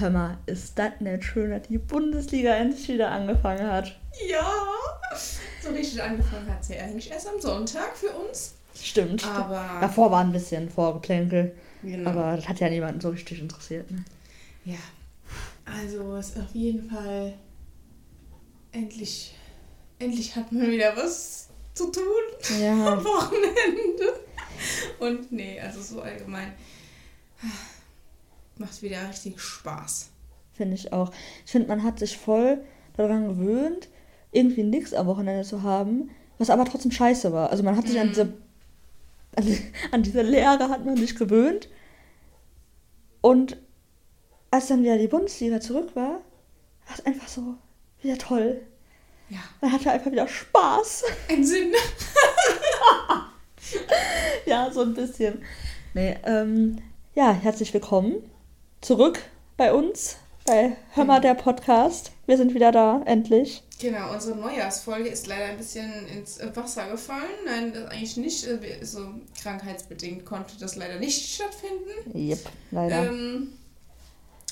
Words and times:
Hör 0.00 0.08
mal, 0.10 0.38
ist 0.46 0.78
das 0.78 0.92
nicht 1.00 1.24
schön, 1.24 1.50
dass 1.50 1.68
die 1.68 1.76
Bundesliga 1.76 2.54
endlich 2.54 2.88
wieder 2.88 3.10
angefangen 3.10 3.70
hat? 3.70 3.98
Ja, 4.26 4.50
so 5.62 5.68
richtig 5.70 6.02
angefangen 6.02 6.48
hat 6.48 6.64
sie 6.64 6.78
eigentlich 6.78 7.10
erst 7.10 7.28
am 7.28 7.38
Sonntag 7.38 7.94
für 7.96 8.10
uns. 8.10 8.54
Stimmt. 8.74 9.26
Aber 9.26 9.78
Davor 9.80 10.10
war 10.10 10.22
ein 10.24 10.32
bisschen 10.32 10.70
Vorgeplänkel. 10.70 11.54
Genau. 11.82 12.08
Aber 12.10 12.36
das 12.36 12.48
hat 12.48 12.60
ja 12.60 12.70
niemanden 12.70 13.00
so 13.00 13.10
richtig 13.10 13.40
interessiert. 13.40 13.90
Ne? 13.90 14.02
ja, 14.64 14.78
also 15.66 16.16
ist 16.16 16.38
auf 16.38 16.54
jeden 16.54 16.88
Fall 16.90 17.34
endlich, 18.72 19.34
endlich 19.98 20.34
hat 20.34 20.50
man 20.50 20.70
wieder 20.70 20.96
was 20.96 21.48
zu 21.74 21.90
tun 21.90 22.58
Ja. 22.60 22.72
am 22.94 23.04
Wochenende. 23.04 24.14
Und 24.98 25.30
nee, 25.32 25.60
also 25.60 25.80
so 25.82 26.00
allgemein 26.02 26.52
macht 28.60 28.82
wieder 28.82 29.08
richtig 29.08 29.40
Spaß. 29.40 30.10
Finde 30.52 30.74
ich 30.76 30.92
auch. 30.92 31.10
Ich 31.46 31.52
finde, 31.52 31.68
man 31.68 31.82
hat 31.82 31.98
sich 31.98 32.16
voll 32.16 32.62
daran 32.96 33.28
gewöhnt, 33.28 33.88
irgendwie 34.30 34.62
nichts 34.62 34.94
am 34.94 35.06
Wochenende 35.06 35.44
zu 35.44 35.62
haben, 35.62 36.10
was 36.38 36.50
aber 36.50 36.64
trotzdem 36.64 36.92
scheiße 36.92 37.32
war. 37.32 37.50
Also 37.50 37.62
man 37.62 37.76
hat 37.76 37.88
sich 37.88 37.98
an 37.98 38.08
Mhm. 38.08 38.12
diese 38.12 38.32
an, 39.36 39.44
die, 39.46 39.72
an 39.92 40.02
diese 40.02 40.22
Lehre 40.22 40.68
hat 40.68 40.84
man 40.84 40.96
sich 40.96 41.14
gewöhnt. 41.16 41.68
Und 43.20 43.56
als 44.50 44.66
dann 44.66 44.82
wieder 44.82 44.98
die 44.98 45.06
Bundesliga 45.08 45.60
zurück 45.60 45.94
war, 45.94 46.20
war 46.86 46.94
es 46.94 47.04
einfach 47.06 47.28
so 47.28 47.54
wieder 48.02 48.18
toll. 48.18 48.60
Ja, 49.28 49.38
Man 49.60 49.70
hatte 49.72 49.90
einfach 49.92 50.10
wieder 50.10 50.26
Spaß. 50.26 51.04
ein 51.28 51.44
Sinn. 51.44 51.72
ja, 54.46 54.70
so 54.72 54.82
ein 54.82 54.94
bisschen. 54.94 55.42
Nee, 55.94 56.16
ähm, 56.24 56.78
ja, 57.14 57.32
herzlich 57.32 57.72
willkommen 57.72 58.14
zurück 58.80 59.20
bei 59.56 59.72
uns, 59.72 60.16
bei 60.46 60.76
Hör 60.94 61.04
mal 61.04 61.20
der 61.20 61.34
Podcast. 61.34 62.12
Wir 62.26 62.36
sind 62.36 62.54
wieder 62.54 62.72
da, 62.72 63.02
endlich. 63.04 63.62
Genau, 63.78 64.12
unsere 64.12 64.38
Neujahrsfolge 64.38 65.08
ist 65.08 65.26
leider 65.26 65.46
ein 65.46 65.56
bisschen 65.58 66.06
ins 66.08 66.38
Wasser 66.54 66.90
gefallen. 66.90 67.30
Nein, 67.44 67.72
das 67.72 67.90
eigentlich 67.90 68.16
nicht. 68.16 68.46
äh, 68.46 68.84
So 68.84 69.06
krankheitsbedingt 69.42 70.24
konnte 70.24 70.58
das 70.58 70.76
leider 70.76 70.98
nicht 70.98 71.34
stattfinden. 71.34 72.14
Yep, 72.14 72.38
leider. 72.70 73.06
Ähm, 73.06 73.52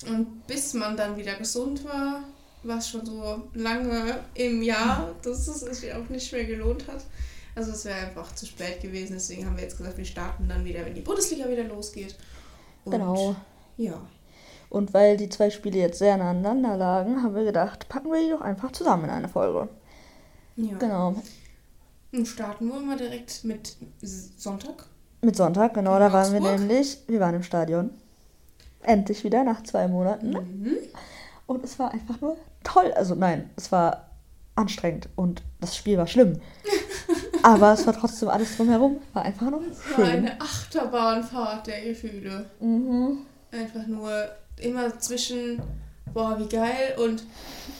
und 0.06 0.46
bis 0.46 0.74
man 0.74 0.96
dann 0.96 1.16
wieder 1.16 1.34
gesund 1.34 1.84
war, 1.84 2.22
war 2.62 2.78
es 2.78 2.88
schon 2.88 3.04
so 3.04 3.42
lange 3.54 4.20
im 4.34 4.62
Jahr, 4.62 5.14
dass 5.22 5.48
es 5.48 5.60
sich 5.60 5.92
auch 5.92 6.08
nicht 6.08 6.32
mehr 6.32 6.44
gelohnt 6.44 6.86
hat. 6.86 7.04
Also 7.54 7.72
es 7.72 7.84
wäre 7.84 7.98
einfach 7.98 8.34
zu 8.34 8.46
spät 8.46 8.80
gewesen. 8.80 9.14
Deswegen 9.14 9.46
haben 9.46 9.56
wir 9.56 9.64
jetzt 9.64 9.78
gesagt, 9.78 9.98
wir 9.98 10.04
starten 10.04 10.48
dann 10.48 10.64
wieder, 10.64 10.84
wenn 10.84 10.94
die 10.94 11.00
Bundesliga 11.00 11.48
wieder 11.48 11.64
losgeht. 11.64 12.14
Und 12.84 12.92
genau. 12.92 13.34
Ja. 13.76 14.00
Und 14.70 14.92
weil 14.92 15.16
die 15.16 15.28
zwei 15.28 15.50
Spiele 15.50 15.78
jetzt 15.78 15.98
sehr 15.98 16.16
nah 16.16 16.30
aneinander 16.30 16.76
lagen, 16.76 17.22
haben 17.22 17.34
wir 17.34 17.44
gedacht, 17.44 17.88
packen 17.88 18.10
wir 18.12 18.20
die 18.20 18.30
doch 18.30 18.42
einfach 18.42 18.72
zusammen 18.72 19.04
in 19.04 19.10
eine 19.10 19.28
Folge. 19.28 19.68
ja. 20.56 20.76
Genau. 20.78 21.14
Und 22.12 22.26
starten 22.26 22.68
wir 22.68 22.80
mal 22.80 22.96
direkt 22.96 23.44
mit 23.44 23.76
Sonntag. 24.02 24.86
Mit 25.20 25.36
Sonntag, 25.36 25.74
genau, 25.74 25.98
da 25.98 26.10
waren 26.12 26.32
wir 26.32 26.40
nämlich, 26.40 26.98
wir 27.06 27.20
waren 27.20 27.34
im 27.34 27.42
Stadion. 27.42 27.90
Endlich 28.82 29.24
wieder, 29.24 29.44
nach 29.44 29.62
zwei 29.64 29.88
Monaten. 29.88 30.30
Mhm. 30.30 30.76
Und 31.46 31.64
es 31.64 31.78
war 31.78 31.92
einfach 31.92 32.20
nur 32.20 32.36
toll. 32.64 32.92
Also 32.94 33.14
nein, 33.14 33.50
es 33.56 33.72
war 33.72 34.08
anstrengend 34.54 35.08
und 35.16 35.42
das 35.60 35.76
Spiel 35.76 35.98
war 35.98 36.06
schlimm. 36.06 36.40
Aber 37.42 37.72
es 37.72 37.86
war 37.86 37.94
trotzdem 37.94 38.28
alles 38.28 38.56
drumherum. 38.56 38.98
War 39.12 39.22
einfach 39.24 39.50
nur 39.50 39.60
War 39.60 39.94
schön. 39.96 40.04
eine 40.04 40.40
Achterbahnfahrt 40.40 41.66
der 41.66 41.82
Gefühle. 41.82 42.46
Mhm. 42.60 43.18
Einfach 43.50 43.86
nur 43.86 44.28
immer 44.60 44.98
zwischen, 44.98 45.62
boah, 46.12 46.38
wie 46.38 46.48
geil 46.48 46.96
und, 46.98 47.24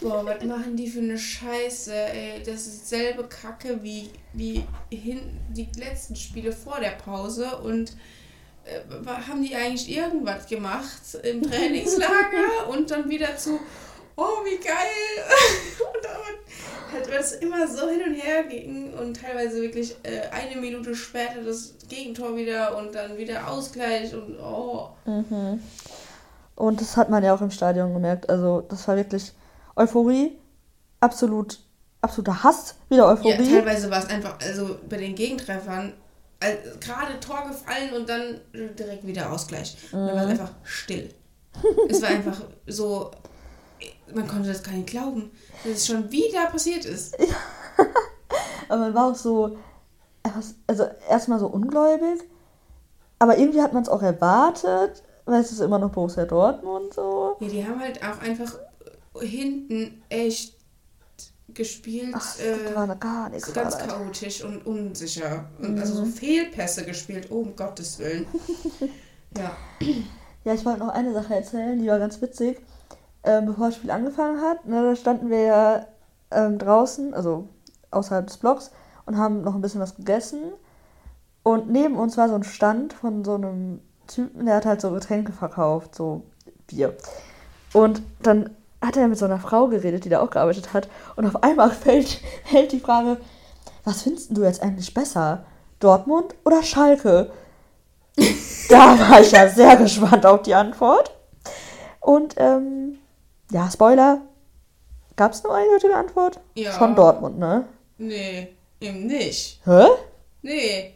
boah, 0.01 0.25
was 0.25 0.43
machen 0.45 0.77
die 0.77 0.89
für 0.89 1.01
eine 1.01 1.19
Scheiße, 1.19 1.95
ey. 1.95 2.43
Das 2.45 2.67
ist 2.67 2.83
dieselbe 2.83 3.25
Kacke 3.25 3.81
wie, 3.83 4.11
wie 4.33 4.65
hin, 4.91 5.21
die 5.51 5.69
letzten 5.79 6.17
Spiele 6.17 6.53
vor 6.53 6.81
der 6.81 6.91
Pause 6.91 7.59
und 7.59 7.93
äh, 8.65 9.07
haben 9.07 9.43
die 9.43 9.55
eigentlich 9.55 9.89
irgendwas 9.89 10.47
gemacht 10.47 11.15
im 11.23 11.43
Trainingslager 11.43 12.69
und 12.69 12.91
dann 12.91 13.09
wieder 13.09 13.37
zu, 13.37 13.59
oh, 14.17 14.45
wie 14.45 14.59
geil. 14.59 15.25
und 15.95 16.05
dann 16.05 16.19
weil 17.09 17.21
es 17.21 17.33
immer 17.33 17.67
so 17.67 17.89
hin 17.89 18.03
und 18.07 18.15
her 18.15 18.45
ging 18.45 18.93
und 18.95 19.21
teilweise 19.21 19.61
wirklich 19.61 19.97
äh, 20.03 20.29
eine 20.31 20.61
Minute 20.61 20.95
später 20.95 21.43
das 21.45 21.75
Gegentor 21.89 22.37
wieder 22.37 22.77
und 22.77 22.95
dann 22.95 23.17
wieder 23.19 23.49
Ausgleich 23.49 24.15
und 24.15 24.39
oh. 24.41 24.89
Mhm. 25.05 25.61
Und 26.59 26.81
das 26.81 26.97
hat 26.97 27.09
man 27.09 27.23
ja 27.23 27.33
auch 27.35 27.41
im 27.41 27.53
Stadion 27.53 27.95
gemerkt. 27.95 28.29
Also 28.29 28.63
das 28.63 28.87
war 28.89 28.97
wirklich 28.97 29.33
Euphorie. 29.77 30.37
Absolut, 30.99 31.61
absoluter 32.01 32.43
Hass. 32.43 32.75
Wieder 32.89 33.05
Ja, 33.05 33.11
Euphorie. 33.11 33.49
teilweise 33.49 33.89
war 33.91 34.01
es 34.01 34.11
einfach, 34.11 34.39
also 34.41 34.77
bei 34.89 34.97
den 34.97 35.15
Gegentreffern, 35.15 35.93
äh, 36.41 36.57
gerade 36.81 37.21
Tor 37.21 37.45
gefallen 37.47 37.93
und 37.95 38.09
dann 38.09 38.41
direkt 38.77 39.07
wieder 39.07 39.31
Ausgleich. 39.31 39.77
Und 39.93 40.01
dann 40.01 40.17
war 40.17 40.25
es 40.25 40.31
einfach 40.31 40.51
still. 40.65 41.15
es 41.89 42.03
war 42.03 42.09
einfach 42.09 42.41
so, 42.67 43.13
man 44.13 44.27
konnte 44.27 44.49
das 44.49 44.63
gar 44.65 44.73
nicht 44.73 44.89
glauben, 44.89 45.31
dass 45.63 45.75
es 45.75 45.87
schon 45.87 46.11
wieder 46.11 46.47
passiert 46.47 46.85
ist. 46.85 47.17
Aber 48.69 48.81
man 48.81 48.95
war 48.95 49.13
auch 49.13 49.15
so, 49.15 49.57
also 50.67 50.85
erstmal 51.09 51.39
so 51.39 51.47
ungläubig. 51.47 52.21
Aber 53.21 53.39
irgendwie 53.39 53.63
hat 53.63 53.73
man 53.73 53.85
es 53.85 53.89
auch 53.89 54.03
erwartet, 54.03 55.05
weil 55.29 55.41
es 55.41 55.53
ist 55.53 55.61
immer 55.61 55.79
noch 55.79 55.91
Borussia 55.91 56.25
Dortmund 56.25 56.95
so. 56.95 57.37
Ja, 57.41 57.49
die 57.49 57.67
haben 57.67 57.81
halt 57.81 58.03
auch 58.03 58.21
einfach 58.21 58.59
hinten 59.21 60.03
echt 60.09 60.57
gespielt. 61.49 62.15
Ach, 62.15 62.39
äh, 62.39 62.65
das 62.65 62.75
war 62.75 62.87
noch 62.87 63.01
gar 63.01 63.29
nichts. 63.29 63.47
so 63.47 63.53
ganz 63.53 63.75
war 63.75 63.87
das. 63.87 63.89
chaotisch 63.89 64.45
und 64.45 64.67
unsicher. 64.67 65.47
Und 65.59 65.79
also 65.79 65.95
so 65.95 66.05
Fehlpässe 66.07 66.85
gespielt, 66.85 67.29
oh, 67.31 67.41
um 67.41 67.57
Gottes 67.57 67.99
Willen. 67.99 68.27
ja. 69.37 69.57
Ja, 70.45 70.55
ich 70.55 70.65
wollte 70.65 70.81
noch 70.81 70.89
eine 70.89 71.13
Sache 71.13 71.35
erzählen, 71.35 71.79
die 71.79 71.89
war 71.89 71.99
ganz 71.99 72.21
witzig. 72.23 72.61
Ähm, 73.25 73.47
bevor 73.47 73.67
das 73.67 73.77
Spiel 73.77 73.91
angefangen 73.91 74.41
hat, 74.41 74.67
ne, 74.67 74.83
da 74.83 74.97
standen 74.97 75.29
wir 75.29 75.43
ja 75.43 75.87
ähm, 76.31 76.59
draußen, 76.59 77.13
also 77.13 77.49
außerhalb 77.91 78.27
des 78.27 78.39
Blocks, 78.39 78.71
und 79.05 79.19
haben 79.19 79.43
noch 79.43 79.55
ein 79.55 79.61
bisschen 79.61 79.81
was 79.81 79.97
gegessen. 79.97 80.53
Und 81.43 81.71
neben 81.71 81.97
uns 81.97 82.17
war 82.17 82.29
so 82.29 82.35
ein 82.35 82.45
Stand 82.45 82.93
von 82.93 83.25
so 83.25 83.35
einem 83.35 83.81
Typen, 84.09 84.47
der 84.47 84.57
hat 84.57 84.67
halt 84.67 84.81
so 84.81 84.91
Getränke 84.91 85.33
verkauft, 85.33 85.95
so 85.95 86.23
Bier. 86.67 86.97
Und 87.73 88.03
dann 88.23 88.51
hat 88.81 88.97
er 88.97 89.09
mit 89.09 89.19
so 89.19 89.25
einer 89.25 89.39
Frau 89.39 89.69
geredet, 89.69 90.05
die 90.05 90.09
da 90.09 90.21
auch 90.21 90.31
gearbeitet 90.31 90.73
hat. 90.73 90.89
Und 91.17 91.27
auf 91.27 91.43
einmal 91.43 91.71
fällt, 91.85 92.21
hält 92.45 92.73
die 92.73 92.81
Frage, 92.81 93.19
was 93.85 94.03
findest 94.03 94.37
du 94.37 94.43
jetzt 94.43 94.63
eigentlich 94.63 94.93
besser? 94.93 95.45
Dortmund 95.81 96.35
oder 96.45 96.63
Schalke? 96.63 97.31
da 98.69 98.99
war 98.99 99.21
ich 99.21 99.31
ja 99.31 99.49
sehr 99.49 99.77
gespannt 99.77 100.27
auf 100.27 100.43
die 100.43 100.55
Antwort. 100.55 101.13
Und 102.01 102.35
ähm, 102.39 102.99
ja, 103.51 103.71
Spoiler. 103.71 104.23
Gab 105.17 105.33
es 105.33 105.45
eine 105.45 105.55
eindeutige 105.55 105.97
Antwort? 105.97 106.39
Ja. 106.55 106.73
Schon 106.73 106.95
Dortmund, 106.95 107.39
ne? 107.39 107.65
Nee, 107.97 108.55
eben 108.81 109.07
nicht. 109.07 109.61
Hä? 109.65 109.87
Nee. 110.43 110.95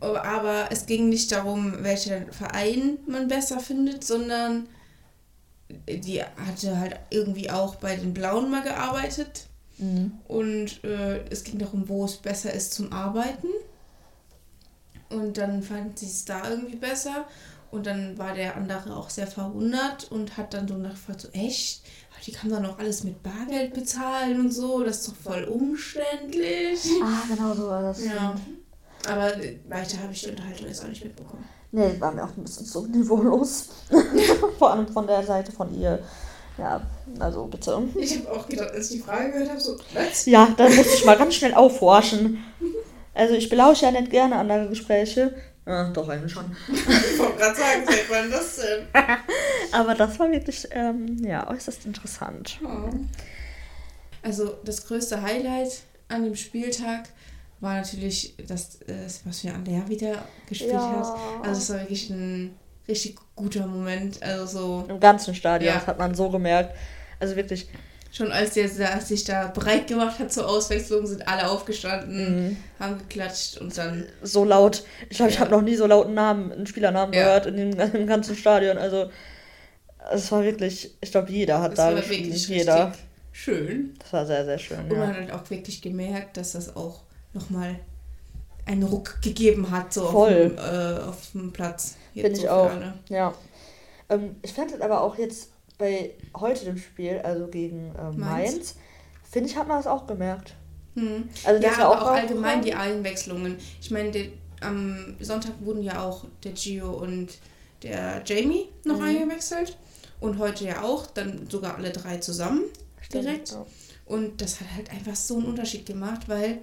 Aber- 0.00 0.24
Aber 0.24 0.68
es 0.70 0.86
ging 0.86 1.08
nicht 1.08 1.30
darum, 1.32 1.82
welchen 1.84 2.32
Verein 2.32 2.98
man 3.06 3.28
besser 3.28 3.60
findet, 3.60 4.02
sondern 4.04 4.66
die 5.88 6.22
hatte 6.22 6.78
halt 6.80 6.96
irgendwie 7.10 7.50
auch 7.50 7.76
bei 7.76 7.94
den 7.96 8.12
Blauen 8.14 8.50
mal 8.50 8.62
gearbeitet. 8.62 9.46
Mhm. 9.78 10.12
Und 10.26 10.82
äh, 10.84 11.24
es 11.30 11.44
ging 11.44 11.58
darum, 11.58 11.88
wo 11.88 12.04
es 12.04 12.16
besser 12.16 12.52
ist 12.52 12.74
zum 12.74 12.92
Arbeiten. 12.92 13.46
Und 15.10 15.38
dann 15.38 15.62
fand 15.62 15.98
sie 15.98 16.06
es 16.06 16.24
da 16.24 16.48
irgendwie 16.48 16.76
besser. 16.76 17.26
Und 17.70 17.86
dann 17.86 18.18
war 18.18 18.34
der 18.34 18.56
andere 18.56 18.96
auch 18.96 19.10
sehr 19.10 19.26
verwundert 19.28 20.10
und 20.10 20.36
hat 20.36 20.54
dann 20.54 20.66
so 20.66 20.74
nachgefragt, 20.74 21.20
so 21.20 21.28
echt? 21.32 21.82
Die 22.26 22.32
kann 22.32 22.50
doch 22.50 22.60
noch 22.60 22.78
alles 22.78 23.02
mit 23.04 23.22
Bargeld 23.22 23.72
bezahlen 23.72 24.40
und 24.40 24.52
so, 24.52 24.82
das 24.84 24.98
ist 24.98 25.08
doch 25.08 25.16
voll 25.16 25.44
umständlich. 25.44 26.80
Ah, 27.02 27.22
genau 27.28 27.54
so 27.54 27.66
war 27.68 27.80
das. 27.82 28.04
Ja. 28.04 28.34
Aber 29.08 29.32
weiter 29.68 30.02
habe 30.02 30.12
ich 30.12 30.22
die 30.22 30.30
Unterhaltung 30.30 30.66
jetzt 30.66 30.84
auch 30.84 30.88
nicht 30.88 31.04
mitbekommen. 31.04 31.48
Nee, 31.72 31.94
war 32.00 32.12
mir 32.12 32.24
auch 32.24 32.36
ein 32.36 32.42
bisschen 32.42 32.66
so 32.66 32.86
niveaulos. 32.86 33.68
Vor 34.58 34.72
allem 34.72 34.88
von 34.88 35.06
der 35.06 35.22
Seite 35.22 35.52
von 35.52 35.72
ihr. 35.78 36.00
Ja, 36.58 36.80
also 37.18 37.46
bitte. 37.46 37.82
Ich 37.94 38.18
habe 38.18 38.32
auch 38.32 38.48
gedacht, 38.48 38.72
als 38.72 38.90
ich 38.90 38.98
die 38.98 39.02
Frage 39.02 39.32
gehört 39.32 39.50
habe, 39.50 39.60
so, 39.60 39.78
was? 39.94 40.26
Ja, 40.26 40.52
dann 40.56 40.74
musste 40.74 40.94
ich 40.94 41.04
mal 41.04 41.16
ganz 41.16 41.34
schnell 41.34 41.54
aufhorchen. 41.54 42.44
Also 43.14 43.34
ich 43.34 43.48
belausche 43.48 43.86
ja 43.86 43.92
nicht 43.92 44.10
gerne 44.10 44.36
andere 44.36 44.68
Gespräche. 44.68 45.34
Ja, 45.66 45.88
doch, 45.90 46.08
eigentlich 46.08 46.32
schon. 46.32 46.56
Ich 46.68 47.18
wollte 47.18 47.38
gerade 47.38 47.56
sagen, 47.56 47.84
seit 47.86 48.10
wann 48.10 48.30
das 48.30 48.56
denn? 48.56 48.86
Aber 49.72 49.94
das 49.94 50.18
war 50.18 50.30
wirklich, 50.30 50.66
ähm, 50.72 51.22
ja, 51.24 51.48
äußerst 51.48 51.86
interessant. 51.86 52.58
Oh. 52.64 52.90
Also 54.22 54.56
das 54.64 54.86
größte 54.86 55.22
Highlight 55.22 55.82
an 56.08 56.24
dem 56.24 56.36
Spieltag 56.36 57.08
war 57.60 57.74
natürlich 57.74 58.34
das, 58.46 58.80
äh, 58.82 59.06
was 59.24 59.44
wir 59.44 59.54
an 59.54 59.64
der 59.64 59.88
wieder 59.88 60.24
gespielt 60.48 60.72
Ja. 60.72 60.98
hat. 60.98 61.46
Also 61.46 61.60
es 61.60 61.70
war 61.70 61.80
wirklich 61.80 62.10
ein 62.10 62.54
richtig 62.88 63.16
guter 63.36 63.66
Moment. 63.66 64.22
Also 64.22 64.46
so. 64.46 64.84
Im 64.88 65.00
ganzen 65.00 65.34
Stadion, 65.34 65.72
ja. 65.72 65.78
das 65.78 65.86
hat 65.86 65.98
man 65.98 66.14
so 66.14 66.30
gemerkt. 66.30 66.74
Also 67.18 67.36
wirklich. 67.36 67.68
Schon 68.12 68.32
als 68.32 68.54
der 68.54 68.68
sich 69.00 69.22
da 69.22 69.46
breit 69.54 69.86
gemacht 69.86 70.18
hat 70.18 70.32
zur 70.32 70.48
Auswechslung, 70.48 71.06
sind 71.06 71.28
alle 71.28 71.48
aufgestanden, 71.48 72.48
mhm. 72.48 72.56
haben 72.80 72.98
geklatscht 72.98 73.58
und 73.58 73.76
dann. 73.78 74.06
So 74.22 74.44
laut. 74.44 74.82
Ich 75.08 75.18
glaube, 75.18 75.30
ja. 75.30 75.36
ich 75.36 75.40
habe 75.40 75.52
noch 75.52 75.62
nie 75.62 75.76
so 75.76 75.86
lauten 75.86 76.14
Namen, 76.14 76.50
einen 76.50 76.66
Spielernamen 76.66 77.14
ja. 77.14 77.22
gehört 77.22 77.46
in 77.46 77.56
dem, 77.56 77.80
im 77.94 78.06
ganzen 78.06 78.34
Stadion. 78.34 78.78
Also 78.78 79.10
es 80.12 80.32
war 80.32 80.42
wirklich, 80.42 80.92
ich 81.00 81.10
glaube, 81.12 81.30
jeder 81.30 81.60
hat 81.60 81.72
das 81.72 81.76
da 81.76 81.92
gespielt. 81.92 82.48
Jeder. 82.48 82.92
Schön. 83.32 83.94
Das 84.00 84.12
war 84.12 84.26
sehr, 84.26 84.44
sehr 84.44 84.58
schön. 84.58 84.80
Und 84.80 84.98
man 84.98 85.16
hat 85.16 85.30
auch 85.30 85.48
wirklich 85.50 85.80
gemerkt, 85.80 86.36
dass 86.36 86.52
das 86.52 86.74
auch 86.74 87.02
nochmal 87.32 87.78
einen 88.66 88.82
Ruck 88.82 89.20
gegeben 89.22 89.70
hat, 89.70 89.92
so 89.92 90.06
Voll. 90.06 90.54
Auf, 90.56 90.64
dem, 90.64 90.96
äh, 90.96 91.00
auf 91.00 91.30
dem 91.32 91.52
Platz. 91.52 91.96
Finde 92.12 92.36
so 92.36 92.42
ich 92.42 92.48
auch. 92.48 92.70
Ja. 93.08 93.34
Ähm, 94.08 94.36
ich 94.42 94.52
fand 94.52 94.72
es 94.72 94.80
aber 94.80 95.00
auch 95.00 95.16
jetzt 95.16 95.48
bei 95.78 96.14
heute 96.36 96.66
dem 96.66 96.76
Spiel, 96.76 97.20
also 97.24 97.46
gegen 97.46 97.94
äh, 97.96 98.12
Mainz, 98.12 98.76
finde 99.30 99.48
ich, 99.48 99.56
hat 99.56 99.66
man 99.66 99.78
das 99.78 99.86
auch 99.86 100.06
gemerkt. 100.06 100.54
Hm. 100.94 101.28
Also 101.44 101.62
ja, 101.62 101.72
aber 101.74 101.88
auch, 101.88 102.02
auch 102.02 102.12
allgemein 102.12 102.62
die 102.62 102.74
Einwechslungen. 102.74 103.56
Ich 103.80 103.90
meine, 103.90 104.30
am 104.60 105.16
Sonntag 105.20 105.52
wurden 105.60 105.82
ja 105.82 106.02
auch 106.02 106.24
der 106.44 106.52
Gio 106.52 106.90
und 106.90 107.38
der 107.82 108.22
Jamie 108.26 108.68
noch 108.84 108.98
mhm. 108.98 109.04
eingewechselt. 109.04 109.76
Und 110.20 110.38
heute 110.38 110.64
ja 110.64 110.82
auch, 110.82 111.06
dann 111.06 111.48
sogar 111.48 111.76
alle 111.76 111.90
drei 111.90 112.18
zusammen 112.18 112.64
Stimmt, 113.00 113.24
direkt. 113.24 113.50
Ja. 113.52 113.66
Und 114.04 114.42
das 114.42 114.60
hat 114.60 114.68
halt 114.76 114.90
einfach 114.90 115.16
so 115.16 115.38
einen 115.38 115.46
Unterschied 115.46 115.86
gemacht, 115.86 116.28
weil, 116.28 116.58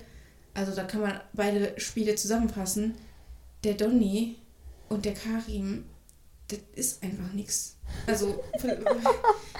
also 0.57 0.74
da 0.74 0.83
kann 0.83 1.01
man 1.01 1.19
beide 1.33 1.80
Spiele 1.80 2.15
zusammenfassen. 2.15 2.95
Der 3.63 3.75
Donny 3.75 4.38
und 4.89 5.06
der 5.06 5.13
Karim, 5.13 5.86
das 6.48 6.59
ist 6.74 7.04
einfach 7.04 7.31
nichts. 7.33 7.75
Also, 8.07 8.44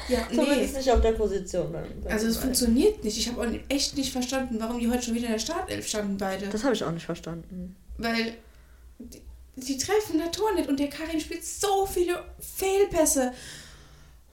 ja, 0.10 0.28
nee. 0.32 0.66
ist 0.66 0.76
nicht 0.76 0.92
auf 0.92 1.02
der 1.02 1.12
Position. 1.12 1.76
also, 2.10 2.28
es 2.28 2.38
funktioniert 2.38 3.04
nicht. 3.04 3.16
Ich 3.16 3.30
habe 3.30 3.42
auch 3.42 3.70
echt 3.70 3.96
nicht 3.96 4.12
verstanden, 4.12 4.58
warum 4.60 4.80
die 4.80 4.90
heute 4.90 5.04
schon 5.04 5.14
wieder 5.14 5.28
in 5.28 5.34
der 5.34 5.40
Startelf 5.40 5.88
standen, 5.88 6.18
beide. 6.18 6.48
Das 6.48 6.64
habe 6.64 6.74
ich 6.74 6.84
auch 6.84 6.92
nicht 6.92 7.06
verstanden. 7.06 7.76
Weil 8.00 8.34
die, 8.98 9.22
die 9.56 9.78
treffen 9.78 10.18
der 10.18 10.32
Tor 10.32 10.54
nicht 10.56 10.68
und 10.68 10.80
der 10.80 10.90
Karim 10.90 11.20
spielt 11.20 11.46
so 11.46 11.86
viele 11.86 12.24
Fehlpässe. 12.40 13.34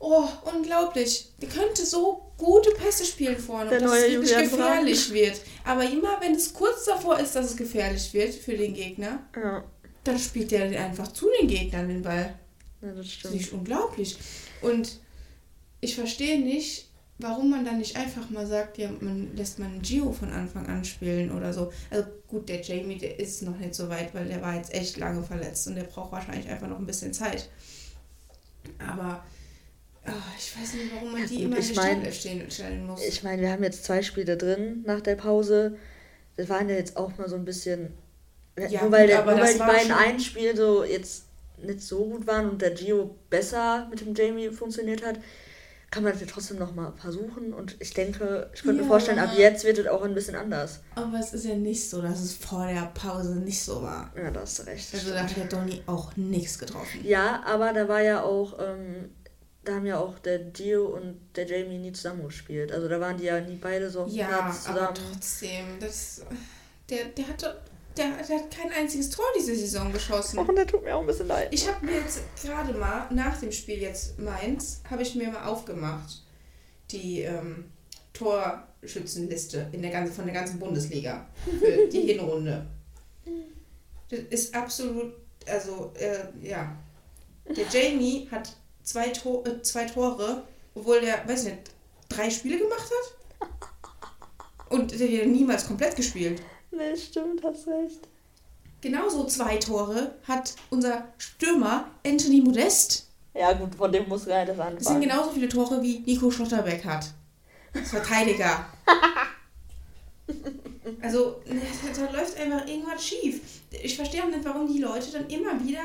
Oh, 0.06 0.28
unglaublich. 0.54 1.32
Der 1.40 1.48
könnte 1.48 1.86
so 1.86 2.30
gute 2.36 2.72
Pässe 2.72 3.06
spielen 3.06 3.38
vorne, 3.38 3.70
der 3.70 3.80
dass 3.80 3.90
es 3.90 4.02
wirklich 4.02 4.30
Julian 4.30 4.50
gefährlich 4.50 5.08
Brand. 5.08 5.14
wird. 5.14 5.40
Aber 5.64 5.84
immer, 5.84 6.20
wenn 6.20 6.34
es 6.34 6.52
kurz 6.52 6.84
davor 6.84 7.18
ist, 7.18 7.34
dass 7.34 7.46
es 7.46 7.56
gefährlich 7.56 8.12
wird 8.12 8.34
für 8.34 8.54
den 8.54 8.74
Gegner, 8.74 9.20
ja. 9.34 9.64
dann 10.04 10.18
spielt 10.18 10.50
der 10.50 10.64
einfach 10.78 11.10
zu 11.10 11.26
den 11.40 11.48
Gegnern 11.48 11.88
den 11.88 12.02
Ball. 12.02 12.38
Ja, 12.82 12.92
das 12.92 13.10
stimmt. 13.10 13.34
Das 13.34 13.40
ist 13.40 13.52
unglaublich. 13.54 14.18
Und 14.60 15.00
ich 15.80 15.94
verstehe 15.94 16.38
nicht, 16.38 16.90
warum 17.16 17.48
man 17.48 17.64
dann 17.64 17.78
nicht 17.78 17.96
einfach 17.96 18.28
mal 18.28 18.46
sagt, 18.46 18.76
ja, 18.76 18.90
man 19.00 19.34
lässt 19.34 19.58
man 19.58 19.80
Gio 19.80 20.12
von 20.12 20.30
Anfang 20.30 20.66
an 20.66 20.84
spielen 20.84 21.32
oder 21.32 21.54
so. 21.54 21.72
Also 21.88 22.08
gut, 22.28 22.50
der 22.50 22.60
Jamie, 22.60 22.98
der 22.98 23.18
ist 23.18 23.40
noch 23.40 23.56
nicht 23.56 23.74
so 23.74 23.88
weit, 23.88 24.14
weil 24.14 24.28
der 24.28 24.42
war 24.42 24.54
jetzt 24.54 24.74
echt 24.74 24.98
lange 24.98 25.22
verletzt 25.22 25.66
und 25.66 25.76
der 25.76 25.84
braucht 25.84 26.12
wahrscheinlich 26.12 26.46
einfach 26.50 26.68
noch 26.68 26.78
ein 26.78 26.84
bisschen 26.84 27.14
Zeit. 27.14 27.48
Aber 28.78 29.24
ich 30.38 30.58
weiß 30.58 30.74
nicht, 30.74 30.94
warum 30.94 31.12
man 31.12 31.26
die 31.26 31.40
ja, 31.40 31.44
immer 31.46 31.58
ich 31.58 31.70
in 31.70 31.76
mein, 31.76 32.12
stehen, 32.12 32.50
stellen 32.50 32.86
muss. 32.86 33.02
Ich 33.04 33.22
meine, 33.22 33.42
wir 33.42 33.50
haben 33.50 33.62
jetzt 33.62 33.84
zwei 33.84 34.02
Spiele 34.02 34.36
drin 34.36 34.82
nach 34.86 35.00
der 35.00 35.16
Pause. 35.16 35.76
Das 36.36 36.48
waren 36.48 36.68
ja 36.68 36.74
jetzt 36.74 36.96
auch 36.96 37.16
mal 37.16 37.28
so 37.28 37.36
ein 37.36 37.44
bisschen. 37.44 37.92
Ja, 38.56 38.82
nur 38.82 38.92
weil, 38.92 39.06
gut, 39.06 39.10
der, 39.10 39.24
nur 39.24 39.40
weil 39.40 39.52
die 39.52 39.58
beiden 39.58 39.92
ein 39.92 40.20
Spiel 40.20 40.56
so 40.56 40.84
jetzt 40.84 41.24
nicht 41.58 41.82
so 41.82 42.04
gut 42.04 42.26
waren 42.26 42.50
und 42.50 42.62
der 42.62 42.70
Gio 42.70 43.16
besser 43.30 43.86
mit 43.90 44.00
dem 44.00 44.14
Jamie 44.14 44.50
funktioniert 44.50 45.04
hat, 45.04 45.18
kann 45.90 46.02
man 46.02 46.12
das 46.12 46.20
ja 46.20 46.26
trotzdem 46.26 46.58
nochmal 46.58 46.92
versuchen. 46.96 47.54
Und 47.54 47.76
ich 47.78 47.94
denke, 47.94 48.50
ich 48.52 48.62
könnte 48.62 48.78
ja. 48.78 48.82
mir 48.82 48.88
vorstellen, 48.88 49.18
ab 49.20 49.30
jetzt 49.36 49.64
wird 49.64 49.78
es 49.78 49.86
auch 49.86 50.02
ein 50.02 50.14
bisschen 50.14 50.34
anders. 50.34 50.80
Aber 50.96 51.18
es 51.18 51.32
ist 51.32 51.44
ja 51.44 51.54
nicht 51.54 51.88
so, 51.88 52.02
dass 52.02 52.20
es 52.20 52.34
vor 52.34 52.66
der 52.66 52.90
Pause 52.94 53.36
nicht 53.36 53.62
so 53.62 53.80
war. 53.80 54.12
Ja, 54.16 54.30
da 54.30 54.40
hast 54.40 54.58
du 54.58 54.64
recht. 54.64 54.92
Also 54.92 55.12
da 55.12 55.22
hat 55.22 55.36
der 55.36 55.44
Donny 55.44 55.82
auch 55.86 56.16
nichts 56.16 56.58
getroffen. 56.58 57.00
Ja, 57.04 57.42
aber 57.46 57.72
da 57.72 57.86
war 57.86 58.02
ja 58.02 58.22
auch, 58.22 58.58
ähm, 58.60 59.10
da 59.64 59.74
haben 59.74 59.86
ja 59.86 59.98
auch 59.98 60.18
der 60.18 60.38
Gio 60.38 60.86
und 60.86 61.18
der 61.36 61.46
Jamie 61.46 61.78
nie 61.78 61.92
zusammen 61.92 62.24
gespielt. 62.24 62.72
Also 62.72 62.88
da 62.88 63.00
waren 63.00 63.16
die 63.16 63.24
ja 63.24 63.40
nie 63.40 63.56
beide 63.56 63.90
so 63.90 64.06
ja, 64.08 64.50
zusammen. 64.52 64.78
aber 64.78 64.94
trotzdem, 64.94 65.78
das, 65.80 66.22
der, 66.88 67.06
der 67.06 67.28
hatte 67.28 67.60
der, 67.96 68.10
der, 68.28 68.38
hat 68.40 68.50
kein 68.50 68.72
einziges 68.72 69.10
Tor 69.10 69.24
diese 69.38 69.54
Saison 69.54 69.92
geschossen. 69.92 70.38
Och, 70.38 70.52
der 70.52 70.66
tut 70.66 70.82
mir 70.82 70.96
auch 70.96 71.00
ein 71.00 71.06
bisschen 71.06 71.28
leid. 71.28 71.48
Ich 71.52 71.68
habe 71.68 71.86
mir 71.86 71.98
jetzt 71.98 72.22
gerade 72.42 72.72
mal, 72.72 73.06
nach 73.10 73.38
dem 73.38 73.52
Spiel 73.52 73.80
jetzt 73.80 74.18
Mainz, 74.18 74.80
habe 74.90 75.02
ich 75.02 75.14
mir 75.14 75.30
mal 75.30 75.44
aufgemacht, 75.44 76.22
die 76.90 77.20
ähm, 77.20 77.66
Torschützenliste 78.12 79.68
in 79.72 79.82
der 79.82 79.92
ganzen, 79.92 80.12
von 80.12 80.24
der 80.24 80.34
ganzen 80.34 80.58
Bundesliga 80.58 81.26
für 81.44 81.88
die 81.92 82.00
Hinrunde. 82.00 82.66
Das 84.08 84.20
ist 84.30 84.54
absolut, 84.54 85.14
also, 85.46 85.92
äh, 85.94 86.46
ja. 86.46 86.76
Der 87.46 87.66
Jamie 87.70 88.26
hat 88.30 88.56
zwei, 88.84 89.08
Tor, 89.08 89.44
äh, 89.46 89.62
zwei 89.62 89.86
Tore, 89.86 90.44
obwohl 90.74 91.00
der, 91.00 91.26
weiß 91.26 91.44
nicht, 91.44 91.70
drei 92.08 92.30
Spiele 92.30 92.58
gemacht 92.58 92.90
hat. 92.90 93.50
Und 94.70 94.98
der 94.98 95.22
hat 95.22 95.26
niemals 95.26 95.66
komplett 95.66 95.96
gespielt. 95.96 96.42
Nee, 96.70 96.96
stimmt, 96.96 97.42
hast 97.42 97.66
recht. 97.66 98.08
Genauso 98.80 99.24
zwei 99.24 99.56
Tore 99.56 100.14
hat 100.26 100.54
unser 100.70 101.08
Stürmer 101.16 101.88
Anthony 102.06 102.40
Modest. 102.40 103.08
Ja, 103.32 103.52
gut, 103.52 103.74
von 103.74 103.90
dem 103.90 104.08
muss 104.08 104.26
er 104.26 104.44
das 104.44 104.58
anfangen. 104.58 104.78
Das 104.78 104.88
sind 104.88 105.00
genauso 105.00 105.30
viele 105.30 105.48
Tore 105.48 105.82
wie 105.82 106.00
Nico 106.00 106.30
Schlotterbeck 106.30 106.84
hat. 106.84 107.10
Verteidiger. 107.84 108.66
also, 111.02 111.40
da, 111.46 112.04
da 112.04 112.12
läuft 112.12 112.38
einfach 112.38 112.66
irgendwas 112.68 113.04
schief. 113.04 113.40
Ich 113.70 113.96
verstehe 113.96 114.22
auch 114.22 114.28
nicht, 114.28 114.44
warum 114.44 114.72
die 114.72 114.80
Leute 114.80 115.10
dann 115.10 115.28
immer 115.28 115.60
wieder 115.64 115.84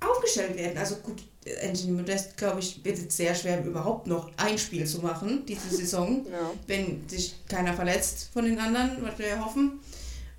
aufgestellt 0.00 0.56
werden. 0.56 0.78
Also 0.78 0.96
gut, 0.96 1.22
Anthony 1.62 1.92
Modest, 1.92 2.36
glaube 2.36 2.60
ich, 2.60 2.84
wird 2.84 2.98
es 2.98 3.16
sehr 3.16 3.34
schwer, 3.34 3.64
überhaupt 3.64 4.06
noch 4.06 4.30
ein 4.36 4.58
Spiel 4.58 4.86
zu 4.86 5.00
machen, 5.00 5.44
diese 5.46 5.70
Saison, 5.70 6.26
ja. 6.30 6.50
wenn 6.66 7.08
sich 7.08 7.34
keiner 7.48 7.74
verletzt 7.74 8.30
von 8.32 8.44
den 8.44 8.58
anderen, 8.58 9.02
was 9.02 9.18
wir 9.18 9.28
ja 9.28 9.44
hoffen. 9.44 9.80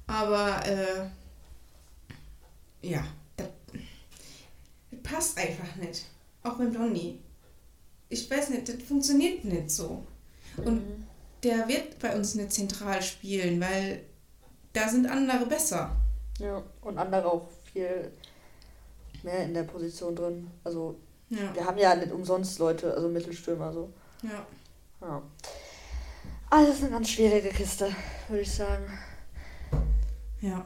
Aber 0.08 0.66
äh, 0.66 1.08
ja, 2.82 3.04
das, 3.38 3.48
das 4.92 5.00
passt 5.04 5.38
einfach 5.38 5.76
nicht. 5.78 6.06
Auch 6.44 6.58
beim 6.58 6.74
Donny. 6.74 7.20
Ich 8.10 8.30
weiß 8.30 8.50
nicht, 8.50 8.68
das 8.68 8.76
funktioniert 8.88 9.46
nicht 9.46 9.70
so. 9.72 10.06
Und 10.58 10.76
mhm. 10.76 11.08
der 11.44 11.68
wird 11.68 12.00
bei 12.00 12.16
uns 12.16 12.36
nicht 12.36 12.52
zentral 12.52 13.02
spielen, 13.02 13.62
weil 13.62 14.04
da 14.74 14.90
sind 14.90 15.08
andere 15.08 15.46
besser. 15.46 15.96
Ja, 16.40 16.64
und 16.82 16.98
andere 16.98 17.32
auch 17.32 17.48
viel 17.72 18.12
mehr 19.24 19.44
in 19.44 19.54
der 19.54 19.64
Position 19.64 20.16
drin. 20.16 20.50
Also 20.64 20.96
ja. 21.30 21.54
wir 21.54 21.66
haben 21.66 21.78
ja 21.78 21.96
nicht 21.96 22.12
umsonst 22.12 22.60
Leute, 22.60 22.94
also 22.94 23.08
Mittelstürmer 23.08 23.72
so. 23.74 23.90
Ja. 24.24 24.46
ja. 25.02 25.22
Alles 26.50 26.82
eine 26.82 26.92
ganz 26.92 27.10
schwierige 27.10 27.50
Kiste, 27.50 27.90
würde 28.28 28.42
ich 28.42 28.52
sagen. 28.52 28.84
Ja. 30.42 30.66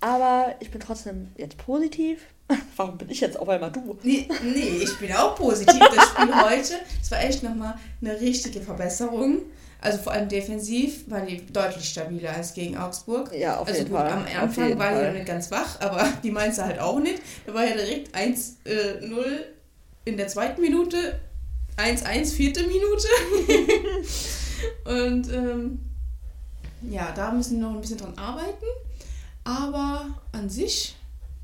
Aber 0.00 0.54
ich 0.60 0.70
bin 0.70 0.80
trotzdem 0.80 1.28
jetzt 1.36 1.58
positiv. 1.58 2.26
Warum 2.76 2.98
bin 2.98 3.10
ich 3.10 3.20
jetzt 3.20 3.38
auf 3.38 3.48
einmal 3.48 3.70
du? 3.70 3.98
Nee, 4.02 4.28
nee 4.42 4.82
ich 4.82 4.98
bin 4.98 5.12
auch 5.12 5.36
positiv. 5.36 5.78
Das 5.78 6.08
Spiel 6.08 6.34
heute, 6.44 6.74
das 6.98 7.10
war 7.10 7.20
echt 7.22 7.42
nochmal 7.42 7.78
eine 8.00 8.20
richtige 8.20 8.60
Verbesserung. 8.60 9.42
Also 9.80 9.98
vor 9.98 10.12
allem 10.12 10.28
defensiv 10.28 11.10
waren 11.10 11.26
die 11.26 11.46
deutlich 11.46 11.88
stabiler 11.88 12.34
als 12.34 12.52
gegen 12.52 12.76
Augsburg. 12.76 13.32
Ja, 13.34 13.58
auf 13.58 13.66
also 13.66 13.80
jeden 13.80 13.90
gut, 13.90 14.00
Fall. 14.00 14.12
Am 14.12 14.26
Anfang 14.42 14.78
war 14.78 14.90
die 14.94 15.06
noch 15.06 15.12
nicht 15.14 15.26
ganz 15.26 15.50
wach, 15.50 15.80
aber 15.80 16.06
die 16.22 16.30
Mainzer 16.30 16.66
halt 16.66 16.78
auch 16.78 16.98
nicht. 16.98 17.22
Da 17.46 17.54
war 17.54 17.64
ja 17.64 17.72
direkt 17.72 18.14
1-0 18.14 18.66
äh, 18.66 19.44
in 20.04 20.16
der 20.16 20.28
zweiten 20.28 20.60
Minute, 20.60 21.18
1-1 21.78 22.34
vierte 22.34 22.62
Minute. 22.64 23.08
Und 24.84 25.32
ähm, 25.32 25.78
ja, 26.82 27.12
da 27.12 27.30
müssen 27.30 27.58
wir 27.58 27.66
noch 27.66 27.74
ein 27.74 27.80
bisschen 27.80 27.98
dran 27.98 28.16
arbeiten. 28.16 28.66
Aber 29.44 30.06
an 30.32 30.50
sich 30.50 30.94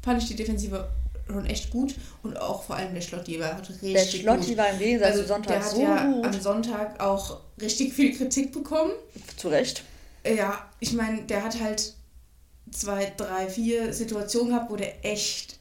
fand 0.03 0.23
ich 0.23 0.29
die 0.29 0.37
Defensive 0.37 0.89
schon 1.29 1.47
echt 1.47 1.71
gut 1.71 1.95
und 2.23 2.37
auch 2.39 2.63
vor 2.63 2.77
allem 2.77 2.95
der 2.95 3.01
Schlotti 3.01 3.41
war 3.41 3.59
richtig 3.59 3.93
Der 3.93 4.05
Schlotti 4.05 4.49
gut. 4.51 4.57
war 4.59 4.71
im 4.71 4.79
Gegensatz 4.79 5.13
also, 5.13 5.27
Sonntag 5.27 5.49
der 5.49 5.65
hat 5.65 5.71
so 5.71 5.83
ja 5.83 6.05
gut. 6.05 6.25
am 6.25 6.41
Sonntag 6.41 7.01
auch 7.01 7.41
richtig 7.61 7.93
viel 7.93 8.17
Kritik 8.17 8.53
bekommen. 8.53 8.93
Zu 9.37 9.49
Recht. 9.49 9.83
Ja, 10.25 10.69
ich 10.81 10.93
meine, 10.93 11.23
der 11.23 11.45
hat 11.45 11.61
halt 11.61 11.95
zwei, 12.71 13.13
drei, 13.17 13.49
vier 13.49 13.93
Situationen 13.93 14.51
gehabt, 14.51 14.71
wo 14.71 14.77
der 14.77 15.05
echt 15.05 15.59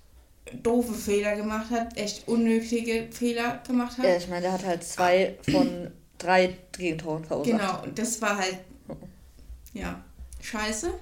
doofe 0.63 0.93
Fehler 0.93 1.35
gemacht 1.35 1.71
hat, 1.71 1.97
echt 1.97 2.27
unnötige 2.27 3.07
Fehler 3.11 3.61
gemacht 3.65 3.97
hat. 3.97 4.05
Ja, 4.05 4.15
ich 4.15 4.27
meine, 4.27 4.43
der 4.43 4.53
hat 4.53 4.65
halt 4.65 4.83
zwei 4.83 5.37
von 5.49 5.91
drei 6.17 6.55
Gegentoren 6.77 7.25
verursacht. 7.25 7.59
Genau, 7.59 7.83
und 7.83 7.97
das 7.97 8.21
war 8.21 8.37
halt, 8.37 8.57
ja, 9.73 10.03
scheiße. 10.41 10.93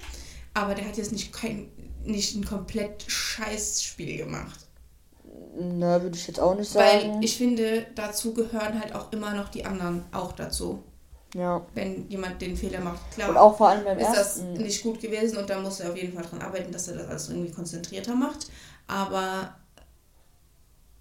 Aber 0.53 0.75
der 0.75 0.85
hat 0.85 0.97
jetzt 0.97 1.11
nicht 1.11 1.33
kein 1.33 1.67
nicht 2.05 2.35
ein 2.35 2.45
komplett 2.45 3.03
scheiß 3.07 3.83
Spiel 3.83 4.17
gemacht. 4.17 4.59
Na, 5.55 6.01
würde 6.01 6.15
ich 6.15 6.27
jetzt 6.27 6.39
auch 6.39 6.55
nicht 6.55 6.69
sagen. 6.69 7.13
Weil 7.13 7.23
ich 7.23 7.37
finde, 7.37 7.85
dazu 7.95 8.33
gehören 8.33 8.79
halt 8.79 8.93
auch 8.95 9.11
immer 9.11 9.33
noch 9.33 9.49
die 9.49 9.65
anderen 9.65 10.03
auch 10.11 10.31
dazu. 10.31 10.83
Ja. 11.35 11.65
Wenn 11.73 12.09
jemand 12.09 12.41
den 12.41 12.55
Fehler 12.55 12.79
macht, 12.79 13.11
klar. 13.11 13.29
Und 13.29 13.37
auch 13.37 13.57
vor 13.57 13.69
allem 13.69 13.83
beim 13.83 13.97
ist 13.97 14.07
ersten. 14.07 14.53
das 14.53 14.63
nicht 14.63 14.83
gut 14.83 14.99
gewesen 15.01 15.37
und 15.37 15.49
da 15.49 15.59
muss 15.59 15.79
er 15.79 15.91
auf 15.91 15.97
jeden 15.97 16.13
Fall 16.13 16.23
dran 16.23 16.41
arbeiten, 16.41 16.71
dass 16.71 16.87
er 16.87 16.95
das 16.95 17.07
alles 17.07 17.29
irgendwie 17.29 17.51
konzentrierter 17.51 18.15
macht. 18.15 18.47
Aber 18.87 19.55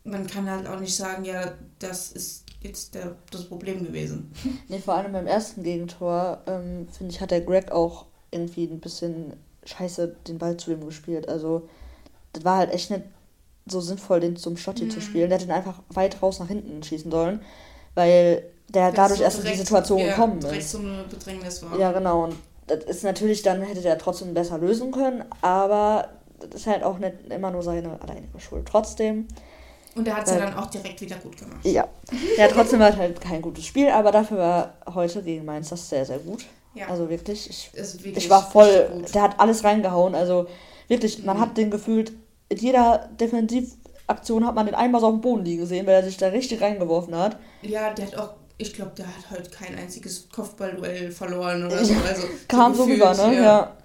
man 0.04 0.26
kann 0.26 0.50
halt 0.50 0.66
auch 0.66 0.80
nicht 0.80 0.96
sagen, 0.96 1.24
ja, 1.24 1.52
das 1.78 2.12
ist 2.12 2.44
jetzt 2.60 2.94
der, 2.94 3.16
das 3.30 3.44
Problem 3.44 3.84
gewesen. 3.84 4.32
Nee, 4.68 4.78
vor 4.78 4.94
allem 4.94 5.12
beim 5.12 5.26
ersten 5.26 5.62
Gegentor, 5.62 6.42
ähm, 6.46 6.88
finde 6.88 7.12
ich, 7.12 7.20
hat 7.20 7.30
der 7.30 7.42
Greg 7.42 7.70
auch 7.70 8.06
irgendwie 8.30 8.64
ein 8.64 8.80
bisschen 8.80 9.34
scheiße 9.64 10.16
den 10.28 10.38
Ball 10.38 10.56
zu 10.56 10.72
ihm 10.72 10.84
gespielt. 10.84 11.28
Also, 11.28 11.68
das 12.32 12.44
war 12.44 12.58
halt 12.58 12.72
echt 12.72 12.90
nicht 12.90 13.02
so 13.66 13.80
sinnvoll, 13.80 14.20
den 14.20 14.36
zum 14.36 14.56
Schotti 14.56 14.88
zu 14.88 14.98
Mhm. 14.98 15.02
spielen. 15.04 15.28
Der 15.28 15.38
hätte 15.38 15.46
den 15.48 15.54
einfach 15.56 15.80
weit 15.90 16.20
raus 16.22 16.40
nach 16.40 16.48
hinten 16.48 16.82
schießen 16.82 17.10
sollen, 17.10 17.40
weil 17.94 18.44
der 18.68 18.88
Das 18.88 18.96
dadurch 18.96 19.18
so 19.18 19.24
erst 19.24 19.38
in 19.40 19.44
die 19.50 19.54
Situation 19.58 19.98
ja, 20.00 20.06
gekommen 20.08 20.38
ist. 20.44 20.70
so 20.70 20.78
eine 20.78 21.04
Bedrängnis 21.08 21.62
war. 21.62 21.78
Ja, 21.78 21.92
genau. 21.92 22.24
Und 22.24 22.36
das 22.66 22.84
ist 22.84 23.04
natürlich, 23.04 23.42
dann 23.42 23.62
hätte 23.62 23.82
der 23.82 23.98
trotzdem 23.98 24.34
besser 24.34 24.58
lösen 24.58 24.90
können, 24.92 25.24
aber 25.42 26.08
das 26.40 26.62
ist 26.62 26.66
halt 26.66 26.82
auch 26.82 26.98
nicht 26.98 27.12
immer 27.28 27.50
nur 27.50 27.62
seine 27.62 28.00
alleinige 28.00 28.40
Schuld. 28.40 28.66
Trotzdem, 28.66 29.28
Und 29.94 30.08
er 30.08 30.16
hat 30.16 30.24
es 30.26 30.32
ja 30.32 30.38
dann 30.38 30.54
auch 30.54 30.66
direkt 30.66 31.00
wieder 31.02 31.16
gut 31.16 31.36
gemacht. 31.36 31.64
ja. 31.64 31.86
Ja, 32.38 32.48
trotzdem 32.48 32.80
war 32.80 32.88
es 32.90 32.96
halt 32.96 33.20
kein 33.20 33.42
gutes 33.42 33.64
Spiel, 33.66 33.90
aber 33.90 34.10
dafür 34.10 34.38
war 34.38 34.74
heute 34.94 35.22
gegen 35.22 35.44
Mainz 35.44 35.68
das 35.68 35.88
sehr, 35.88 36.04
sehr 36.06 36.18
gut. 36.18 36.44
Ja. 36.74 36.88
Also 36.88 37.08
wirklich, 37.10 37.48
ich, 37.50 37.70
wirklich 37.74 38.24
ich 38.24 38.30
war 38.30 38.48
voll, 38.50 39.04
der 39.14 39.22
hat 39.22 39.38
alles 39.40 39.62
reingehauen. 39.64 40.14
Also 40.14 40.46
wirklich, 40.88 41.22
man 41.24 41.36
Mhm. 41.36 41.40
hat 41.40 41.56
den 41.56 41.70
gefühlt, 41.70 42.12
in 42.48 42.58
jeder 42.58 43.08
Defensivaktion 43.20 44.46
hat 44.46 44.54
man 44.54 44.66
den 44.66 44.74
einmal 44.74 45.00
so 45.00 45.08
auf 45.08 45.12
dem 45.14 45.20
Boden 45.20 45.44
liegen 45.44 45.60
gesehen, 45.62 45.86
weil 45.86 45.94
er 45.96 46.04
sich 46.04 46.16
da 46.16 46.28
richtig 46.28 46.60
reingeworfen 46.60 47.14
hat. 47.16 47.36
Ja, 47.62 47.90
der 47.92 48.06
hat 48.06 48.16
auch, 48.16 48.30
ich 48.58 48.72
glaube, 48.72 48.92
der 48.96 49.06
hat 49.06 49.30
heute 49.30 49.50
kein 49.50 49.76
einziges 49.78 50.28
Kopfballduell 50.34 51.10
verloren 51.10 51.66
oder 51.66 51.84
so. 51.84 51.94
Also, 52.08 52.26
Kam 52.48 52.74
so 52.74 52.84
gefühlt, 52.86 53.02
rüber, 53.02 53.26
ne? 53.28 53.42
Ja. 53.42 53.76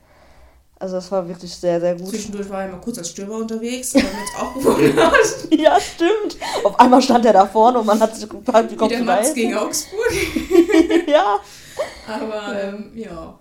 Also 0.80 0.98
das 0.98 1.12
war 1.12 1.28
wirklich 1.28 1.52
sehr, 1.56 1.80
sehr 1.80 1.96
gut. 1.96 2.10
Zwischendurch 2.10 2.48
war 2.52 2.62
er 2.62 2.68
mal 2.70 2.78
kurz 2.80 3.00
als 3.00 3.10
Stürmer 3.10 3.38
unterwegs, 3.38 3.96
weil 3.96 4.04
man 4.04 4.12
jetzt 4.12 4.40
auch 4.40 4.54
gewonnen 4.54 4.96
hat. 4.96 5.14
Ja, 5.60 5.80
stimmt. 5.82 6.38
Auf 6.64 6.80
einmal 6.80 7.02
stand 7.02 7.26
er 7.26 7.34
da 7.34 7.48
vorne 7.48 7.80
und 7.80 7.88
man 7.88 8.00
hat 8.00 8.16
sich 8.16 8.30
gefragt, 8.30 8.68
wie 8.70 8.74
Wie 8.74 8.78
kommt 8.78 8.92
der 8.92 9.02
Max 9.04 9.34
gegen 9.34 9.56
Augsburg. 9.56 10.12
ja. 11.08 11.40
Aber 12.08 12.62
ähm, 12.62 12.92
ja, 12.96 13.40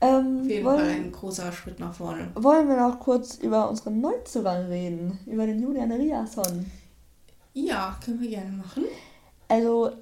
Ähm, 0.00 0.40
auf 0.42 0.48
jeden 0.48 0.72
Fall 0.74 0.76
wollen, 0.78 1.04
ein 1.06 1.12
großer 1.12 1.50
Schritt 1.52 1.80
nach 1.80 1.94
vorne. 1.94 2.30
wollen 2.34 2.68
wir 2.68 2.76
noch 2.76 3.00
kurz 3.00 3.36
über 3.36 3.68
unseren 3.68 4.00
Neuzugang 4.00 4.66
reden? 4.66 5.18
Über 5.26 5.46
den 5.46 5.60
Julian 5.62 5.90
Riasson. 5.92 6.70
Ja, 7.54 7.98
können 8.04 8.20
wir 8.20 8.28
gerne 8.30 8.52
machen. 8.52 8.84
Also, 9.48 9.92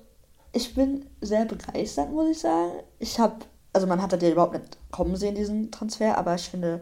ich 0.52 0.74
bin 0.74 1.06
sehr 1.20 1.44
begeistert, 1.46 2.10
muss 2.10 2.30
ich 2.30 2.38
sagen. 2.40 2.72
Ich 2.98 3.18
habe, 3.18 3.36
also 3.72 3.86
man 3.86 4.02
hat 4.02 4.12
das 4.12 4.22
ja 4.22 4.30
überhaupt 4.30 4.54
nicht 4.54 4.78
kommen 4.90 5.16
sehen, 5.16 5.34
diesen 5.34 5.70
Transfer, 5.70 6.16
aber 6.18 6.34
ich 6.34 6.48
finde 6.48 6.80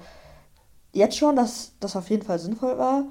jetzt 0.92 1.16
schon, 1.16 1.37
dass 1.37 1.73
das 1.80 1.96
auf 1.96 2.11
jeden 2.11 2.25
Fall 2.25 2.38
sinnvoll 2.38 2.78
war. 2.78 3.04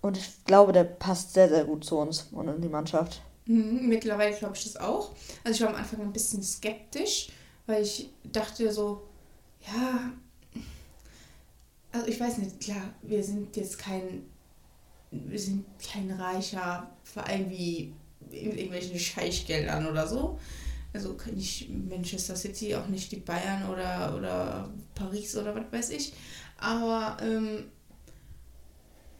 Und 0.00 0.16
ich 0.16 0.44
glaube, 0.44 0.72
der 0.72 0.84
passt 0.84 1.34
sehr, 1.34 1.48
sehr 1.48 1.64
gut 1.64 1.84
zu 1.84 1.98
uns 1.98 2.28
und 2.32 2.48
in 2.48 2.60
die 2.62 2.68
Mannschaft. 2.68 3.22
Mhm, 3.48 3.88
mittlerweile 3.88 4.36
glaube 4.36 4.56
ich 4.56 4.64
das 4.64 4.76
auch. 4.76 5.14
Also 5.42 5.56
ich 5.56 5.62
war 5.62 5.70
am 5.70 5.80
Anfang 5.80 6.02
ein 6.02 6.12
bisschen 6.12 6.42
skeptisch, 6.42 7.30
weil 7.66 7.82
ich 7.82 8.10
dachte 8.22 8.70
so, 8.72 9.08
ja, 9.66 10.12
also 11.90 12.06
ich 12.06 12.20
weiß 12.20 12.38
nicht, 12.38 12.60
klar, 12.60 12.94
wir 13.02 13.24
sind 13.24 13.56
jetzt 13.56 13.78
kein, 13.78 14.22
wir 15.10 15.38
sind 15.38 15.64
kein 15.82 16.10
reicher 16.10 16.90
Verein 17.02 17.50
wie 17.50 17.94
in 18.30 18.50
irgendwelchen 18.52 18.98
Scheichgeldern 18.98 19.86
oder 19.86 20.06
so. 20.06 20.38
Also 20.92 21.16
nicht 21.34 21.70
Manchester 21.70 22.36
City, 22.36 22.74
auch 22.74 22.88
nicht 22.88 23.12
die 23.12 23.16
Bayern 23.16 23.70
oder, 23.70 24.14
oder 24.14 24.70
Paris 24.94 25.36
oder 25.36 25.54
was 25.54 25.64
weiß 25.70 25.90
ich. 25.90 26.12
Aber 26.58 27.16
ähm, 27.22 27.64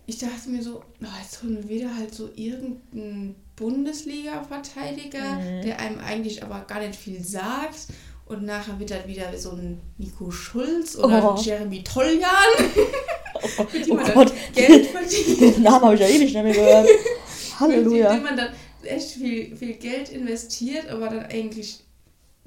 ich 0.08 0.18
dachte 0.18 0.48
mir 0.48 0.62
so, 0.62 0.82
oh, 1.02 1.06
jetzt 1.22 1.42
holen 1.42 1.58
wir 1.62 1.68
wieder 1.68 1.94
halt 1.96 2.12
so 2.14 2.28
irgendeinen 2.34 3.36
Bundesliga-Verteidiger, 3.56 5.34
Mhm. 5.36 5.62
der 5.62 5.78
einem 5.80 5.98
eigentlich 6.00 6.42
aber 6.42 6.60
gar 6.66 6.80
nicht 6.80 6.98
viel 6.98 7.22
sagt. 7.22 7.86
Und 8.26 8.44
nachher 8.44 8.78
wird 8.78 8.90
dann 8.90 9.06
wieder 9.06 9.36
so 9.38 9.50
ein 9.52 9.80
Nico 9.96 10.30
Schulz 10.30 10.96
oder 10.96 11.34
Oh. 11.34 11.40
Jeremy 11.40 11.82
Toljan, 11.82 12.28
mit 13.72 13.86
dem 13.86 13.92
Oh 13.92 13.94
man 13.96 14.04
dann 14.06 14.14
Gott, 14.14 14.32
Geld 14.54 14.86
verdient. 14.90 15.40
den 15.56 15.62
Namen 15.62 15.84
habe 15.84 15.94
ich 15.94 16.00
ja 16.00 16.08
ewig 16.08 16.20
nicht 16.20 16.34
mehr 16.34 16.52
gehört. 16.52 16.86
Mit 16.88 16.98
dem 17.00 17.60
Halleluja. 17.60 18.16
man 18.18 18.36
dann 18.36 18.48
echt 18.84 19.10
viel, 19.12 19.56
viel 19.56 19.74
Geld 19.74 20.10
investiert, 20.10 20.88
aber 20.88 21.08
dann 21.08 21.26
eigentlich 21.26 21.80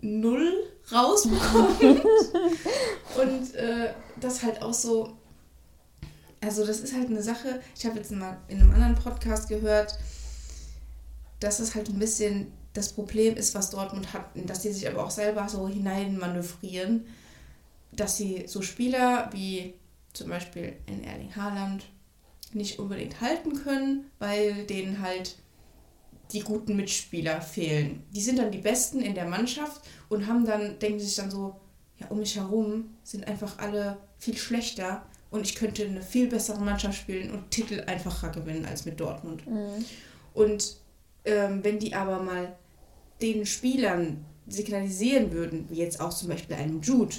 null 0.02 0.54
rausbekommt. 0.92 1.82
Und 1.82 3.56
äh, 3.56 3.94
das 4.20 4.42
halt 4.44 4.62
auch 4.62 4.74
so, 4.74 5.14
also 6.42 6.66
das 6.66 6.80
ist 6.80 6.94
halt 6.94 7.08
eine 7.08 7.22
Sache, 7.22 7.62
ich 7.78 7.86
habe 7.86 7.98
jetzt 7.98 8.12
mal 8.12 8.38
in 8.48 8.60
einem 8.60 8.72
anderen 8.72 8.96
Podcast 8.96 9.48
gehört, 9.48 9.98
dass 11.40 11.60
es 11.60 11.76
halt 11.76 11.90
ein 11.90 12.00
bisschen 12.00 12.52
das 12.74 12.94
Problem 12.94 13.36
ist, 13.36 13.54
was 13.54 13.70
Dortmund 13.70 14.14
hat, 14.14 14.26
dass 14.36 14.64
sie 14.64 14.72
sich 14.72 14.88
aber 14.88 15.06
auch 15.06 15.12
selber 15.12 15.48
so 15.50 15.68
hineinmanövrieren, 15.68 17.06
dass 17.92 18.18
sie 18.18 18.46
so 18.48 18.62
Spieler 18.62 19.30
wie 19.34 19.76
zum 20.14 20.30
Beispiel 20.30 20.74
in 20.88 21.04
Erling 21.04 21.36
Haaland 21.36 21.86
nicht 22.54 22.80
unbedingt 22.80 23.22
halten 23.22 23.56
können, 23.64 24.06
weil 24.20 24.66
denen 24.66 25.02
halt 25.02 25.38
die 26.32 26.42
guten 26.42 26.76
Mitspieler 26.76 27.42
fehlen. 27.42 28.04
Die 28.12 28.22
sind 28.22 28.40
dann 28.40 28.52
die 28.52 28.60
Besten 28.60 29.02
in 29.02 29.16
der 29.16 29.28
Mannschaft 29.28 29.82
und 30.10 30.28
haben 30.28 30.46
dann, 30.46 30.80
denken 30.80 31.00
sich 31.00 31.16
dann 31.16 31.30
so, 31.32 31.60
ja, 31.98 32.08
um 32.08 32.20
mich 32.20 32.36
herum 32.36 32.96
sind 33.04 33.28
einfach 33.28 33.60
alle 33.60 33.98
viel 34.18 34.38
schlechter 34.38 35.06
und 35.32 35.48
ich 35.48 35.56
könnte 35.56 35.86
eine 35.86 36.02
viel 36.02 36.28
bessere 36.28 36.60
Mannschaft 36.60 37.00
spielen 37.00 37.32
und 37.32 37.50
Titel 37.50 37.84
einfacher 37.88 38.30
gewinnen 38.30 38.66
als 38.66 38.86
mit 38.86 39.00
Dortmund. 39.00 39.48
Mhm. 39.48 39.86
Und 40.34 40.78
ähm, 41.26 41.64
wenn 41.64 41.80
die 41.80 41.96
aber 41.96 42.22
mal 42.22 42.56
den 43.22 43.46
Spielern 43.46 44.26
signalisieren 44.48 45.32
würden, 45.32 45.66
wie 45.70 45.78
jetzt 45.78 46.00
auch 46.00 46.14
zum 46.14 46.30
Beispiel 46.30 46.56
einem 46.56 46.82
Jude, 46.82 47.16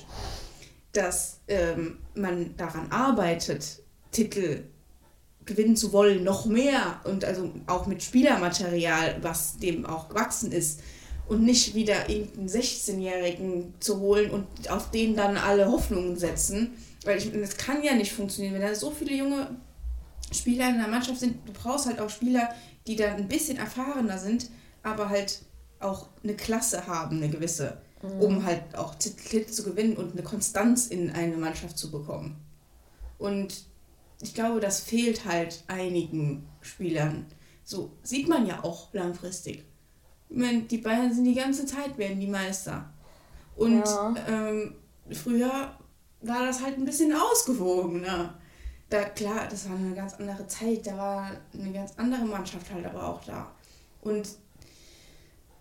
dass 0.92 1.40
ähm, 1.48 1.98
man 2.14 2.54
daran 2.56 2.90
arbeitet, 2.90 3.82
Titel 4.10 4.64
gewinnen 5.44 5.76
zu 5.76 5.92
wollen, 5.92 6.22
noch 6.22 6.44
mehr 6.44 7.00
und 7.04 7.24
also 7.24 7.50
auch 7.66 7.86
mit 7.86 8.02
Spielermaterial, 8.02 9.16
was 9.22 9.56
dem 9.56 9.86
auch 9.86 10.08
gewachsen 10.08 10.52
ist 10.52 10.80
und 11.26 11.42
nicht 11.44 11.74
wieder 11.74 12.10
irgendeinen 12.10 12.48
16-Jährigen 12.48 13.74
zu 13.80 14.00
holen 14.00 14.30
und 14.30 14.70
auf 14.70 14.90
den 14.90 15.16
dann 15.16 15.36
alle 15.36 15.70
Hoffnungen 15.70 16.16
setzen, 16.16 16.72
weil 17.04 17.18
ich, 17.18 17.32
das 17.32 17.56
kann 17.56 17.82
ja 17.82 17.94
nicht 17.94 18.12
funktionieren, 18.12 18.54
wenn 18.54 18.62
da 18.62 18.74
so 18.74 18.90
viele 18.90 19.14
junge 19.14 19.56
Spieler 20.32 20.68
in 20.70 20.78
der 20.78 20.88
Mannschaft 20.88 21.20
sind, 21.20 21.46
du 21.46 21.52
brauchst 21.52 21.86
halt 21.86 22.00
auch 22.00 22.10
Spieler, 22.10 22.48
die 22.86 22.96
dann 22.96 23.16
ein 23.16 23.28
bisschen 23.28 23.58
erfahrener 23.58 24.18
sind, 24.18 24.50
aber 24.82 25.08
halt 25.08 25.42
auch 25.80 26.08
eine 26.22 26.34
Klasse 26.34 26.86
haben, 26.86 27.16
eine 27.18 27.28
gewisse, 27.28 27.80
um 28.20 28.44
halt 28.44 28.74
auch 28.76 28.94
Titel 28.94 29.46
zu 29.50 29.62
gewinnen 29.62 29.96
und 29.96 30.12
eine 30.12 30.22
Konstanz 30.22 30.86
in 30.88 31.10
eine 31.10 31.36
Mannschaft 31.36 31.76
zu 31.78 31.90
bekommen. 31.90 32.36
Und 33.18 33.64
ich 34.20 34.34
glaube, 34.34 34.60
das 34.60 34.80
fehlt 34.80 35.24
halt 35.24 35.64
einigen 35.66 36.48
Spielern. 36.60 37.26
So 37.64 37.92
sieht 38.02 38.28
man 38.28 38.46
ja 38.46 38.62
auch 38.64 38.92
langfristig. 38.94 39.64
Ich 40.28 40.36
meine, 40.36 40.62
die 40.62 40.78
Bayern 40.78 41.12
sind 41.12 41.24
die 41.24 41.34
ganze 41.34 41.66
Zeit 41.66 41.98
werden 41.98 42.18
die 42.20 42.26
Meister. 42.26 42.92
Und 43.54 43.84
Ja. 43.84 44.14
ähm, 44.28 44.76
früher 45.10 45.76
war 46.22 46.46
das 46.46 46.62
halt 46.62 46.78
ein 46.78 46.84
bisschen 46.84 47.12
ausgewogener. 47.12 48.34
Da, 48.90 49.04
klar, 49.04 49.48
das 49.50 49.68
war 49.68 49.76
eine 49.76 49.94
ganz 49.94 50.14
andere 50.14 50.46
Zeit, 50.46 50.86
da 50.86 50.96
war 50.96 51.30
eine 51.54 51.72
ganz 51.72 51.94
andere 51.96 52.24
Mannschaft 52.24 52.72
halt 52.72 52.84
aber 52.84 53.08
auch 53.08 53.24
da. 53.24 53.50
Und 54.02 54.28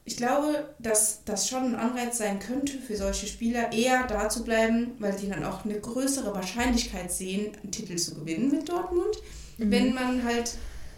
ich 0.04 0.18
glaube, 0.18 0.74
dass 0.80 1.24
das 1.26 1.48
schon 1.48 1.64
ein 1.64 1.76
Anreiz 1.76 2.18
sein 2.18 2.40
könnte 2.40 2.78
für 2.80 2.98
solche 2.98 3.28
Spieler, 3.28 3.72
eher 3.72 4.06
da 4.08 4.30
zu 4.30 4.44
bleiben, 4.44 4.96
weil 5.00 5.18
sie 5.18 5.30
dann 5.30 5.46
auch 5.46 5.64
eine 5.64 5.80
größere 5.80 6.34
Wahrscheinlichkeit 6.34 7.12
sehen, 7.12 7.56
einen 7.62 7.72
Titel 7.72 7.96
zu 7.96 8.16
gewinnen 8.16 8.50
mit 8.52 8.68
Dortmund. 8.68 9.16
Wenn 9.58 9.94
man 9.94 10.24
halt 10.24 10.56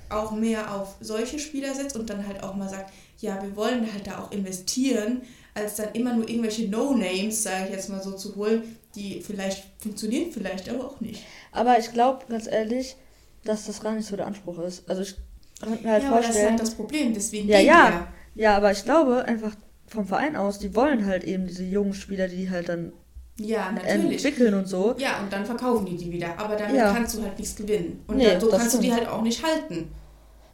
auch 0.09 0.31
mehr 0.31 0.73
auf 0.73 0.95
solche 1.01 1.37
Spieler 1.37 1.73
setzt 1.75 1.97
und 1.97 2.09
dann 2.09 2.25
halt 2.25 2.43
auch 2.43 2.55
mal 2.55 2.69
sagt, 2.69 2.93
ja, 3.19 3.41
wir 3.43 3.55
wollen 3.55 3.91
halt 3.91 4.07
da 4.07 4.19
auch 4.19 4.31
investieren, 4.31 5.21
als 5.53 5.75
dann 5.75 5.93
immer 5.93 6.13
nur 6.13 6.27
irgendwelche 6.27 6.69
No-Names, 6.69 7.43
sage 7.43 7.65
ich 7.65 7.71
jetzt 7.71 7.89
mal 7.89 8.01
so, 8.01 8.13
zu 8.13 8.35
holen, 8.35 8.77
die 8.95 9.21
vielleicht 9.21 9.63
funktionieren, 9.81 10.31
vielleicht 10.31 10.69
aber 10.69 10.85
auch 10.85 10.99
nicht. 11.01 11.23
Aber 11.51 11.77
ich 11.79 11.91
glaube, 11.91 12.25
ganz 12.29 12.47
ehrlich, 12.47 12.95
dass 13.43 13.65
das 13.65 13.81
gar 13.81 13.93
nicht 13.93 14.07
so 14.07 14.15
der 14.15 14.27
Anspruch 14.27 14.59
ist. 14.59 14.89
Also 14.89 15.01
ich 15.01 15.15
kann 15.59 15.81
mir 15.81 15.91
halt 15.91 16.03
ja, 16.03 16.09
aber 16.09 16.17
das 16.17 16.27
ist 16.29 16.33
vorstellen. 16.35 16.49
halt 16.51 16.61
das 16.61 16.71
Problem, 16.75 17.13
deswegen 17.13 17.49
Ja, 17.49 17.59
ja. 17.59 18.07
wir. 18.35 18.43
Ja, 18.43 18.57
aber 18.57 18.71
ich 18.71 18.83
glaube 18.83 19.25
einfach 19.25 19.51
vom 19.87 20.05
Verein 20.07 20.35
aus, 20.35 20.59
die 20.59 20.75
wollen 20.75 21.05
halt 21.05 21.23
eben 21.23 21.45
diese 21.47 21.63
jungen 21.63 21.93
Spieler, 21.93 22.27
die 22.27 22.49
halt 22.49 22.69
dann 22.69 22.93
Ja, 23.37 23.71
natürlich. 23.71 24.23
entwickeln 24.25 24.53
und 24.53 24.67
so. 24.67 24.95
Ja, 24.97 25.19
und 25.21 25.31
dann 25.31 25.45
verkaufen 25.45 25.85
die 25.85 25.97
die 25.97 26.11
wieder. 26.11 26.37
Aber 26.37 26.55
damit 26.55 26.75
Ja. 26.75 26.93
kannst 26.93 27.15
du 27.17 27.21
halt 27.23 27.37
nichts 27.37 27.55
gewinnen. 27.55 28.03
Und 28.07 28.17
Nee, 28.17 28.39
so 28.39 28.47
kannst 28.49 28.73
du 28.73 28.79
die 28.79 28.87
stimmt. 28.91 29.01
halt 29.01 29.09
auch 29.09 29.21
nicht 29.21 29.43
halten. 29.43 29.91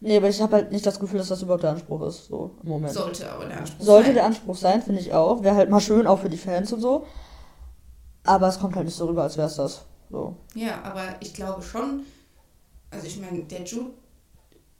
Nee, 0.01 0.15
aber 0.17 0.29
ich 0.29 0.41
habe 0.41 0.55
halt 0.55 0.71
nicht 0.71 0.85
das 0.85 0.97
Gefühl, 0.99 1.19
dass 1.19 1.27
das 1.27 1.41
überhaupt 1.41 1.63
der 1.63 1.71
Anspruch 1.71 2.01
ist, 2.07 2.25
so 2.27 2.51
im 2.63 2.69
Moment. 2.69 2.93
Sollte 2.93 3.29
aber 3.29 3.45
der 3.45 3.57
Anspruch 3.59 3.85
Sollte 3.85 4.05
sein. 4.07 4.15
der 4.15 4.25
Anspruch 4.25 4.55
sein, 4.55 4.81
finde 4.81 5.01
ich 5.01 5.13
auch. 5.13 5.43
Wäre 5.43 5.55
halt 5.55 5.69
mal 5.69 5.81
schön, 5.81 6.07
auch 6.07 6.19
für 6.19 6.29
die 6.29 6.37
Fans 6.37 6.71
und 6.71 6.79
so. 6.81 7.05
Aber 8.29 8.47
es 8.47 8.59
kommt 8.59 8.75
halt 8.75 8.85
nicht 8.85 8.95
so 8.95 9.07
rüber, 9.07 9.23
als 9.23 9.37
wäre 9.37 9.47
es 9.47 9.55
das. 9.55 9.81
So. 10.11 10.35
Ja, 10.53 10.83
aber 10.83 11.15
ich 11.19 11.33
glaube 11.33 11.63
schon, 11.63 12.05
also 12.91 13.07
ich 13.07 13.19
meine, 13.19 13.43
der 13.43 13.63
Jude, 13.63 13.89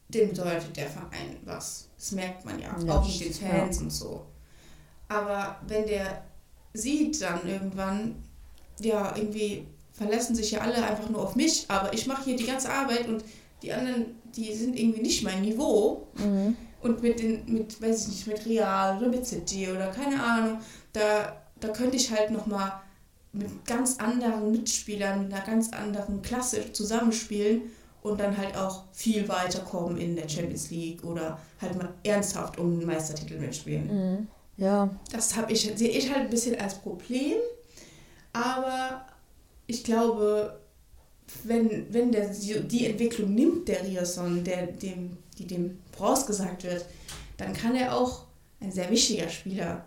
dem 0.09 0.29
bedeutet 0.29 0.77
der 0.77 0.87
Verein 0.87 1.37
was. 1.45 1.89
Das 1.97 2.11
merkt 2.11 2.45
man 2.45 2.59
ja, 2.59 2.75
Ja, 2.85 2.99
auch 2.99 3.07
mit 3.07 3.19
den 3.19 3.33
Fans 3.33 3.79
und 3.79 3.91
so. 3.91 4.23
Aber 5.07 5.57
wenn 5.65 5.87
der 5.87 6.21
sieht 6.73 7.19
dann 7.23 7.47
irgendwann, 7.47 8.23
ja, 8.81 9.15
irgendwie 9.15 9.65
verlassen 9.93 10.35
sich 10.35 10.51
ja 10.51 10.61
alle 10.61 10.83
einfach 10.83 11.09
nur 11.09 11.23
auf 11.23 11.35
mich, 11.35 11.65
aber 11.69 11.91
ich 11.91 12.05
mache 12.05 12.25
hier 12.25 12.35
die 12.35 12.45
ganze 12.45 12.69
Arbeit 12.69 13.07
und 13.07 13.23
die 13.63 13.73
anderen, 13.73 14.15
die 14.35 14.53
sind 14.53 14.77
irgendwie 14.77 15.01
nicht 15.01 15.23
mein 15.23 15.41
Niveau. 15.41 16.07
Mhm. 16.13 16.55
Und 16.81 17.01
mit 17.01 17.19
den, 17.19 17.51
mit, 17.51 17.81
weiß 17.81 18.03
ich 18.03 18.07
nicht, 18.09 18.27
mit 18.27 18.45
Real 18.45 18.99
oder 18.99 19.07
mit 19.07 19.25
City 19.25 19.69
oder 19.69 19.87
keine 19.87 20.23
Ahnung, 20.23 20.59
da, 20.93 21.35
da 21.59 21.69
könnte 21.69 21.97
ich 21.97 22.11
halt 22.11 22.29
nochmal 22.29 22.71
mit 23.31 23.65
ganz 23.65 23.97
anderen 23.97 24.51
Mitspielern, 24.51 25.23
mit 25.23 25.33
einer 25.33 25.45
ganz 25.45 25.71
anderen 25.71 26.21
Klasse 26.21 26.71
zusammenspielen 26.71 27.61
und 28.01 28.19
dann 28.19 28.37
halt 28.37 28.55
auch 28.57 28.85
viel 28.91 29.27
weiterkommen 29.27 29.97
in 29.97 30.15
der 30.15 30.27
Champions 30.27 30.69
League 30.71 31.03
oder 31.03 31.39
halt 31.61 31.77
mal 31.77 31.93
ernsthaft 32.03 32.57
um 32.57 32.73
einen 32.73 32.85
Meistertitel 32.85 33.37
mitspielen. 33.37 33.87
Mhm. 33.87 34.27
Ja, 34.57 34.89
Das 35.11 35.35
habe 35.37 35.53
ich, 35.53 35.71
sehe 35.75 35.89
ich 35.89 36.09
halt 36.09 36.21
ein 36.25 36.29
bisschen 36.29 36.59
als 36.59 36.75
Problem, 36.75 37.37
aber 38.33 39.05
ich 39.67 39.83
glaube, 39.83 40.59
wenn, 41.43 41.93
wenn 41.93 42.11
der 42.11 42.29
die 42.29 42.85
Entwicklung 42.85 43.33
nimmt, 43.33 43.67
der 43.67 43.83
Rierson, 43.85 44.43
der 44.43 44.67
dem, 44.67 45.17
die 45.37 45.45
dem 45.47 45.79
vorausgesagt 45.95 46.63
wird, 46.63 46.85
dann 47.37 47.53
kann 47.53 47.75
er 47.75 47.95
auch 47.95 48.25
ein 48.59 48.71
sehr 48.71 48.89
wichtiger 48.89 49.29
Spieler 49.29 49.85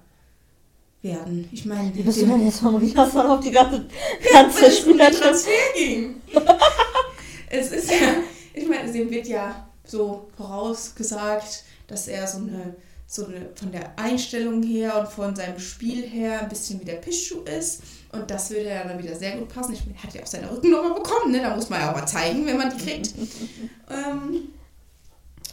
werden. 1.03 1.49
Ich 1.53 1.65
meine, 1.65 1.95
wie 1.95 2.03
bist 2.03 2.23
du 2.23 2.27
denn 2.27 2.45
jetzt 2.45 2.61
vom 2.61 2.77
Riasson 2.77 3.27
auf 3.27 3.41
die 3.41 3.51
ganze, 3.51 3.85
ganze 4.33 4.71
Spieler 4.71 5.11
Transfer 5.11 5.51
ging. 5.75 6.23
es 7.51 7.73
ist 7.73 7.91
ja, 7.91 8.15
ich 8.55 8.69
meine, 8.69 8.91
dem 8.93 9.11
wird 9.11 9.27
ja 9.27 9.69
so 9.85 10.29
vorausgesagt, 10.37 11.65
dass 11.89 12.09
er 12.09 12.27
so 12.27 12.39
eine, 12.39 12.77
so 13.07 13.27
eine 13.27 13.51
von 13.55 13.73
der 13.73 13.99
Einstellung 13.99 14.63
her 14.63 14.99
und 15.01 15.09
von 15.09 15.35
seinem 15.35 15.59
Spiel 15.59 16.03
her 16.03 16.41
ein 16.41 16.49
bisschen 16.49 16.81
wie 16.81 16.85
der 16.85 16.95
Pischu 16.95 17.41
ist. 17.43 17.83
Und 18.13 18.31
das 18.31 18.51
würde 18.51 18.69
ja 18.69 18.85
dann 18.85 19.03
wieder 19.03 19.17
sehr 19.17 19.37
gut 19.37 19.49
passen. 19.49 19.73
Ich 19.73 19.85
meine, 19.85 19.97
er 19.97 20.03
hat 20.05 20.15
ja 20.15 20.23
auch 20.23 20.27
seine 20.27 20.51
Rückennummer 20.51 20.95
bekommen, 20.95 21.33
ne? 21.33 21.41
Da 21.41 21.57
muss 21.57 21.69
man 21.69 21.81
ja 21.81 21.91
auch 21.91 21.97
mal 21.97 22.07
zeigen, 22.07 22.47
wenn 22.47 22.59
man 22.59 22.71
die 22.71 22.83
kriegt. 22.83 23.15
ähm, 23.91 24.49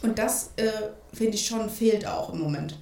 und 0.02 0.18
das, 0.18 0.52
äh, 0.56 0.70
finde 1.12 1.34
ich 1.34 1.46
schon, 1.46 1.68
fehlt 1.68 2.06
auch 2.06 2.32
im 2.32 2.40
Moment. 2.40 2.78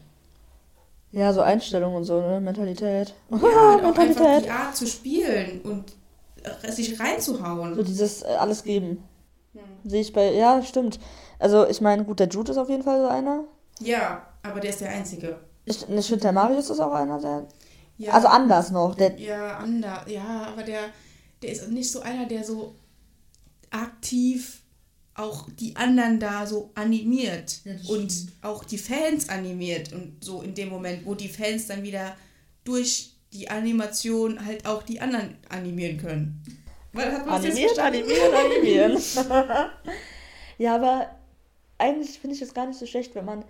Ja, 1.10 1.32
so 1.32 1.40
Einstellung 1.40 1.94
und 1.94 2.04
so, 2.04 2.20
ne? 2.20 2.40
Mentalität. 2.40 3.14
Ja, 3.30 3.36
und 3.36 3.44
auch 3.44 3.84
einfach 3.84 3.96
Mentalität. 4.04 4.44
die 4.44 4.50
Art 4.50 4.76
zu 4.76 4.86
spielen 4.86 5.60
und 5.62 5.92
sich 6.68 6.98
reinzuhauen. 7.00 7.74
So 7.74 7.82
dieses 7.82 8.22
äh, 8.22 8.26
alles 8.26 8.62
geben. 8.62 9.02
Hm. 9.52 9.60
Sehe 9.84 10.02
ich 10.02 10.12
bei. 10.12 10.32
Ja, 10.32 10.62
stimmt. 10.62 10.98
Also, 11.38 11.66
ich 11.66 11.80
meine, 11.80 12.04
gut, 12.04 12.20
der 12.20 12.28
Jude 12.28 12.52
ist 12.52 12.58
auf 12.58 12.68
jeden 12.68 12.82
Fall 12.82 13.00
so 13.00 13.08
einer. 13.08 13.44
Ja, 13.80 14.26
aber 14.42 14.60
der 14.60 14.70
ist 14.70 14.80
der 14.80 14.90
Einzige. 14.90 15.38
Ich, 15.64 15.88
ich 15.88 16.06
finde, 16.06 16.22
der 16.22 16.32
Marius 16.32 16.70
ist 16.70 16.80
auch 16.80 16.92
einer, 16.92 17.20
der. 17.20 17.46
Ja, 17.96 18.12
Also 18.12 18.28
anders 18.28 18.70
noch. 18.70 18.94
Der, 18.94 19.18
ja, 19.18 19.56
ander, 19.56 20.04
ja, 20.06 20.48
aber 20.52 20.62
der, 20.62 20.80
der 21.42 21.50
ist 21.52 21.68
nicht 21.68 21.90
so 21.90 22.00
einer, 22.00 22.26
der 22.26 22.44
so 22.44 22.74
aktiv 23.70 24.57
auch 25.18 25.48
die 25.58 25.74
anderen 25.76 26.20
da 26.20 26.46
so 26.46 26.70
animiert 26.74 27.60
Ja, 27.64 27.72
und 27.88 28.10
stimmt. 28.12 28.32
auch 28.42 28.64
die 28.64 28.78
Fans 28.78 29.28
animiert 29.28 29.92
und 29.92 30.22
so 30.24 30.42
in 30.42 30.54
dem 30.54 30.68
Moment, 30.68 31.04
wo 31.04 31.14
die 31.14 31.28
Fans 31.28 31.66
dann 31.66 31.82
wieder 31.82 32.16
durch 32.64 33.12
die 33.32 33.50
Animation 33.50 34.44
halt 34.44 34.66
auch 34.66 34.82
die 34.82 35.00
anderen 35.00 35.36
animieren 35.48 35.98
können. 35.98 36.42
Weil 36.92 37.12
hat 37.12 37.44
jetzt 37.44 37.78
Animieren, 37.78 38.34
animieren, 38.34 38.96
animieren. 38.96 38.98
ja, 40.58 40.74
aber 40.74 41.10
eigentlich 41.76 42.18
finde 42.18 42.36
ich 42.36 42.42
es 42.42 42.54
gar 42.54 42.66
nicht 42.66 42.78
so 42.78 42.86
schlecht, 42.86 43.14
wenn 43.14 43.24
man. 43.24 43.44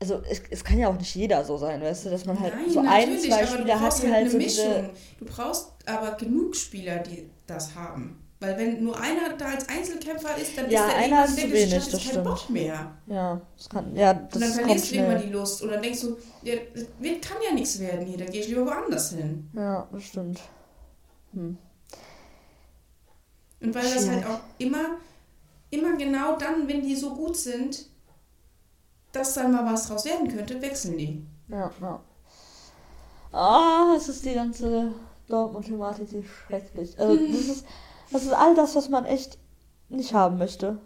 Also, 0.00 0.22
es, 0.28 0.42
es 0.50 0.62
kann 0.62 0.78
ja 0.78 0.88
auch 0.88 0.98
nicht 0.98 1.14
jeder 1.14 1.44
so 1.44 1.56
sein, 1.58 1.80
weißt 1.80 2.06
du, 2.06 2.10
dass 2.10 2.24
man 2.24 2.38
halt 2.38 2.54
Nein, 2.54 2.70
so 2.70 2.80
ein, 2.80 3.18
zwei 3.18 3.46
Spieler 3.46 3.80
hat, 3.80 3.98
die 3.98 4.02
halt 4.06 4.12
halt 4.12 4.20
eine 4.22 4.30
so 4.30 4.36
Mischung. 4.38 4.64
diese. 4.64 4.90
Du 5.18 5.24
brauchst 5.24 5.72
aber 5.86 6.12
genug 6.16 6.54
Spieler, 6.54 6.98
die 6.98 7.28
das 7.46 7.74
haben. 7.74 8.27
Weil 8.40 8.56
wenn 8.56 8.84
nur 8.84 8.96
einer 9.00 9.36
da 9.36 9.46
als 9.46 9.68
Einzelkämpfer 9.68 10.36
ist, 10.36 10.56
dann 10.56 10.70
Ja, 10.70 10.86
ist 10.86 10.88
der 10.88 10.96
einer 10.96 11.04
irgendwann 11.06 11.24
ist 11.24 11.36
zu 11.40 11.52
wenig, 11.52 11.88
das 11.90 12.04
keinen 12.04 12.24
Bock 12.24 12.38
stimmt. 12.38 12.50
mehr. 12.50 12.98
Ja, 13.06 13.40
das 13.56 13.68
kann. 13.68 13.96
Ja, 13.96 14.12
Und 14.12 14.34
das 14.34 14.40
dann 14.40 14.66
kommt 14.66 14.80
verlierst 14.80 14.90
du 14.94 14.94
schnell. 14.94 15.18
die 15.22 15.28
Lust. 15.30 15.62
Und 15.62 15.70
dann 15.70 15.82
denkst 15.82 16.00
du, 16.02 16.16
ja, 16.42 16.54
das 16.74 16.84
kann 17.20 17.36
ja 17.46 17.52
nichts 17.54 17.78
werden 17.80 18.06
hier, 18.06 18.18
dann 18.18 18.30
gehe 18.30 18.40
ich 18.42 18.48
lieber 18.48 18.66
woanders 18.66 19.10
hin. 19.10 19.50
Ja, 19.54 19.88
das 19.90 20.02
stimmt. 20.04 20.40
Hm. 21.32 21.58
Und 23.60 23.74
weil 23.74 23.82
das 23.82 24.04
Schwierig. 24.04 24.24
halt 24.24 24.26
auch 24.26 24.40
immer, 24.58 24.98
immer 25.70 25.96
genau 25.96 26.36
dann, 26.38 26.68
wenn 26.68 26.82
die 26.82 26.94
so 26.94 27.14
gut 27.14 27.36
sind, 27.36 27.86
dass 29.12 29.34
dann 29.34 29.50
mal 29.52 29.64
was 29.72 29.88
draus 29.88 30.04
werden 30.04 30.28
könnte, 30.28 30.60
wechseln 30.62 30.96
die. 30.96 31.26
Ja, 31.48 31.70
ja. 31.80 32.00
Ah, 33.32 33.94
es 33.96 34.08
ist 34.08 34.24
die 34.24 34.34
ganze 34.34 34.92
Dortmund-Thematik, 35.28 36.08
die 36.10 36.24
schrecklich. 36.24 36.98
Also, 36.98 37.16
das 37.26 37.40
ist, 37.40 37.66
das 38.10 38.24
ist 38.24 38.32
all 38.32 38.54
das, 38.54 38.74
was 38.76 38.88
man 38.88 39.04
echt 39.04 39.38
nicht 39.88 40.12
haben 40.14 40.38
möchte. 40.38 40.78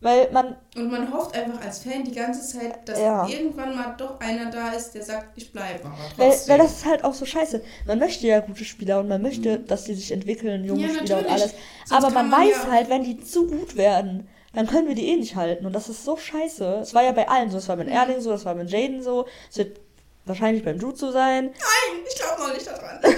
Weil 0.00 0.32
man, 0.32 0.56
Und 0.74 0.90
man 0.90 1.12
hofft 1.14 1.36
einfach 1.36 1.64
als 1.64 1.78
Fan 1.78 2.02
die 2.02 2.10
ganze 2.12 2.42
Zeit, 2.58 2.88
dass 2.88 2.98
Ja. 2.98 3.24
irgendwann 3.28 3.76
mal 3.76 3.94
doch 3.96 4.18
einer 4.18 4.50
da 4.50 4.70
ist, 4.72 4.90
der 4.96 5.04
sagt, 5.04 5.26
ich 5.36 5.52
bleibe 5.52 5.84
weil, 6.16 6.30
weil 6.48 6.58
das 6.58 6.72
ist 6.78 6.84
halt 6.86 7.04
auch 7.04 7.14
so 7.14 7.24
scheiße. 7.24 7.62
Man 7.86 8.00
möchte 8.00 8.26
ja 8.26 8.40
gute 8.40 8.64
Spieler 8.64 8.98
und 8.98 9.06
man 9.08 9.22
möchte, 9.22 9.60
dass 9.60 9.84
die 9.84 9.94
sich 9.94 10.10
entwickeln, 10.10 10.64
junge 10.64 10.82
Ja, 10.82 10.88
Spieler 10.88 11.18
und 11.18 11.22
natürlich. 11.28 11.30
alles. 11.30 11.54
Sonst 11.86 12.04
Aber 12.04 12.12
man, 12.14 12.30
man 12.30 12.40
weiß 12.40 12.64
ja- 12.64 12.70
halt, 12.72 12.90
wenn 12.90 13.04
die 13.04 13.20
zu 13.20 13.46
gut 13.46 13.76
werden, 13.76 14.28
dann 14.54 14.66
können 14.66 14.88
wir 14.88 14.96
die 14.96 15.06
eh 15.06 15.16
nicht 15.16 15.36
halten. 15.36 15.66
Und 15.66 15.72
das 15.72 15.88
ist 15.88 16.04
so 16.04 16.16
scheiße. 16.16 16.80
Es 16.82 16.94
war 16.94 17.04
ja 17.04 17.12
bei 17.12 17.28
allen 17.28 17.50
so. 17.52 17.58
Es 17.58 17.68
war 17.68 17.76
mit 17.76 17.86
Erling 17.88 18.20
so, 18.20 18.32
es 18.32 18.44
war 18.44 18.56
mit 18.56 18.70
Jaden 18.70 19.02
so. 19.04 19.26
Es 19.52 19.58
wird 19.58 19.78
wahrscheinlich 20.26 20.64
beim 20.64 20.80
Jude 20.80 20.96
so 20.96 21.12
sein. 21.12 21.44
Nein, 21.46 22.00
ich 22.08 22.16
glaube 22.20 22.42
noch 22.42 22.52
nicht 22.54 22.66
daran. 22.66 22.98
Nein, 23.02 23.14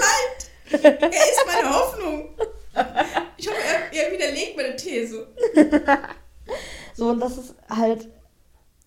er 1.01 1.09
ist 1.09 1.45
meine 1.47 1.75
Hoffnung. 1.75 2.29
Ich 3.37 3.49
hoffe, 3.49 3.59
er, 3.93 4.05
er 4.07 4.13
widerlegt 4.13 4.57
meine 4.57 4.77
These. 4.77 5.27
So, 6.97 7.09
und 7.11 7.19
das 7.21 7.37
ist 7.39 7.55
halt 7.69 8.09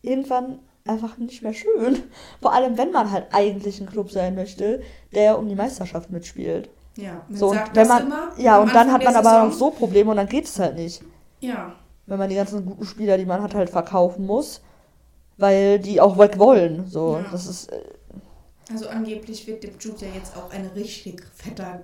irgendwann 0.02 0.60
einfach 0.86 1.18
nicht 1.18 1.42
mehr 1.42 1.54
schön. 1.54 2.04
Vor 2.42 2.54
allem, 2.54 2.78
wenn 2.78 2.92
man 2.92 3.12
halt 3.12 3.26
eigentlich 3.34 3.82
ein 3.82 3.88
Club 3.90 4.10
sein 4.12 4.36
möchte, 4.36 4.82
der 5.14 5.38
um 5.38 5.50
die 5.50 5.56
Meisterschaft 5.56 6.10
mitspielt. 6.10 6.70
Ja, 6.96 7.26
man 7.28 7.38
So, 7.38 7.48
und 7.50 7.56
sagt 7.56 7.76
wenn 7.76 7.88
das 7.88 7.88
man, 7.90 8.06
immer. 8.08 8.32
ja, 8.38 8.60
und 8.60 8.74
dann 8.74 8.92
hat 8.94 9.04
man 9.04 9.16
aber 9.16 9.44
noch 9.44 9.52
Saison. 9.52 9.72
so 9.74 9.78
Probleme 9.78 10.12
und 10.12 10.18
dann 10.18 10.30
geht 10.30 10.46
es 10.46 10.58
halt 10.58 10.76
nicht. 10.76 11.02
Ja, 11.42 11.76
Wenn 12.06 12.18
man 12.18 12.30
die 12.30 12.36
ganzen 12.36 12.66
guten 12.66 12.86
Spieler, 12.86 13.18
die 13.18 13.26
man 13.26 13.42
hat, 13.44 13.54
halt 13.54 13.70
verkaufen 13.70 14.26
muss, 14.26 14.62
weil 15.38 15.78
die 15.80 16.00
auch 16.00 16.18
weg 16.18 16.40
wollen. 16.40 16.88
So, 16.88 17.18
Ja. 17.18 17.26
das 17.32 17.46
ist, 17.48 17.72
äh, 17.74 17.82
also 18.72 18.88
angeblich 18.88 19.46
wird 19.48 19.64
dem 19.64 19.78
Jude 19.80 20.06
ja 20.06 20.12
jetzt 20.16 20.36
auch 20.38 20.50
ein 20.52 20.66
richtig 20.76 21.22
fetter 21.36 21.82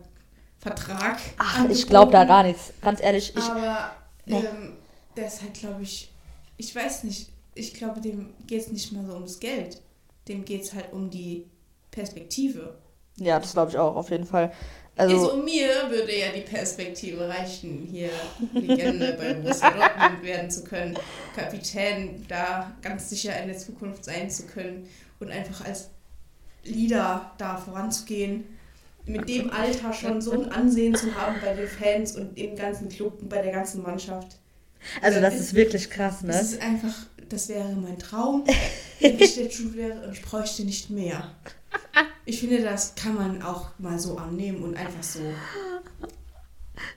Vertrag. 0.64 1.20
ach, 1.38 1.66
ich 1.70 1.88
glaube 1.88 2.12
da 2.12 2.22
angeboten. 2.22 2.28
gar 2.28 2.44
nichts. 2.44 2.74
Ganz 2.82 3.02
ehrlich, 3.02 3.34
ich, 3.36 3.44
Aber 3.44 3.92
Nee. 4.26 4.38
ähm, 4.38 4.78
der 5.18 5.28
ist 5.28 5.42
halt, 5.42 5.54
glaube 5.54 5.84
ich, 5.84 6.10
ich 6.58 6.74
weiß 6.76 7.04
nicht, 7.04 7.30
ich 7.56 7.74
glaube, 7.74 8.00
dem 8.02 8.34
geht 8.48 8.62
es 8.62 8.68
nicht 8.70 8.92
mal 8.94 9.06
so 9.06 9.14
ums 9.14 9.40
Geld. 9.40 9.82
Dem 10.28 10.46
geht 10.46 10.64
es 10.64 10.74
halt 10.74 10.92
um 10.94 11.10
die 11.10 11.46
Perspektive. 11.92 12.76
ja, 13.18 13.40
das 13.40 13.52
glaube 13.54 13.72
ich 13.72 13.78
auch, 13.78 13.96
auf 13.96 14.10
jeden 14.10 14.26
Fall. 14.26 14.52
Also, 14.96 15.32
Also 15.32 15.44
mir 15.44 15.68
würde 15.90 16.18
ja 16.18 16.28
die 16.34 16.42
Perspektive 16.42 17.28
reichen, 17.28 17.88
hier 17.92 18.10
Legende 18.54 19.14
bei 19.20 19.34
Borussia 19.34 19.70
Dortmund 19.72 20.24
werden 20.24 20.50
zu 20.52 20.64
können, 20.64 20.98
Kapitän 21.36 22.24
da 22.28 22.72
ganz 22.82 23.10
sicher 23.10 23.36
in 23.42 23.48
der 23.50 23.58
Zukunft 23.58 24.06
sein 24.06 24.30
zu 24.30 24.44
können 24.46 24.88
und 25.20 25.30
einfach 25.32 25.66
als 25.66 25.90
Leader 26.64 27.32
da 27.38 27.58
voranzugehen, 27.58 28.46
mit 29.06 29.28
dem 29.28 29.52
Alter 29.52 29.94
schon 29.94 30.22
so 30.22 30.32
ein 30.32 30.52
Ansehen 30.52 30.96
zu 30.96 31.14
haben 31.16 31.36
bei 31.44 31.54
den 31.54 31.68
Fans 31.68 32.16
und 32.16 32.38
im 32.38 32.56
ganzen 32.56 32.90
Club 32.90 33.22
und 33.22 33.30
bei 33.30 33.42
der 33.42 33.52
ganzen 33.52 33.82
Mannschaft. 33.82 34.38
also 35.02 35.20
das 35.20 35.36
ist 35.36 35.54
wirklich 35.54 35.90
krass, 35.90 36.20
Das 36.22 36.36
ne? 36.36 36.42
ist 36.42 36.62
einfach, 36.62 36.94
das 37.30 37.50
wäre 37.50 37.70
mein 37.74 38.00
Traum, 38.00 38.44
wenn 39.00 39.20
ich 39.20 39.36
der 39.36 39.48
Jude 39.50 39.76
wäre 39.76 40.08
und 40.08 40.14
ich 40.14 40.22
bräuchte 40.22 40.64
nicht 40.64 40.90
mehr. 40.90 41.32
Ich 42.26 42.40
finde, 42.40 42.62
das 42.62 42.96
kann 42.96 43.16
man 43.16 43.42
auch 43.42 43.72
mal 43.80 44.00
so 44.00 44.18
annehmen 44.18 44.64
und 44.64 44.78
einfach 44.78 45.04
so 45.04 45.20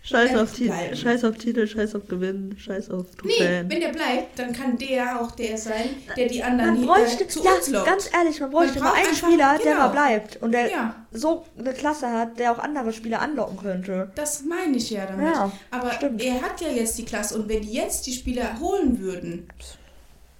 Scheiß 0.02 0.34
auf, 0.36 0.52
Titel, 0.54 0.96
scheiß 0.96 1.24
auf 1.24 1.36
Titel, 1.36 1.66
scheiß 1.66 1.94
auf 1.96 2.08
Gewinn, 2.08 2.56
scheiß 2.58 2.90
auf 2.90 3.04
Nee, 3.24 3.32
Trophäen. 3.36 3.70
wenn 3.70 3.80
der 3.80 3.88
bleibt, 3.90 4.38
dann 4.38 4.52
kann 4.52 4.78
der 4.78 5.20
auch 5.20 5.32
der 5.32 5.58
sein, 5.58 5.90
der 6.16 6.28
die 6.28 6.42
anderen 6.42 6.70
Man 6.70 6.78
hier, 6.78 6.86
bräuchte, 6.86 7.24
äh, 7.24 7.28
zu 7.28 7.44
ja, 7.44 7.52
uns 7.52 7.68
lockt. 7.68 7.86
ganz 7.86 8.10
ehrlich, 8.12 8.40
man 8.40 8.50
bräuchte 8.50 8.78
Man 8.80 8.84
mal 8.88 8.94
einen 8.94 9.06
einfach- 9.08 9.28
Spieler, 9.28 9.58
der 9.62 9.72
genau. 9.72 9.76
mal 9.86 9.88
bleibt 9.88 10.42
und 10.42 10.52
der 10.52 10.70
Ja, 10.70 11.06
so 11.12 11.44
eine 11.58 11.74
Klasse 11.74 12.10
hat, 12.10 12.38
der 12.38 12.52
auch 12.52 12.58
andere 12.58 12.92
Spieler 12.92 13.20
anlocken 13.20 13.58
könnte. 13.58 14.10
das 14.14 14.42
meine 14.44 14.76
ich 14.78 14.88
ja 14.90 15.04
damit. 15.06 15.26
Ja, 15.34 15.52
Aber 15.70 15.92
stimmt. 15.92 16.22
er 16.22 16.40
hat 16.40 16.60
ja 16.62 16.68
jetzt 16.68 16.96
die 16.96 17.04
Klasse 17.04 17.38
und 17.38 17.48
wenn 17.48 17.60
die 17.60 17.72
jetzt 17.72 18.06
die 18.06 18.12
Spieler 18.14 18.58
holen 18.58 18.98
würden, 18.98 19.46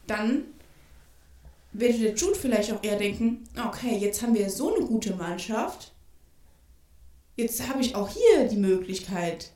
dann 0.07 0.45
würde 1.73 1.99
der 1.99 2.15
Jude 2.15 2.37
vielleicht 2.37 2.73
auch 2.73 2.83
eher 2.83 2.97
denken, 2.97 3.45
okay, 3.69 3.99
jetzt 3.99 4.23
haben 4.23 4.35
wir 4.35 4.49
so 4.49 4.75
eine 4.75 4.87
gute 4.87 5.15
Mannschaft, 5.15 5.93
jetzt 7.37 7.69
habe 7.69 7.81
ich 7.81 7.95
auch 7.95 8.09
hier 8.09 8.49
die 8.49 8.57
Möglichkeit, 8.57 9.51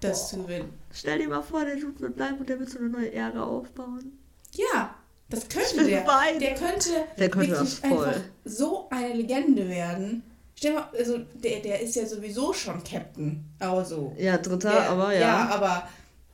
das 0.00 0.28
zu 0.28 0.42
gewinnen. 0.42 0.72
Stell 0.92 1.18
dir 1.18 1.28
mal 1.28 1.42
vor, 1.42 1.64
der 1.64 1.76
Jude 1.78 2.00
wird 2.00 2.16
bleiben 2.16 2.38
und 2.38 2.48
der 2.48 2.58
wird 2.58 2.70
so 2.70 2.78
eine 2.78 2.88
neue 2.88 3.12
Ära 3.12 3.44
aufbauen. 3.44 4.18
Ja, 4.52 4.94
das 5.30 5.48
könnte 5.48 5.84
der. 5.84 6.06
weinen. 6.06 6.38
Der 6.40 6.54
könnte, 6.54 6.90
Der 7.18 7.30
könnte 7.30 7.50
wirklich 7.50 7.84
einfach 7.84 8.16
so 8.44 8.88
eine 8.90 9.14
Legende 9.14 9.68
werden. 9.68 10.22
Stell 10.54 10.74
mal, 10.74 10.88
also 10.96 11.18
der, 11.42 11.60
der 11.60 11.80
ist 11.80 11.96
ja 11.96 12.04
sowieso 12.06 12.52
schon 12.52 12.84
Captain. 12.84 13.44
Aber 13.58 13.84
so. 13.84 14.14
Ja, 14.18 14.36
dritter, 14.36 14.70
der, 14.70 14.90
aber 14.90 15.12
ja. 15.14 15.20
Ja, 15.20 15.48
aber 15.48 15.88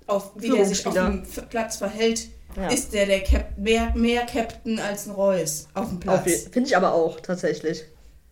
auf, 0.07 0.33
wie 0.37 0.51
der 0.51 0.65
sich 0.67 0.85
auf 0.87 0.95
dem 0.95 1.23
Platz 1.49 1.77
verhält, 1.77 2.29
Ja. 2.57 2.69
ist 2.69 2.93
der, 2.93 3.07
der 3.07 3.21
Cap 3.23 3.57
mehr, 3.57 3.95
mehr 3.95 4.27
Captain 4.27 4.81
als 4.81 5.07
ein 5.07 5.13
Reus 5.13 5.69
auf 5.75 5.89
dem 5.91 6.01
Platz. 6.01 6.49
Finde 6.51 6.69
ich 6.69 6.77
aber 6.77 6.93
auch, 6.93 7.21
tatsächlich. 7.21 7.85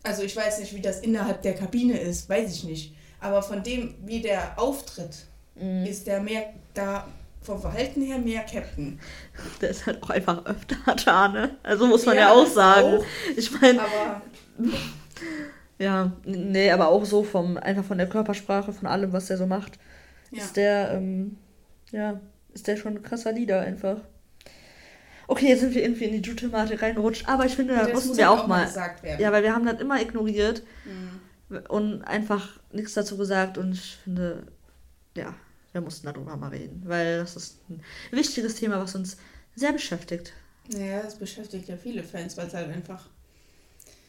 Also 0.07 0.23
ich 0.23 0.37
weiß 0.37 0.61
nicht, 0.61 0.75
wie 0.75 0.81
das 0.81 1.01
innerhalb 1.01 1.43
der 1.43 1.55
Kabine 1.55 1.99
ist, 1.99 2.29
weiß 2.29 2.53
ich 2.55 2.65
nicht. 2.65 2.95
Aber 3.21 3.43
von 3.43 3.63
dem, 3.63 3.95
wie 4.05 4.21
der 4.21 4.59
auftritt, 4.59 5.27
Mhm. 5.59 5.87
ist 5.87 6.07
der 6.07 6.21
mehr 6.21 6.51
da 6.75 7.09
vom 7.41 7.59
Verhalten 7.61 8.03
her 8.03 8.19
mehr 8.19 8.43
Captain. 8.43 9.01
Der 9.63 9.71
ist 9.71 9.87
halt 9.87 10.03
auch 10.03 10.11
einfach 10.11 10.45
öfter 10.45 10.77
da, 11.05 11.29
ne? 11.29 11.57
Also 11.63 11.87
muss 11.87 12.05
man 12.05 12.15
ja, 12.17 12.23
Ja, 12.23 12.33
auch 12.33 12.47
sagen. 12.47 12.99
auch. 12.99 13.05
Ich 13.37 13.51
meine, 13.59 13.81
Aber 13.81 14.21
ja, 15.79 16.13
nee, 16.25 16.71
aber 16.71 16.89
auch 16.89 17.05
so 17.05 17.23
vom, 17.23 17.57
einfach 17.57 17.85
von 17.85 17.99
der 17.99 18.09
Körpersprache, 18.09 18.73
von 18.73 18.87
allem, 18.87 19.13
was 19.13 19.27
der 19.27 19.37
so 19.39 19.47
macht, 19.47 19.79
ja. 20.31 20.43
ist 20.43 20.57
der, 20.57 20.91
ähm, 20.93 21.39
ja, 21.91 22.21
ist 22.53 22.67
der 22.67 22.77
schon 22.77 22.97
ein 22.97 23.03
krasser 23.03 23.33
Leader 23.33 23.61
einfach. 23.61 23.99
Okay, 25.29 25.49
jetzt 25.49 25.61
sind 25.61 25.75
wir 25.75 25.83
irgendwie 25.83 26.05
in 26.05 26.13
die 26.23 26.29
Jude-Thematik 26.29 26.81
reingerutscht, 26.83 27.29
aber 27.29 27.47
ich 27.47 27.57
finde, 27.57 27.75
da 27.75 27.85
Das 27.85 27.93
mussten 27.95 28.09
muss 28.11 28.17
wir 28.19 28.29
halt 28.29 28.39
auch 28.41 28.47
mal. 28.47 28.65
gesagt 28.67 29.03
werden. 29.03 29.21
Ja, 29.21 29.33
weil 29.33 29.43
wir 29.43 29.55
haben 29.55 29.67
das 29.67 29.81
immer 29.81 30.01
ignoriert 30.01 30.63
Mhm. 30.85 31.59
und 31.69 32.03
einfach 32.05 32.61
nichts 32.73 32.95
dazu 32.95 33.17
gesagt 33.17 33.59
und 33.59 33.73
ich 33.73 33.97
finde, 34.05 34.47
ja, 35.17 35.35
wir 35.73 35.81
mussten 35.81 36.07
darüber 36.07 36.37
mal 36.37 36.49
reden, 36.51 36.83
weil 36.87 37.19
das 37.19 37.37
ist 37.37 37.59
ein 37.71 37.81
wichtiges 38.13 38.55
Thema, 38.57 38.81
was 38.81 38.95
uns 38.95 39.17
sehr 39.55 39.73
beschäftigt. 39.73 40.33
Naja, 40.73 41.03
das 41.03 41.17
beschäftigt 41.17 41.69
ja 41.69 41.77
viele 41.77 42.03
Fans, 42.03 42.37
weil 42.37 42.47
es 42.47 42.55
halt 42.55 42.69
einfach. 42.71 43.09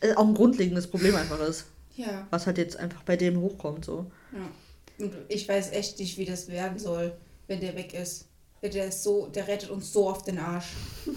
Äh, 0.01 0.13
auch 0.15 0.27
ein 0.27 0.33
grundlegendes 0.35 0.87
Problem 0.87 1.15
einfach 1.15 1.39
ist, 1.41 1.65
Ja, 1.95 2.27
was 2.29 2.45
halt 2.45 2.57
jetzt 2.59 2.77
einfach 2.77 3.01
bei 3.03 3.15
dem 3.17 3.39
hochkommt, 3.41 3.85
so. 3.85 4.11
ja. 4.33 5.03
Und 5.05 5.13
ich 5.27 5.47
weiß 5.47 5.71
echt 5.73 5.99
nicht, 5.99 6.17
wie 6.17 6.25
das 6.25 6.47
werden 6.47 6.79
soll, 6.79 7.11
wenn 7.47 7.59
der 7.59 7.75
weg 7.75 7.93
ist. 7.93 8.25
Der 8.61 8.87
ist 8.87 9.03
so, 9.03 9.27
der 9.27 9.47
rettet 9.47 9.69
uns 9.69 9.93
so 9.93 10.09
auf 10.09 10.23
den 10.23 10.39
Arsch. 10.39 10.73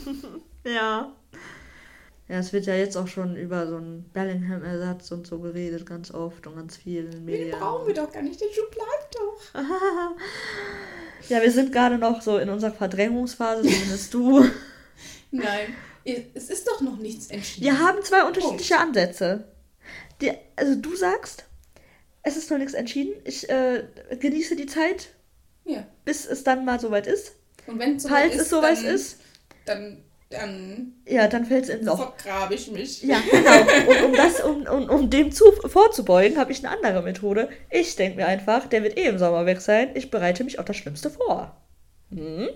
Ja. 0.62 1.16
Ja, 2.29 2.38
es 2.38 2.53
wird 2.53 2.66
ja 2.66 2.74
jetzt 2.74 2.94
auch 2.96 3.09
schon 3.09 3.35
über 3.35 3.66
so 3.66 3.76
einen 3.76 4.05
Bellingham-Ersatz 4.12 5.11
und 5.11 5.26
so 5.26 5.38
geredet, 5.38 5.87
ganz 5.87 6.12
oft 6.12 6.46
und 6.46 6.55
ganz 6.55 6.76
viel 6.76 7.07
in 7.07 7.11
den 7.11 7.11
Den 7.12 7.24
Medien. 7.24 7.59
brauchen 7.59 7.87
wir 7.87 7.94
doch 7.94 8.12
gar 8.12 8.20
nicht, 8.22 8.38
der 8.40 8.46
Schuh 8.48 8.70
bleibt 8.70 9.14
doch. 9.14 9.61
Ja, 11.29 11.42
wir 11.42 11.50
sind 11.50 11.72
gerade 11.72 11.96
noch 11.98 12.22
so 12.22 12.38
in 12.38 12.48
unserer 12.50 12.72
Verdrängungsphase, 12.72 13.62
zumindest 13.62 14.14
du. 14.14 14.44
Nein, 15.31 15.74
es 16.35 16.50
ist 16.50 16.66
doch 16.68 16.81
noch 16.81 16.98
nichts 16.98 17.29
entschieden. 17.29 17.64
Wir 17.64 17.79
haben 17.79 18.03
zwei 18.03 18.24
unterschiedliche 18.24 18.79
Ansätze. 18.79 19.44
Die, 20.20 20.33
also 20.57 20.74
du 20.76 20.94
sagst, 20.96 21.44
es 22.22 22.37
ist 22.37 22.50
noch 22.50 22.59
nichts 22.59 22.74
entschieden. 22.74 23.14
Ich 23.24 23.48
äh, 23.48 23.85
genieße 24.18 24.57
die 24.57 24.66
Zeit, 24.66 25.09
Ja. 25.64 25.86
bis 26.04 26.26
es 26.26 26.42
dann 26.44 26.64
mal 26.64 26.80
soweit 26.80 27.06
ist. 27.06 27.32
Und 27.66 27.78
wenn 27.78 27.96
es 27.96 28.06
Falls 28.06 28.34
es 28.36 28.48
soweit 28.50 28.78
dann, 28.78 28.84
ist, 28.86 29.20
Dann, 29.66 30.02
dann 30.30 30.92
ja, 31.06 31.28
dann 31.28 31.44
fällt 31.44 31.64
es 31.64 31.70
in 31.70 31.80
ein 31.80 31.84
Loch. 31.84 31.98
vergrabe 32.16 32.54
ich 32.54 32.70
mich. 32.70 33.02
Ja, 33.02 33.20
genau. 33.30 33.60
Und 33.90 34.02
um, 34.04 34.12
das, 34.14 34.40
um, 34.40 34.62
um, 34.66 34.88
um 34.90 35.10
dem 35.10 35.30
zu, 35.32 35.44
vorzubeugen, 35.52 36.38
habe 36.38 36.50
ich 36.52 36.64
eine 36.66 36.74
andere 36.76 37.02
Methode. 37.02 37.48
Ich 37.70 37.94
denke 37.96 38.16
mir 38.16 38.26
einfach, 38.26 38.66
der 38.66 38.82
wird 38.82 38.98
eh 38.98 39.06
im 39.06 39.18
Sommer 39.18 39.46
weg 39.46 39.60
sein. 39.60 39.90
Ich 39.94 40.10
bereite 40.10 40.42
mich 40.44 40.58
auf 40.58 40.64
das 40.64 40.76
Schlimmste 40.76 41.10
vor. 41.10 41.56
Hm? 42.10 42.48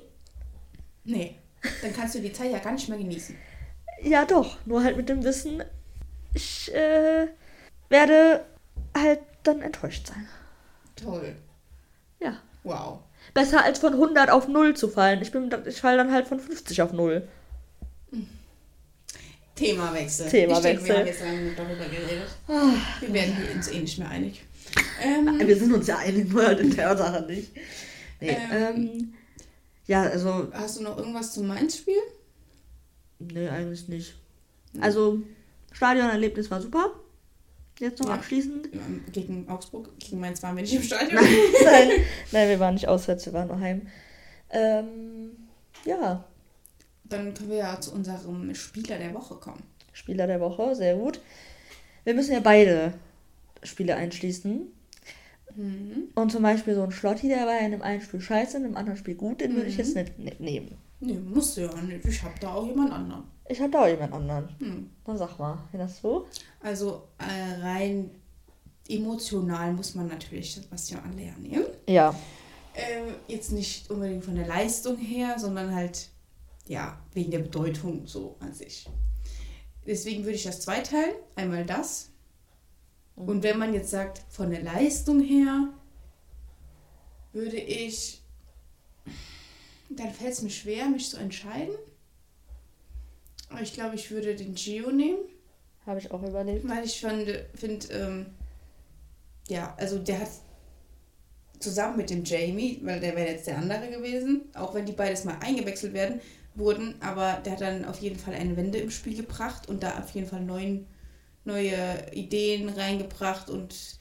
Nee, 1.04 1.36
dann 1.82 1.92
kannst 1.94 2.14
du 2.14 2.20
die 2.20 2.32
Zeit 2.32 2.50
ja 2.50 2.58
gar 2.58 2.72
nicht 2.72 2.88
mehr 2.88 2.98
genießen. 2.98 3.36
Ja, 4.02 4.24
doch. 4.24 4.56
Nur 4.66 4.82
halt 4.82 4.96
mit 4.96 5.08
dem 5.08 5.22
Wissen, 5.22 5.62
ich 6.32 6.74
äh, 6.74 7.28
werde 7.88 8.44
halt 8.96 9.20
dann 9.44 9.62
enttäuscht 9.62 10.06
sein. 10.08 10.26
Toll. 10.96 11.36
Ja. 12.20 12.38
Wow. 12.64 13.00
Besser 13.32 13.64
als 13.64 13.78
von 13.78 13.92
100 13.94 14.30
auf 14.30 14.48
0 14.48 14.74
zu 14.74 14.88
fallen. 14.88 15.22
Ich, 15.22 15.30
bin, 15.32 15.50
ich 15.66 15.80
falle 15.80 15.96
dann 15.98 16.12
halt 16.12 16.26
von 16.26 16.40
50 16.40 16.82
auf 16.82 16.92
0. 16.92 17.26
Themawechsel. 19.54 20.28
Themawechsel. 20.28 20.72
Ich 20.72 20.76
denke, 20.78 20.84
wir 20.86 20.98
haben 20.98 21.06
jetzt 21.06 21.20
lange 21.22 21.52
darüber 21.52 21.84
geredet. 21.84 22.28
Wir 23.00 23.12
werden 23.12 23.36
hier 23.36 23.54
uns 23.54 23.68
eh 23.68 23.78
nicht 23.78 23.98
mehr 23.98 24.08
einig. 24.08 24.44
Ähm, 25.00 25.38
Wir 25.46 25.56
sind 25.56 25.72
uns 25.72 25.86
ja 25.86 25.98
einig, 25.98 26.28
nur 26.32 26.44
halt 26.44 26.58
in 26.60 26.74
der 26.74 26.96
Sache 26.96 27.24
nicht. 27.26 27.52
Nee, 28.20 28.30
Ähm. 28.30 28.50
ähm, 28.52 29.14
ja, 29.86 30.02
also, 30.02 30.48
hast 30.52 30.78
du 30.78 30.82
noch 30.82 30.96
irgendwas 30.96 31.34
zum 31.34 31.46
Mainz-Spiel? 31.46 32.00
nee, 33.18 33.48
eigentlich 33.48 33.86
nicht. 33.88 34.14
Also, 34.80 35.20
Stadionerlebnis 35.72 36.50
war 36.50 36.60
super. 36.60 36.92
Jetzt 37.80 38.00
noch 38.00 38.08
Ja. 38.08 38.14
abschließend. 38.14 38.68
Gegen 39.12 39.48
Augsburg, 39.48 39.90
gegen 39.98 40.20
Mainz 40.20 40.42
waren 40.42 40.54
wir 40.56 40.62
nicht 40.62 40.74
im 40.74 40.82
Stadion. 40.84 41.14
Nein, 41.64 41.88
nein, 42.32 42.48
wir 42.48 42.60
waren 42.60 42.74
nicht 42.74 42.88
auswärts, 42.88 43.26
wir 43.26 43.32
waren 43.32 43.48
nur 43.48 43.58
heim. 43.60 43.88
Ähm, 44.50 45.30
ja, 45.84 46.24
Dann 47.04 47.34
können 47.34 47.50
wir 47.50 47.56
ja 47.58 47.80
zu 47.80 47.92
unserem 47.92 48.54
Spieler 48.54 48.98
der 48.98 49.12
Woche 49.14 49.34
kommen. 49.36 49.62
Spieler 49.92 50.26
der 50.26 50.40
Woche, 50.40 50.74
sehr 50.74 50.96
gut. 50.96 51.20
Wir 52.04 52.14
müssen 52.14 52.32
ja 52.32 52.40
beide 52.40 52.94
Spiele 53.62 53.96
einschließen. 53.96 54.66
Mhm. 55.56 56.08
Und 56.14 56.32
zum 56.32 56.42
Beispiel 56.42 56.74
so 56.74 56.82
ein 56.82 56.90
Schlotti, 56.92 57.28
der 57.28 57.46
war 57.46 57.54
ja 57.54 57.64
in 57.66 57.72
dem 57.72 57.82
einen 57.82 58.00
Spiel 58.02 58.20
scheiße, 58.20 58.56
in 58.56 58.62
dem 58.64 58.76
anderen 58.76 58.96
Spiel 58.98 59.14
gut, 59.14 59.40
den 59.40 59.54
würde 59.54 59.68
ich 59.68 59.74
Mhm. 59.74 59.84
jetzt 59.84 59.94
nicht 59.96 60.18
ne- 60.18 60.32
nehmen. 60.38 60.76
Nee, 61.00 61.14
musst 61.14 61.56
du 61.56 61.62
ja 61.62 61.74
nicht. 61.82 62.04
Ich 62.06 62.22
hab 62.22 62.38
da 62.40 62.54
auch 62.54 62.66
jemand 62.66 62.92
anderen. 62.92 63.24
Ich 63.48 63.58
da 63.58 63.82
auch 63.82 63.86
jemand 63.86 64.12
anderen. 64.12 64.48
Hm. 64.58 64.90
Dann 65.04 65.18
sag 65.18 65.38
mal, 65.38 65.58
wie 65.70 65.78
das 65.78 66.00
so? 66.00 66.26
Also 66.60 67.08
äh, 67.18 67.60
rein 67.60 68.10
emotional 68.88 69.72
muss 69.72 69.94
man 69.94 70.08
natürlich 70.08 70.54
Sebastian 70.54 71.02
Aller 71.04 71.36
nehmen. 71.38 71.66
Ja. 71.88 72.14
Äh, 72.74 73.12
jetzt 73.28 73.52
nicht 73.52 73.90
unbedingt 73.90 74.24
von 74.24 74.34
der 74.34 74.46
Leistung 74.46 74.96
her, 74.96 75.38
sondern 75.38 75.74
halt, 75.74 76.08
ja, 76.66 76.98
wegen 77.12 77.30
der 77.30 77.38
Bedeutung 77.40 78.06
so 78.06 78.36
an 78.40 78.52
sich. 78.52 78.88
Deswegen 79.86 80.24
würde 80.24 80.36
ich 80.36 80.44
das 80.44 80.60
zweiteilen. 80.60 81.14
Einmal 81.36 81.64
das. 81.64 82.10
Und 83.16 83.42
wenn 83.42 83.58
man 83.58 83.74
jetzt 83.74 83.90
sagt, 83.90 84.22
von 84.28 84.50
der 84.50 84.62
Leistung 84.62 85.20
her, 85.20 85.68
würde 87.32 87.56
ich, 87.56 88.22
dann 89.90 90.12
fällt 90.12 90.32
es 90.32 90.42
mir 90.42 90.50
schwer, 90.50 90.88
mich 90.88 91.10
zu 91.10 91.16
entscheiden. 91.18 91.74
Ich 93.62 93.72
glaube, 93.72 93.94
ich 93.94 94.10
würde 94.10 94.34
den 94.34 94.54
Gio 94.54 94.90
nehmen. 94.90 95.18
Habe 95.86 95.98
ich 95.98 96.10
auch 96.10 96.22
überlegt. 96.22 96.66
Weil 96.68 96.84
ich 96.84 97.00
finde, 97.00 97.46
find, 97.54 97.88
ähm, 97.92 98.26
ja, 99.48 99.74
also 99.78 99.98
der 99.98 100.20
hat 100.20 100.30
zusammen 101.58 101.96
mit 101.96 102.10
dem 102.10 102.24
Jamie, 102.24 102.80
weil 102.82 103.00
der 103.00 103.16
wäre 103.16 103.30
jetzt 103.30 103.46
der 103.46 103.58
andere 103.58 103.90
gewesen, 103.90 104.42
auch 104.54 104.74
wenn 104.74 104.86
die 104.86 104.92
beides 104.92 105.24
mal 105.24 105.38
eingewechselt 105.40 105.92
werden, 105.94 106.20
wurden, 106.54 106.94
aber 107.00 107.40
der 107.44 107.54
hat 107.54 107.60
dann 107.60 107.84
auf 107.84 107.98
jeden 107.98 108.18
Fall 108.18 108.34
eine 108.34 108.56
Wende 108.56 108.78
im 108.78 108.90
Spiel 108.90 109.16
gebracht 109.16 109.68
und 109.68 109.82
da 109.82 109.98
auf 109.98 110.10
jeden 110.10 110.28
Fall 110.28 110.42
neuen, 110.42 110.86
neue 111.44 111.76
Ideen 112.12 112.68
reingebracht 112.68 113.50
und 113.50 113.98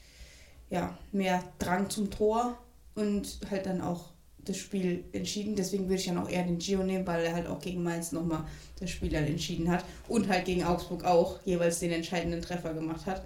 ja, 0.70 0.96
mehr 1.12 1.42
Drang 1.58 1.90
zum 1.90 2.10
Tor 2.10 2.58
und 2.94 3.40
halt 3.50 3.66
dann 3.66 3.80
auch 3.80 4.13
das 4.44 4.56
Spiel 4.56 5.04
entschieden. 5.12 5.56
Deswegen 5.56 5.84
würde 5.84 5.96
ich 5.96 6.06
dann 6.06 6.18
auch 6.18 6.28
eher 6.28 6.42
den 6.44 6.58
Gio 6.58 6.82
nehmen, 6.82 7.06
weil 7.06 7.24
er 7.24 7.34
halt 7.34 7.46
auch 7.46 7.60
gegen 7.60 7.82
Mainz 7.82 8.12
nochmal 8.12 8.44
das 8.78 8.90
Spiel 8.90 9.08
dann 9.08 9.24
entschieden 9.24 9.70
hat. 9.70 9.84
Und 10.08 10.28
halt 10.28 10.44
gegen 10.44 10.64
Augsburg 10.64 11.04
auch 11.04 11.40
jeweils 11.44 11.80
den 11.80 11.92
entscheidenden 11.92 12.42
Treffer 12.42 12.74
gemacht 12.74 13.06
hat. 13.06 13.24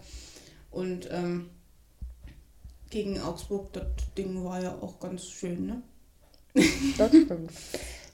Und 0.70 1.08
ähm, 1.10 1.50
gegen 2.90 3.20
Augsburg, 3.20 3.72
das 3.72 3.84
Ding 4.16 4.44
war 4.44 4.62
ja 4.62 4.74
auch 4.80 4.98
ganz 5.00 5.26
schön, 5.26 5.66
ne? 5.66 5.82
Das 6.96 7.10
stimmt. 7.10 7.50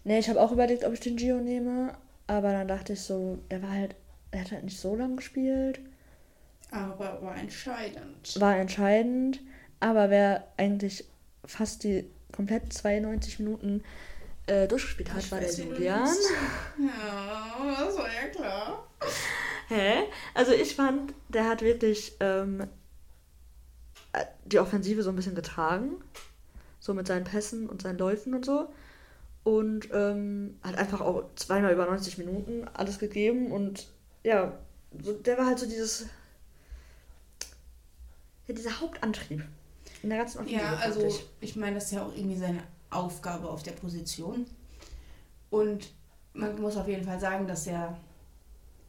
nee, 0.04 0.18
ich 0.18 0.28
habe 0.28 0.40
auch 0.40 0.52
überlegt, 0.52 0.84
ob 0.84 0.92
ich 0.92 1.00
den 1.00 1.16
Gio 1.16 1.38
nehme. 1.38 1.94
Aber 2.26 2.52
dann 2.52 2.68
dachte 2.68 2.94
ich 2.94 3.00
so, 3.00 3.38
er 3.48 3.62
war 3.62 3.70
halt, 3.70 3.94
er 4.30 4.40
hat 4.40 4.52
halt 4.52 4.64
nicht 4.64 4.80
so 4.80 4.94
lange 4.96 5.16
gespielt. 5.16 5.80
Aber 6.70 7.22
war 7.22 7.36
entscheidend. 7.36 8.40
War 8.40 8.56
entscheidend. 8.56 9.40
Aber 9.80 10.10
wer 10.10 10.48
eigentlich 10.56 11.04
fast 11.44 11.84
die 11.84 12.06
komplett 12.34 12.72
92 12.72 13.38
Minuten 13.38 13.82
äh, 14.46 14.66
durchgespielt 14.68 15.12
hat, 15.12 15.22
Ich 15.24 15.32
war 15.32 15.40
der 15.40 15.52
Julian. 15.52 16.08
Ja, 16.78 17.84
das 17.84 17.96
war 17.96 18.06
ja 18.06 18.28
klar. 18.28 18.88
Hä? 19.68 20.04
Also 20.34 20.52
ich 20.52 20.74
fand, 20.76 21.14
der 21.28 21.48
hat 21.48 21.62
wirklich 21.62 22.16
ähm, 22.20 22.66
äh, 24.12 24.24
die 24.44 24.58
Offensive 24.58 25.02
so 25.02 25.10
ein 25.10 25.16
bisschen 25.16 25.34
getragen. 25.34 26.02
So 26.80 26.92
mit 26.92 27.06
seinen 27.06 27.24
Pässen 27.24 27.68
und 27.70 27.80
seinen 27.80 27.98
Läufen 27.98 28.34
und 28.34 28.44
so. 28.44 28.68
und 29.44 29.88
ähm, 29.92 30.58
hat 30.62 30.76
einfach 30.76 31.00
auch 31.00 31.24
zweimal 31.36 31.72
über 31.72 31.86
90 31.86 32.18
Minuten 32.18 32.66
alles 32.74 32.98
gegeben 32.98 33.52
und 33.52 33.88
ja, 34.22 34.58
so, 35.02 35.12
der 35.12 35.38
war 35.38 35.46
halt 35.46 35.58
so 35.58 35.66
dieses, 35.66 36.06
ja, 38.46 38.54
dieser 38.54 38.80
Hauptantrieb 38.80 39.44
in 40.04 40.10
der 40.10 40.18
ganzen 40.18 40.38
Offensive. 40.38 40.60
Ja, 40.60 40.76
also 40.76 41.06
ich, 41.06 41.26
ich 41.40 41.56
meine, 41.56 41.76
das 41.76 41.86
ist 41.86 41.92
ja 41.92 42.04
auch 42.04 42.14
irgendwie 42.14 42.36
seine 42.36 42.62
Aufgabe 42.90 43.48
auf 43.48 43.62
der 43.62 43.72
Position 43.72 44.46
und 45.50 45.92
man 46.34 46.60
muss 46.60 46.76
auf 46.76 46.86
jeden 46.86 47.04
Fall 47.04 47.18
sagen, 47.18 47.46
dass 47.46 47.66
er 47.66 47.96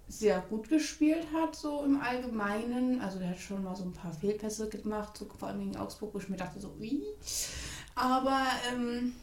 sehr 0.07 0.39
gut 0.49 0.69
gespielt 0.69 1.25
hat, 1.33 1.55
so 1.55 1.83
im 1.83 1.99
Allgemeinen. 1.99 3.01
Also 3.01 3.17
der 3.17 3.29
hat 3.29 3.39
schon 3.39 3.63
mal 3.63 3.75
so 3.75 3.83
ein 3.83 3.93
paar 3.93 4.13
Fehlpässe 4.13 4.69
gemacht, 4.69 5.17
so 5.17 5.25
vor 5.25 5.47
allem 5.47 5.59
gegen 5.59 5.77
Augsburg, 5.77 6.13
wo 6.13 6.19
ich 6.19 6.29
mir 6.29 6.37
dachte, 6.37 6.59
so, 6.59 6.75
wie. 6.79 7.03
Aber 7.95 8.45
ähm, 8.71 9.13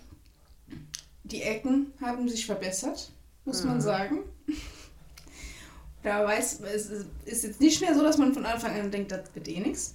die 1.25 1.43
Ecken 1.43 1.93
haben 2.01 2.29
sich 2.29 2.47
verbessert, 2.47 3.13
muss 3.45 3.63
mhm. 3.63 3.71
man 3.71 3.81
sagen. 3.81 4.19
Da 6.03 6.25
weiß 6.25 6.61
es 6.61 7.07
ist 7.25 7.45
jetzt 7.45 7.61
nicht 7.61 7.81
mehr 7.81 7.95
so, 7.95 8.03
dass 8.03 8.19
man 8.19 8.35
von 8.35 8.45
Anfang 8.45 8.73
an 8.81 8.91
denkt, 8.91 9.13
das 9.13 9.33
wird 9.35 9.47
eh 9.47 9.61
nichts. 9.61 9.95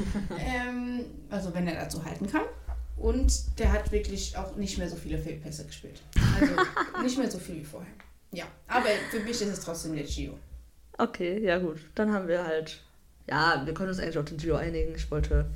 ähm, 0.38 1.04
also 1.30 1.54
wenn 1.54 1.66
er 1.66 1.76
dazu 1.76 2.04
halten 2.04 2.26
kann. 2.26 2.42
Und 2.96 3.58
der 3.58 3.72
hat 3.72 3.90
wirklich 3.90 4.36
auch 4.36 4.54
nicht 4.56 4.78
mehr 4.78 4.88
so 4.88 4.96
viele 4.96 5.18
Fehlpässe 5.18 5.66
gespielt. 5.66 6.02
Also 6.40 6.54
nicht 7.02 7.18
mehr 7.18 7.30
so 7.30 7.38
viel 7.38 7.56
wie 7.56 7.64
vorher. 7.64 7.92
Ja, 8.32 8.44
aber 8.68 8.88
für 9.10 9.20
mich 9.20 9.40
ist 9.40 9.42
es 9.42 9.60
trotzdem 9.60 9.94
der 9.94 10.04
Gio. 10.04 10.38
Okay, 10.98 11.42
ja 11.44 11.58
gut. 11.58 11.78
Dann 11.94 12.12
haben 12.12 12.28
wir 12.28 12.44
halt. 12.44 12.82
Ja, 13.28 13.62
wir 13.64 13.74
können 13.74 13.90
uns 13.90 13.98
eigentlich 13.98 14.18
auf 14.18 14.24
den 14.24 14.38
Gio 14.38 14.56
einigen. 14.56 14.94
Ich 14.94 15.10
wollte. 15.10 15.50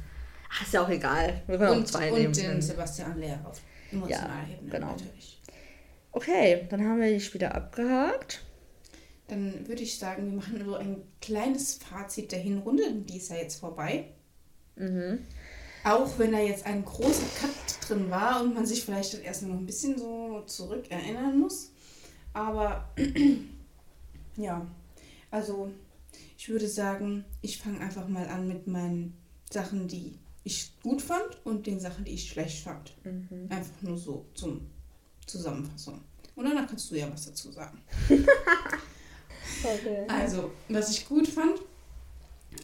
Ach, 0.50 0.62
ist 0.62 0.72
ja 0.72 0.82
auch 0.82 0.88
egal. 0.88 1.42
Wir 1.46 1.58
können 1.58 1.78
und, 1.78 1.84
auch 1.84 1.90
zwei 1.90 2.08
und 2.10 2.18
nehmen. 2.18 2.26
Und 2.28 2.36
den 2.36 2.62
Sebastian 2.62 3.18
Lehr 3.18 3.40
auf 3.44 3.60
emotionaler 3.92 4.48
ja, 4.48 4.54
Ebene 4.54 4.70
genau. 4.70 4.86
natürlich. 4.92 5.40
Okay, 6.12 6.66
dann 6.70 6.84
haben 6.84 7.00
wir 7.00 7.12
die 7.12 7.20
Spieler 7.20 7.54
abgehakt. 7.54 8.42
Dann 9.28 9.66
würde 9.66 9.82
ich 9.82 9.98
sagen, 9.98 10.30
wir 10.30 10.36
machen 10.36 10.64
so 10.64 10.74
ein 10.76 11.02
kleines 11.20 11.74
Fazit 11.74 12.32
der 12.32 12.38
Hinrunde, 12.38 12.84
die 12.92 13.16
ist 13.18 13.30
ja 13.30 13.36
jetzt 13.36 13.60
vorbei. 13.60 14.12
Mhm. 14.76 15.18
Auch 15.84 16.18
wenn 16.18 16.32
da 16.32 16.40
jetzt 16.40 16.66
ein 16.66 16.84
großer 16.84 17.26
Cut 17.40 17.88
drin 17.88 18.10
war 18.10 18.42
und 18.42 18.54
man 18.54 18.66
sich 18.66 18.84
vielleicht 18.84 19.14
dann 19.14 19.22
erstmal 19.22 19.52
noch 19.52 19.60
ein 19.60 19.66
bisschen 19.66 19.98
so 19.98 20.42
zurückerinnern 20.46 21.38
muss. 21.38 21.70
Aber 22.32 22.88
ja, 24.36 24.66
also 25.30 25.70
ich 26.36 26.48
würde 26.48 26.68
sagen, 26.68 27.24
ich 27.40 27.58
fange 27.58 27.80
einfach 27.80 28.08
mal 28.08 28.28
an 28.28 28.48
mit 28.48 28.66
meinen 28.66 29.16
Sachen, 29.50 29.88
die 29.88 30.18
ich 30.44 30.72
gut 30.82 31.02
fand 31.02 31.44
und 31.44 31.66
den 31.66 31.80
Sachen, 31.80 32.04
die 32.04 32.12
ich 32.12 32.28
schlecht 32.28 32.62
fand. 32.62 32.94
Mhm. 33.04 33.48
Einfach 33.48 33.82
nur 33.82 33.98
so 33.98 34.26
zum 34.34 34.66
Zusammenfassung. 35.26 36.00
Und 36.36 36.44
danach 36.44 36.68
kannst 36.68 36.90
du 36.90 36.94
ja 36.94 37.10
was 37.10 37.26
dazu 37.26 37.50
sagen. 37.50 37.80
okay. 39.64 40.06
Also, 40.08 40.52
was 40.68 40.90
ich 40.90 41.08
gut 41.08 41.26
fand, 41.26 41.60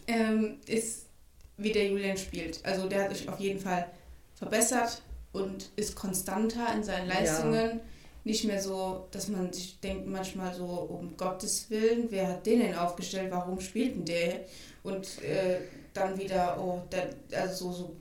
ähm, 0.07 0.59
ist, 0.66 1.07
wie 1.56 1.72
der 1.72 1.86
Julian 1.88 2.16
spielt. 2.16 2.64
Also 2.64 2.88
der 2.88 3.04
hat 3.04 3.16
sich 3.16 3.28
auf 3.28 3.38
jeden 3.38 3.60
Fall 3.60 3.88
verbessert 4.34 5.02
und 5.32 5.70
ist 5.76 5.94
konstanter 5.94 6.72
in 6.74 6.82
seinen 6.82 7.08
Leistungen. 7.08 7.70
Ja 7.70 7.80
nicht 8.24 8.44
mehr 8.44 8.62
so, 8.62 9.08
dass 9.10 9.28
man 9.28 9.52
sich 9.52 9.80
denkt 9.80 10.06
manchmal 10.06 10.54
so, 10.54 10.64
um 10.64 11.16
Gottes 11.16 11.68
Willen, 11.70 12.06
wer 12.10 12.28
hat 12.28 12.46
den 12.46 12.60
denn 12.60 12.74
aufgestellt, 12.76 13.30
warum 13.30 13.60
spielt 13.60 13.96
denn 13.96 14.04
der? 14.04 14.40
Und 14.82 15.22
äh, 15.22 15.58
dann 15.92 16.18
wieder, 16.18 16.60
oh, 16.60 16.82
der, 16.90 17.10
also 17.36 17.72
so, 17.72 17.72
so 17.72 17.96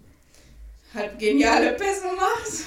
halb 0.93 1.17
geniale 1.17 1.71
Pässe 1.77 2.05
macht. 2.15 2.65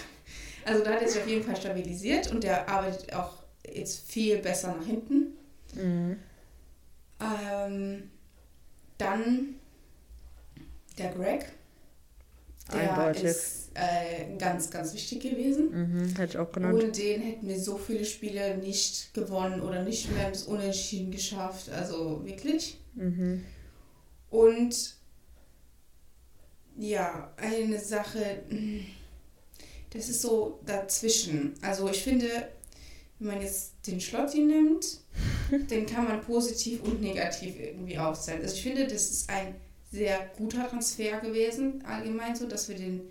Also 0.64 0.83
da 0.83 0.92
hat 0.92 1.03
er 1.03 1.09
sich 1.09 1.23
auf 1.23 1.29
jeden 1.29 1.44
Fall 1.44 1.57
stabilisiert 1.57 2.33
und 2.33 2.42
der 2.42 2.68
arbeitet 2.68 3.12
auch 3.14 3.35
jetzt 3.73 4.11
viel 4.11 4.38
besser 4.38 4.75
nach 4.75 4.87
hinten. 4.87 5.37
Mhm. 5.75 6.18
Ähm, 7.20 8.11
dann 8.99 9.57
der 10.99 11.13
Greg. 11.13 11.47
Der 12.73 12.97
Eindeutig. 12.97 13.25
ist 13.25 13.71
äh, 13.75 14.37
ganz, 14.39 14.71
ganz 14.71 14.95
wichtig 14.95 15.21
gewesen. 15.21 15.71
Mhm, 15.71 16.17
hätte 16.17 16.33
ich 16.33 16.39
auch 16.39 16.51
genannt. 16.51 16.83
Ohne 16.83 16.93
den 16.93 17.21
hätten 17.21 17.47
wir 17.47 17.61
so 17.61 17.77
viele 17.77 18.05
Spiele 18.05 18.57
nicht 18.57 19.13
gewonnen 19.13 19.61
oder 19.61 19.83
nicht 19.83 20.11
mehr 20.13 20.31
bis 20.31 20.45
Unentschieden 20.45 21.11
geschafft. 21.11 21.71
Also 21.71 22.25
wirklich. 22.25 22.79
Mhm. 22.95 23.45
Und 24.31 24.95
ja, 26.77 27.33
eine 27.37 27.79
Sache, 27.79 28.43
das 29.91 30.09
ist 30.09 30.23
so 30.23 30.61
dazwischen. 30.65 31.55
Also 31.61 31.89
ich 31.89 32.03
finde, 32.03 32.49
wenn 33.19 33.29
man 33.29 33.43
jetzt 33.43 33.75
den 33.87 34.01
Schlotti 34.01 34.41
nimmt, 34.41 35.01
den 35.71 35.87
kann 35.87 36.05
man 36.05 36.21
positiv 36.23 36.83
und 36.83 37.01
negativ 37.01 37.61
irgendwie 37.61 37.99
aufzählen. 37.99 38.43
Also 38.43 38.55
ich 38.55 38.63
finde, 38.63 38.85
das 38.85 39.11
ist 39.11 39.31
ein 39.31 39.55
sehr 39.95 40.31
guter 40.37 40.69
Transfer 40.69 41.21
gewesen, 41.21 41.85
allgemein 41.87 42.35
so, 42.35 42.47
dass 42.47 42.69
wir 42.69 42.77
den 42.77 43.09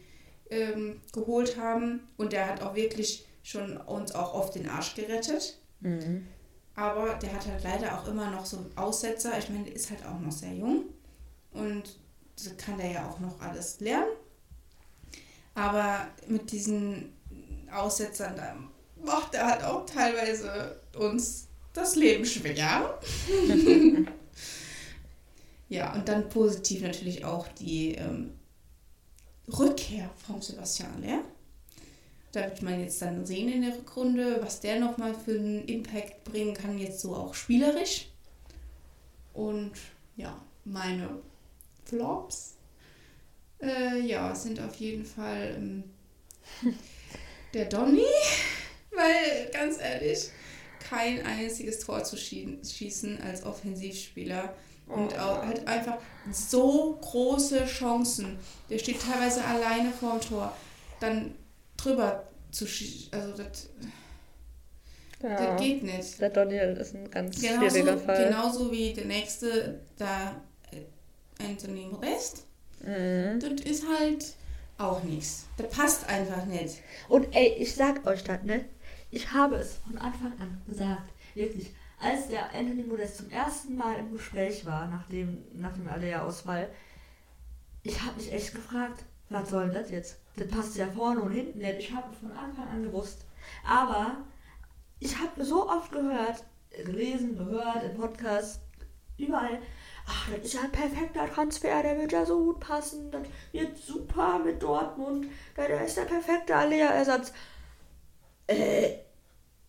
ähm, 0.50 1.02
geholt 1.14 1.58
haben. 1.58 2.02
Und 2.18 2.34
der 2.34 2.48
hat 2.48 2.62
auch 2.62 2.76
wirklich 2.76 3.26
schon 3.42 3.78
uns 3.78 4.14
auch 4.14 4.34
oft 4.34 4.56
den 4.56 4.70
Arsch 4.70 4.96
gerettet. 4.96 5.58
Mhm. 5.80 6.28
Aber 6.76 7.14
der 7.16 7.34
hat 7.34 7.48
halt 7.48 7.64
leider 7.64 7.98
auch 7.98 8.08
immer 8.08 8.32
noch 8.32 8.46
so 8.46 8.66
Aussetzer. 8.76 9.38
Ich 9.38 9.50
meine, 9.50 9.66
der 9.66 9.76
ist 9.76 9.90
halt 9.90 10.06
auch 10.06 10.20
noch 10.20 10.32
sehr 10.32 10.54
jung. 10.54 10.86
Und 11.52 11.98
das 12.36 12.56
kann 12.58 12.78
der 12.78 12.92
ja 12.92 13.10
auch 13.10 13.20
noch 13.20 13.40
alles 13.40 13.80
lernen. 13.80 14.12
Aber 15.54 16.08
mit 16.28 16.52
diesen 16.52 17.14
Aussetzern, 17.72 18.36
da 18.36 18.56
macht 19.04 19.36
er 19.36 19.46
halt 19.46 19.64
auch 19.64 19.86
teilweise 19.86 20.82
uns 20.98 21.48
das 21.74 21.96
Leben 21.96 22.26
schwer. 22.26 23.00
Ja, 25.70 25.94
und 25.94 26.08
dann 26.08 26.30
positiv 26.30 26.82
natürlich 26.82 27.26
auch 27.26 27.48
die 27.48 27.96
ähm, 27.96 28.32
Rückkehr 29.48 30.10
von 30.26 30.42
Sebastian 30.42 31.04
Aller. 31.04 31.24
Da 32.32 32.46
wird 32.46 32.62
man 32.64 32.80
jetzt 32.80 33.02
dann 33.02 33.26
sehen 33.26 33.52
in 33.52 33.62
der 33.62 33.78
Rückrunde, 33.78 34.40
was 34.42 34.60
der 34.60 34.80
nochmal 34.80 35.14
für 35.14 35.38
einen 35.38 35.66
Impact 35.66 36.24
bringen 36.24 36.54
kann, 36.54 36.78
jetzt 36.78 37.00
so 37.00 37.16
auch 37.16 37.34
spielerisch. 37.34 38.08
Und 39.34 39.74
ja, 40.16 40.40
meine 40.66 41.10
Flops 41.86 42.56
äh, 43.62 44.00
ja, 44.02 44.34
sind 44.36 44.60
auf 44.60 44.76
jeden 44.76 45.06
Fall 45.06 45.56
ähm, 45.56 45.84
der 47.54 47.66
Donny, 47.66 48.06
weil 48.92 49.50
ganz 49.52 49.80
ehrlich, 49.80 50.30
kein 50.80 51.26
einziges 51.26 51.80
Tor 51.80 52.04
zu 52.04 52.18
schießen 52.18 53.22
als 53.22 53.44
Offensivspieler 53.44 54.56
und 54.88 55.18
auch 55.18 55.44
halt 55.46 55.68
einfach 55.68 55.98
so 56.32 56.98
große 57.02 57.66
Chancen. 57.66 58.38
Der 58.70 58.78
steht 58.80 59.02
teilweise 59.02 59.44
alleine 59.44 59.92
vorm 59.92 60.22
Tor. 60.22 60.54
Dann 61.00 61.36
drüber 61.78 62.24
zu 62.52 62.68
schießen. 62.68 63.14
Also 63.14 63.34
das. 63.44 63.70
Ja, 65.22 65.36
das 65.36 65.62
geht 65.62 65.84
nicht. 65.84 66.20
Der 66.20 66.30
Daniel 66.30 66.78
ist 66.78 66.96
ein 66.96 67.10
ganz 67.10 67.42
genauso, 67.42 67.70
schwieriger 67.70 67.98
Fall. 67.98 68.26
Genauso 68.26 68.72
wie 68.72 68.94
der 68.94 69.06
nächste, 69.06 69.80
da 69.98 70.36
äh, 70.72 71.44
Anthony 71.44 71.88
Modest. 71.88 72.46
Mhm. 72.82 73.40
Das 73.40 73.62
ist 73.66 73.86
halt 73.88 74.34
auch 74.78 75.02
nichts. 75.04 75.46
Das 75.58 75.70
passt 75.70 76.10
einfach 76.10 76.46
nicht. 76.46 76.82
Und 77.08 77.34
ey, 77.34 77.56
ich 77.58 77.74
sag 77.74 78.06
euch 78.06 78.24
das, 78.24 78.44
ne? 78.44 78.66
Ich 79.12 79.32
habe 79.32 79.56
es 79.56 79.76
von 79.88 79.98
Anfang 79.98 80.34
an 80.40 80.62
gesagt. 80.68 81.10
Wirklich 81.36 81.72
als 82.04 82.28
der 82.28 82.54
Anthony 82.54 82.84
Modest 82.84 83.18
zum 83.18 83.30
ersten 83.30 83.76
Mal 83.76 83.98
im 84.00 84.12
Gespräch 84.12 84.66
war, 84.66 84.88
nach 84.88 85.08
dem, 85.08 85.44
nach 85.54 85.74
dem 85.74 85.88
Alea-Ausfall, 85.88 86.70
ich 87.84 88.02
habe 88.02 88.16
mich 88.18 88.32
echt 88.32 88.54
gefragt, 88.54 89.04
was 89.30 89.50
soll 89.50 89.70
das 89.70 89.90
jetzt? 89.90 90.20
Das 90.36 90.48
passt 90.48 90.78
ja 90.78 90.88
vorne 90.88 91.22
und 91.22 91.32
hinten 91.32 91.60
nicht. 91.60 91.80
Ich 91.80 91.94
habe 91.94 92.14
von 92.16 92.32
Anfang 92.32 92.68
an 92.68 92.84
gewusst. 92.84 93.26
Aber 93.68 94.18
ich 95.00 95.18
habe 95.18 95.44
so 95.44 95.70
oft 95.70 95.92
gehört, 95.92 96.44
gelesen, 96.86 97.38
gehört, 97.38 97.84
im 97.84 97.96
Podcast, 97.96 98.62
überall, 99.18 99.60
ach, 100.08 100.30
das 100.32 100.46
ist 100.46 100.54
ja 100.54 100.62
ein 100.62 100.72
perfekter 100.72 101.28
Transfer, 101.32 101.84
der 101.84 102.00
wird 102.00 102.12
ja 102.12 102.26
so 102.26 102.44
gut 102.46 102.60
passen, 102.60 103.12
das 103.12 103.24
wird 103.52 103.78
super 103.78 104.40
mit 104.40 104.62
Dortmund, 104.62 105.28
der 105.56 105.86
ist 105.86 105.98
der 105.98 106.06
perfekte 106.06 106.56
Alea-Ersatz. 106.56 107.34
Äh, 108.48 109.03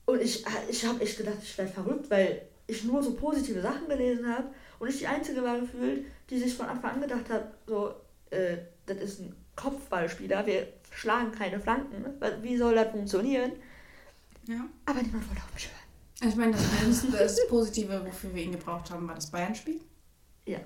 und 0.07 0.21
ich, 0.21 0.45
ich 0.69 0.85
habe 0.85 1.01
echt 1.01 1.17
gedacht, 1.17 1.39
ich 1.43 1.57
werde 1.57 1.73
verrückt, 1.73 2.11
weil 2.11 2.43
ich 2.67 2.85
nur 2.85 3.03
so 3.03 3.15
positive 3.15 3.61
Sachen 3.61 3.89
gelesen 3.89 4.27
habe 4.29 4.49
und 4.79 4.89
ich 4.89 4.99
die 4.99 5.07
Einzige 5.07 5.43
war 5.43 5.59
gefühlt, 5.59 6.07
die 6.31 6.39
sich 6.39 6.55
von 6.55 6.67
Anfang 6.67 6.93
an 6.93 7.01
gedacht 7.01 7.29
hat, 7.31 7.55
so, 7.67 7.95
äh, 8.31 8.57
das 8.87 8.99
ist 8.99 9.21
ein 9.21 9.35
Kopfballspieler, 9.57 10.47
wir 10.47 10.67
schlagen 10.91 11.33
keine 11.33 11.61
Flanken, 11.61 12.05
wie 12.43 12.57
soll 12.57 12.75
das 12.75 12.91
funktionieren? 12.91 13.53
Ja. 14.47 14.67
Aber 14.87 15.03
niemand 15.03 15.29
wollte 15.29 15.43
auf 15.43 15.55
mich 15.55 15.69
hören. 15.69 15.85
Also 16.21 16.29
ich 16.29 16.37
meine, 16.37 16.53
das, 16.53 17.11
das 17.11 17.49
Positive, 17.49 18.05
wofür 18.05 18.35
wir 18.35 18.43
ihn 18.43 18.53
gebraucht 18.53 18.91
haben, 18.91 19.09
war 19.09 19.15
das 19.15 19.31
Bayern-Spiel. 19.31 19.81
Ja. 20.47 20.59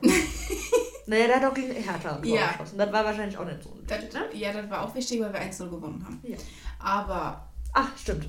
naja, 1.06 1.26
der 1.26 1.36
hat 1.40 1.44
auch 1.50 1.54
gegen 1.54 1.72
Hertha 1.72 2.20
ja. 2.24 2.52
geschossen. 2.52 2.78
Das 2.78 2.92
war 2.92 3.04
wahrscheinlich 3.04 3.38
auch 3.38 3.44
nicht 3.44 3.62
so. 3.62 3.76
Das, 3.86 4.12
ne? 4.12 4.28
Ja, 4.34 4.52
das 4.52 4.68
war 4.68 4.82
auch 4.84 4.94
wichtig, 4.94 5.20
weil 5.20 5.32
wir 5.32 5.40
1-0 5.40 5.70
gewonnen 5.70 6.04
haben. 6.04 6.20
Ja. 6.22 6.36
Aber 6.80 7.47
Ach, 7.74 7.96
stimmt. 7.98 8.28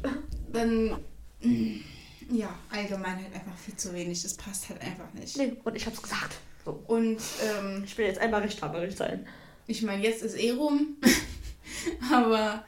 Dann, 0.52 0.98
mm, 1.42 1.76
ja, 2.32 2.54
allgemein 2.70 3.16
halt 3.24 3.34
einfach 3.34 3.58
viel 3.58 3.76
zu 3.76 3.94
wenig. 3.94 4.22
Das 4.24 4.36
passt 4.36 4.70
halt 4.70 4.82
einfach 4.82 5.12
nicht. 5.14 5.38
Nee, 5.38 5.54
und 5.64 5.76
ich 5.76 5.86
hab's 5.86 6.02
gesagt. 6.02 6.38
So. 6.66 6.84
Und 6.88 7.18
ähm, 7.44 7.84
Ich 7.86 7.98
will 7.98 8.06
jetzt 8.06 8.20
einmal 8.20 8.42
rechthaberig 8.42 8.96
sein. 8.96 9.26
ich 9.68 9.82
meine, 9.84 10.04
jetzt 10.04 10.22
ist 10.24 10.36
eh 10.38 10.52
rum. 10.52 10.98
Aber 12.12 12.64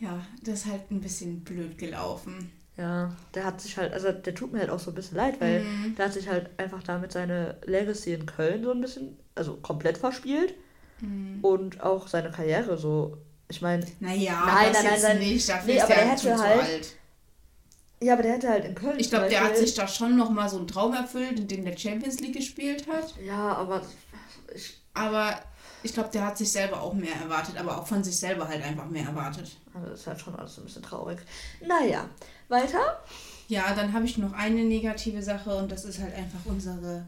ja, 0.00 0.24
das 0.42 0.60
ist 0.60 0.66
halt 0.66 0.90
ein 0.90 1.00
bisschen 1.00 1.40
blöd 1.44 1.78
gelaufen. 1.78 2.50
Ja, 2.76 3.14
der 3.34 3.44
hat 3.44 3.60
sich 3.60 3.76
halt, 3.76 3.92
also 3.92 4.10
der 4.10 4.34
tut 4.34 4.52
mir 4.52 4.58
halt 4.60 4.70
auch 4.70 4.80
so 4.80 4.90
ein 4.90 4.94
bisschen 4.94 5.16
leid, 5.16 5.40
weil 5.40 5.62
Mhm. 5.62 5.94
der 5.96 6.06
hat 6.06 6.12
sich 6.12 6.28
halt 6.28 6.50
einfach 6.58 6.82
damit 6.82 7.12
seine 7.12 7.56
Legacy 7.64 8.12
in 8.14 8.26
Köln 8.26 8.64
so 8.64 8.72
ein 8.72 8.80
bisschen, 8.80 9.16
also 9.34 9.56
komplett 9.56 9.96
verspielt 9.98 10.54
Mhm. 11.00 11.38
und 11.42 11.80
auch 11.82 12.08
seine 12.08 12.30
Karriere 12.30 12.76
so. 12.78 13.18
Ich 13.48 13.60
meine, 13.60 13.86
Naja, 14.00 14.42
Nein, 14.46 14.72
das 14.72 14.82
nein, 14.82 14.92
nein, 14.92 15.02
nein. 15.02 15.18
nicht. 15.18 15.48
Dafür 15.48 15.66
Nee, 15.66 15.76
ist 15.76 15.82
aber 15.84 15.94
der 15.94 16.02
der 16.02 16.10
halt 16.10 16.20
schon 16.20 16.30
hätte 16.30 16.40
zu 16.42 16.48
halt- 16.48 16.62
alt. 16.62 16.96
ja, 18.00 18.12
aber 18.14 18.22
der 18.22 18.32
hätte 18.32 18.48
halt 18.48 18.64
in 18.64 18.74
Köln. 18.74 18.98
Ich 18.98 19.10
glaube, 19.10 19.28
der 19.28 19.44
hat 19.44 19.56
sich 19.56 19.74
da 19.74 19.86
schon 19.86 20.16
nochmal 20.16 20.48
so 20.48 20.56
einen 20.58 20.66
Traum 20.68 20.94
erfüllt, 20.94 21.38
in 21.38 21.48
dem 21.48 21.64
der 21.64 21.76
Champions 21.76 22.20
League 22.20 22.34
gespielt 22.34 22.86
hat. 22.88 23.14
Ja, 23.24 23.54
aber 23.56 23.82
ich, 24.54 24.80
Aber 24.94 25.38
ich 25.82 25.92
glaube, 25.92 26.08
der 26.12 26.24
hat 26.26 26.38
sich 26.38 26.50
selber 26.50 26.80
auch 26.80 26.94
mehr 26.94 27.14
erwartet, 27.16 27.56
aber 27.58 27.78
auch 27.78 27.86
von 27.86 28.02
sich 28.02 28.18
selber 28.18 28.48
halt 28.48 28.62
einfach 28.64 28.86
mehr 28.86 29.04
erwartet. 29.06 29.56
also 29.74 29.90
das 29.90 30.00
ist 30.00 30.06
halt 30.06 30.20
schon 30.20 30.34
alles 30.36 30.56
ein 30.58 30.64
bisschen 30.64 30.82
traurig. 30.82 31.18
Naja, 31.60 32.08
weiter. 32.48 33.02
Ja, 33.48 33.74
dann 33.74 33.92
habe 33.92 34.06
ich 34.06 34.16
noch 34.16 34.32
eine 34.32 34.64
negative 34.64 35.22
Sache 35.22 35.54
und 35.54 35.70
das 35.70 35.84
ist 35.84 35.98
halt 36.00 36.14
einfach 36.14 36.38
unsere 36.46 37.04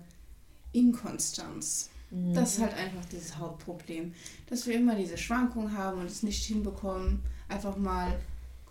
Inkonstanz. 0.72 1.88
Das 2.10 2.54
ist 2.54 2.60
halt 2.60 2.74
einfach 2.74 3.04
dieses 3.06 3.36
Hauptproblem, 3.36 4.14
dass 4.48 4.66
wir 4.66 4.76
immer 4.76 4.94
diese 4.94 5.18
Schwankungen 5.18 5.76
haben 5.76 6.00
und 6.00 6.06
es 6.06 6.22
nicht 6.22 6.44
hinbekommen, 6.44 7.22
einfach 7.48 7.76
mal 7.76 8.16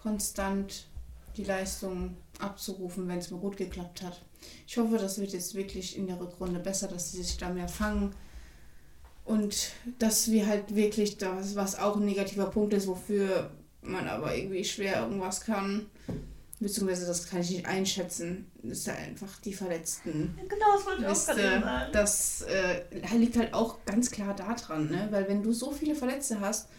konstant 0.02 0.88
die 1.36 1.44
Leistung 1.44 2.16
abzurufen, 2.40 3.08
wenn 3.08 3.20
es 3.20 3.32
mal 3.32 3.40
gut 3.40 3.58
geklappt 3.58 4.02
hat. 4.02 4.22
Ich 4.68 4.78
hoffe, 4.78 4.98
das 4.98 5.20
wird 5.20 5.34
jetzt 5.34 5.54
wirklich 5.56 5.98
in 5.98 6.08
der 6.08 6.20
Rückrunde 6.20 6.60
besser, 6.60 6.88
dass 6.88 7.12
sie 7.12 7.24
sich 7.24 7.38
da 7.38 7.50
mehr 7.50 7.68
fangen 7.68 8.14
und 9.26 9.72
dass 10.00 10.32
wir 10.32 10.48
halt 10.48 10.76
wirklich 10.76 11.18
das, 11.18 11.56
was 11.56 11.78
auch 11.78 11.98
ein 11.98 12.06
negativer 12.06 12.46
Punkt 12.46 12.74
ist, 12.74 12.88
wofür 12.88 13.52
man 13.82 14.08
aber 14.08 14.36
irgendwie 14.36 14.64
schwer 14.64 15.02
irgendwas 15.02 15.42
kann, 15.42 15.88
beziehungsweise 16.60 17.06
das 17.06 17.28
kann 17.28 17.42
ich 17.42 17.50
nicht 17.52 17.66
einschätzen, 17.66 18.50
ist 18.64 18.88
halt 18.88 19.00
einfach 19.00 19.40
die 19.42 19.54
Verletzten. 19.54 20.38
Genau, 20.48 20.66
das 20.76 20.86
wollte 20.86 21.02
ich 21.02 21.08
auch 21.08 21.12
Wisst 21.12 21.28
gerade 21.28 21.42
sagen. 21.62 21.90
das 21.94 22.42
äh, 22.44 23.16
liegt 23.18 23.38
halt 23.38 23.54
auch 23.54 23.84
ganz 23.86 24.10
klar 24.12 24.36
daran, 24.36 24.90
ne? 24.90 25.08
Weil 25.12 25.28
wenn 25.28 25.44
du 25.44 25.52
so 25.54 25.72
viele 25.72 25.96
Verletzte 25.96 26.40
hast 26.40 26.70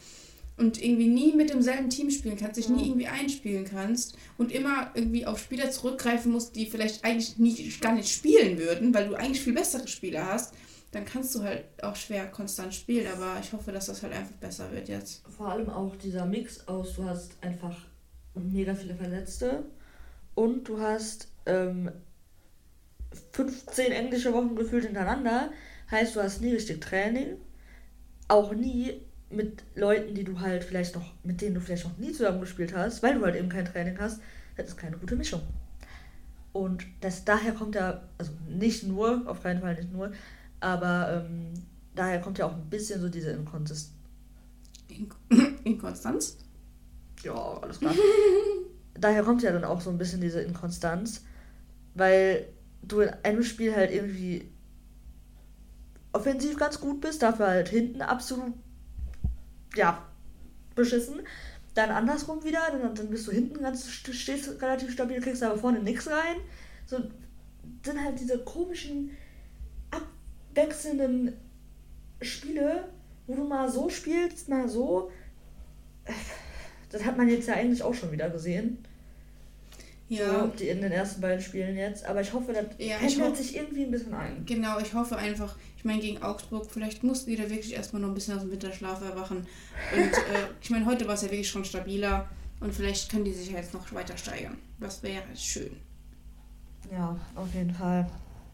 und 0.57 0.83
irgendwie 0.83 1.09
nie 1.09 1.35
mit 1.35 1.51
demselben 1.51 1.91
Team 1.91 2.11
spielen 2.11 2.37
kannst, 2.39 2.57
dich 2.57 2.71
nie 2.71 2.81
Ja. 2.81 2.87
irgendwie 2.87 3.07
einspielen 3.09 3.67
kannst 3.67 4.17
und 4.39 4.51
immer 4.53 4.91
irgendwie 4.95 5.27
auf 5.27 5.39
Spieler 5.39 5.71
zurückgreifen 5.71 6.33
musst, 6.33 6.57
die 6.57 6.65
vielleicht 6.67 7.05
eigentlich 7.05 7.37
nie, 7.37 7.71
gar 7.81 7.93
nicht 7.93 8.11
spielen 8.11 8.59
würden, 8.59 8.95
weil 8.95 9.09
du 9.09 9.15
eigentlich 9.15 9.43
viel 9.43 9.53
bessere 9.53 9.87
Spieler 9.87 10.25
hast, 10.27 10.55
dann 10.93 11.05
kannst 11.05 11.35
du 11.35 11.43
halt 11.43 11.65
auch 11.83 11.95
schwer 11.97 12.27
konstant 12.31 12.75
spielen. 12.75 13.07
Aber 13.13 13.39
ich 13.43 13.53
hoffe, 13.53 13.71
dass 13.73 13.87
das 13.87 14.03
halt 14.03 14.15
einfach 14.15 14.33
besser 14.37 14.73
wird 14.73 14.89
jetzt. 14.89 15.23
Vor 15.37 15.49
allem 15.49 15.69
auch 15.69 15.95
dieser 15.97 16.25
Mix 16.25 16.67
aus, 16.67 16.95
du 16.95 17.05
hast 17.05 17.33
einfach 17.43 17.77
mega 18.41 18.75
viele 18.75 18.95
Verletzte 18.95 19.65
und 20.35 20.69
du 20.69 20.81
hast 20.81 21.29
ähm, 21.47 21.91
15 23.33 23.93
englische 23.93 24.33
Wochen 24.33 24.55
gefühlt 24.55 24.85
hintereinander. 24.85 25.51
Heißt, 25.91 26.17
du 26.17 26.23
hast 26.23 26.41
nie 26.41 26.53
richtig 26.53 26.81
Training, 26.81 27.37
auch 28.29 28.53
nie 28.53 29.01
mit 29.31 29.65
Leuten, 29.75 30.15
die 30.15 30.25
du 30.25 30.41
halt 30.41 30.65
vielleicht 30.65 30.95
noch, 30.95 31.13
mit 31.25 31.41
denen 31.41 31.55
du 31.55 31.61
vielleicht 31.61 31.85
noch 31.85 31.97
nie 31.99 32.13
zusammengespielt 32.13 32.75
hast, 32.75 33.03
weil 33.03 33.15
du 33.15 33.25
halt 33.25 33.37
eben 33.37 33.49
kein 33.49 33.65
Training 33.65 33.99
hast. 33.99 34.21
Das 34.57 34.69
ist 34.69 34.77
keine 34.77 34.97
gute 34.97 35.17
Mischung. 35.17 35.43
Und 36.53 36.87
das, 37.01 37.25
daher 37.25 37.53
kommt 37.53 37.75
ja, 37.75 38.03
also 38.19 38.33
nicht 38.49 38.85
nur, 38.85 39.23
auf 39.27 39.43
keinen 39.43 39.61
Fall 39.61 39.75
nicht 39.75 39.93
nur, 39.93 40.13
aber 40.61 41.27
ähm, 41.27 41.53
daher 41.95 42.21
kommt 42.21 42.39
ja 42.39 42.47
auch 42.47 42.55
ein 42.55 42.71
bisschen 42.71 43.01
so 43.01 43.09
diese 43.09 43.31
Inkonsistenz. 43.31 43.93
In 44.89 45.11
Inkonstanz? 45.65 46.39
Ja, 47.23 47.59
alles 47.61 47.79
klar. 47.81 47.95
Daher 48.95 49.23
kommt 49.25 49.43
ja 49.43 49.53
dann 49.53 49.65
auch 49.65 49.81
so 49.81 49.91
ein 49.91 49.99
bisschen 49.99 50.21
diese 50.21 50.41
Inkonstanz, 50.43 51.25
weil 51.95 52.49
du 52.83 53.01
in 53.01 53.11
einem 53.25 53.43
Spiel 53.43 53.75
halt 53.75 53.93
irgendwie 53.93 54.51
offensiv 56.13 56.57
ganz 56.57 56.81
gut 56.81 57.01
bist, 57.01 57.23
dafür 57.23 57.47
halt 57.49 57.69
hinten 57.69 58.03
absolut, 58.03 58.55
ja, 59.75 60.03
beschissen. 60.75 61.21
Dann 61.75 61.91
andersrum 61.91 62.45
wieder, 62.45 62.61
dann, 62.73 62.95
dann 62.95 63.11
bist 63.11 63.27
du 63.29 63.33
hinten 63.33 63.61
ganz, 63.63 63.87
st- 63.87 64.13
stehst 64.15 64.63
relativ 64.63 64.93
stabil, 64.93 65.21
kriegst 65.21 65.43
aber 65.43 65.59
vorne 65.59 65.81
nichts 65.81 66.09
rein. 66.09 66.37
So 66.87 66.99
sind 67.85 68.03
halt 68.03 68.21
diese 68.21 68.39
komischen, 68.45 69.11
abwechselnden 69.91 71.35
Spiele, 72.23 72.89
wo 73.27 73.35
du 73.35 73.45
mal 73.45 73.71
so 73.71 73.89
spielst, 73.91 74.49
mal 74.49 74.69
so. 74.69 75.11
Das 76.91 77.05
hat 77.05 77.17
man 77.17 77.29
jetzt 77.29 77.49
ja 77.49 77.55
eigentlich 77.55 77.83
auch 77.83 77.95
schon 77.95 78.13
wieder 78.13 78.31
gesehen. 78.31 78.79
Ja. 80.09 80.41
So, 80.41 80.47
die 80.47 80.69
in 80.69 80.81
den 80.81 80.93
ersten 80.93 81.21
beiden 81.21 81.41
Spielen 81.41 81.77
jetzt. 81.77 82.05
Aber 82.05 82.21
ich 82.21 82.33
hoffe, 82.33 82.53
das 82.53 82.67
Ja, 82.79 82.97
pendelt 82.97 83.37
sich 83.37 83.57
irgendwie 83.57 83.85
ein 83.85 83.91
bisschen 83.91 84.15
ein. 84.15 84.45
Genau, 84.47 84.79
ich 84.79 84.95
hoffe 84.95 85.17
einfach, 85.17 85.57
ich 85.77 85.85
meine, 85.85 86.01
gegen 86.01 86.23
Augsburg, 86.23 86.71
vielleicht 86.71 87.03
mussten 87.03 87.31
die 87.31 87.37
da 87.37 87.51
wirklich 87.51 87.75
erstmal 87.75 88.03
noch 88.03 88.09
ein 88.09 88.15
bisschen 88.15 88.37
aus 88.37 88.43
dem 88.43 88.53
Winterschlaf 88.53 89.03
erwachen. 89.03 89.39
Und 89.39 90.13
äh, 90.13 90.47
ich 90.63 90.71
meine, 90.71 90.87
heute 90.87 91.07
war 91.09 91.15
es 91.15 91.23
ja 91.23 91.31
wirklich 91.31 91.51
schon 91.51 91.65
stabiler 91.65 92.29
und 92.61 92.73
vielleicht 92.73 93.11
können 93.11 93.25
die 93.25 93.33
sich 93.33 93.51
jetzt 93.51 93.75
noch 93.75 93.93
weiter 93.93 94.17
steigern. 94.17 94.57
Das 94.79 95.03
wäre 95.03 95.25
schön. 95.35 95.77
Ja, 96.93 97.19
auf 97.35 97.53
jeden 97.53 97.75
Fall. 97.75 98.07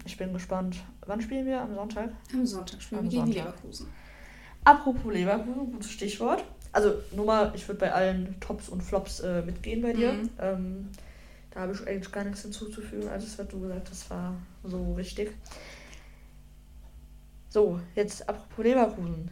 Ich 0.07 0.17
bin 0.17 0.33
gespannt. 0.33 0.77
Wann 1.07 1.21
spielen 1.21 1.45
wir? 1.47 1.61
Am 1.61 1.75
Sonntag? 1.75 2.11
Am 2.33 2.47
Sonntag 2.47 2.81
spielen 2.81 3.01
Am 3.01 3.05
wir 3.05 3.11
gegen 3.11 3.25
Sonntag. 3.27 3.45
Leverkusen. 3.45 3.87
Apropos 4.65 5.13
Leverkusen, 5.13 5.73
gutes 5.73 5.91
Stichwort. 5.91 6.45
Also 6.73 6.95
nur 7.13 7.27
mal, 7.27 7.53
ich 7.55 7.69
würde 7.69 7.81
bei 7.81 7.93
allen 7.93 8.41
Tops 8.41 8.69
und 8.69 8.83
Flops 8.83 9.21
äh, 9.21 9.43
mitgehen 9.43 9.83
bei 9.83 9.93
dir. 9.93 10.13
Mhm. 10.15 10.31
Ähm, 10.41 10.89
da 11.51 11.61
habe 11.61 11.73
ich 11.75 11.87
eigentlich 11.87 12.11
gar 12.11 12.25
nichts 12.25 12.43
hinzuzufügen. 12.43 13.09
Alles, 13.09 13.39
was 13.39 13.49
du 13.49 13.61
gesagt 13.61 13.89
hast, 13.91 14.11
war 14.11 14.35
so 14.65 14.95
richtig. 14.95 15.33
So, 17.51 17.79
jetzt 17.95 18.27
apropos 18.27 18.65
Leverkusen. 18.65 19.31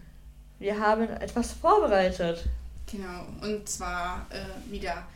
Wir 0.58 0.78
haben 0.78 1.08
etwas 1.08 1.52
vorbereitet. 1.52 2.44
Genau, 2.90 3.24
und 3.40 3.66
zwar 3.66 4.26
äh, 4.28 4.70
wieder 4.70 5.06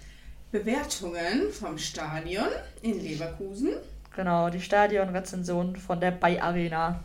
Bewertungen 0.50 1.52
vom 1.52 1.76
Stadion 1.76 2.48
in 2.80 3.02
Leverkusen. 3.02 3.74
Genau, 4.16 4.48
die 4.48 4.60
Stadionrezension 4.60 5.76
von 5.76 6.00
der 6.00 6.12
Bay 6.12 6.38
Arena. 6.38 7.02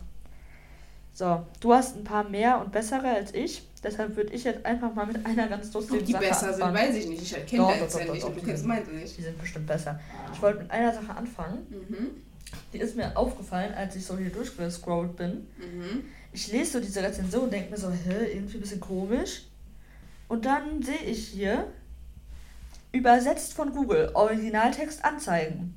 So, 1.12 1.44
du 1.60 1.74
hast 1.74 1.96
ein 1.96 2.04
paar 2.04 2.28
mehr 2.28 2.60
und 2.60 2.72
bessere 2.72 3.08
als 3.08 3.34
ich. 3.34 3.62
Deshalb 3.82 4.16
würde 4.16 4.32
ich 4.32 4.44
jetzt 4.44 4.64
einfach 4.64 4.94
mal 4.94 5.06
mit 5.06 5.24
einer 5.24 5.48
ganz 5.48 5.68
Ob 5.68 5.74
lustigen 5.82 6.04
die 6.04 6.12
Sache 6.12 6.24
besser 6.24 6.52
sind, 6.52 6.62
anfangen. 6.62 6.88
weiß 6.88 6.96
ich 6.96 7.08
nicht. 7.08 7.22
Ich 7.22 7.46
kenne 7.46 7.62
doch, 7.62 7.70
ja 7.98 8.12
nicht 8.12 8.24
und 8.24 8.36
du 8.36 8.40
die 8.40 8.46
kennst 8.46 8.58
sind- 8.62 8.68
meins 8.68 8.88
nicht. 8.88 9.16
Die 9.16 9.22
sind 9.22 9.38
bestimmt 9.38 9.66
besser. 9.66 9.98
Ich 10.32 10.40
wollte 10.42 10.60
mit 10.62 10.70
einer 10.70 10.92
Sache 10.92 11.14
anfangen. 11.16 11.66
Mhm. 11.70 12.06
Die 12.72 12.78
ist 12.78 12.96
mir 12.96 13.16
aufgefallen, 13.16 13.72
als 13.74 13.96
ich 13.96 14.04
so 14.04 14.16
hier 14.18 14.30
durchgescrollt 14.30 15.16
bin. 15.16 15.46
Mhm. 15.58 16.04
Ich 16.32 16.50
lese 16.52 16.72
so 16.72 16.80
diese 16.80 17.02
Rezension 17.02 17.44
und 17.44 17.52
denke 17.52 17.70
mir 17.70 17.76
so, 17.76 17.90
hä, 17.90 18.26
irgendwie 18.34 18.58
ein 18.58 18.60
bisschen 18.60 18.80
komisch. 18.80 19.42
Und 20.28 20.44
dann 20.44 20.82
sehe 20.82 20.98
ich 21.06 21.28
hier, 21.28 21.66
übersetzt 22.92 23.54
von 23.54 23.72
Google, 23.72 24.10
Originaltext 24.14 25.04
anzeigen. 25.04 25.74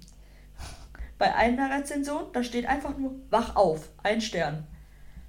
Bei 1.17 1.33
einer 1.35 1.69
Rezension, 1.75 2.25
da 2.33 2.43
steht 2.43 2.65
einfach 2.65 2.97
nur, 2.97 3.15
wach 3.29 3.55
auf, 3.55 3.89
ein 4.03 4.19
Stern. 4.21 4.65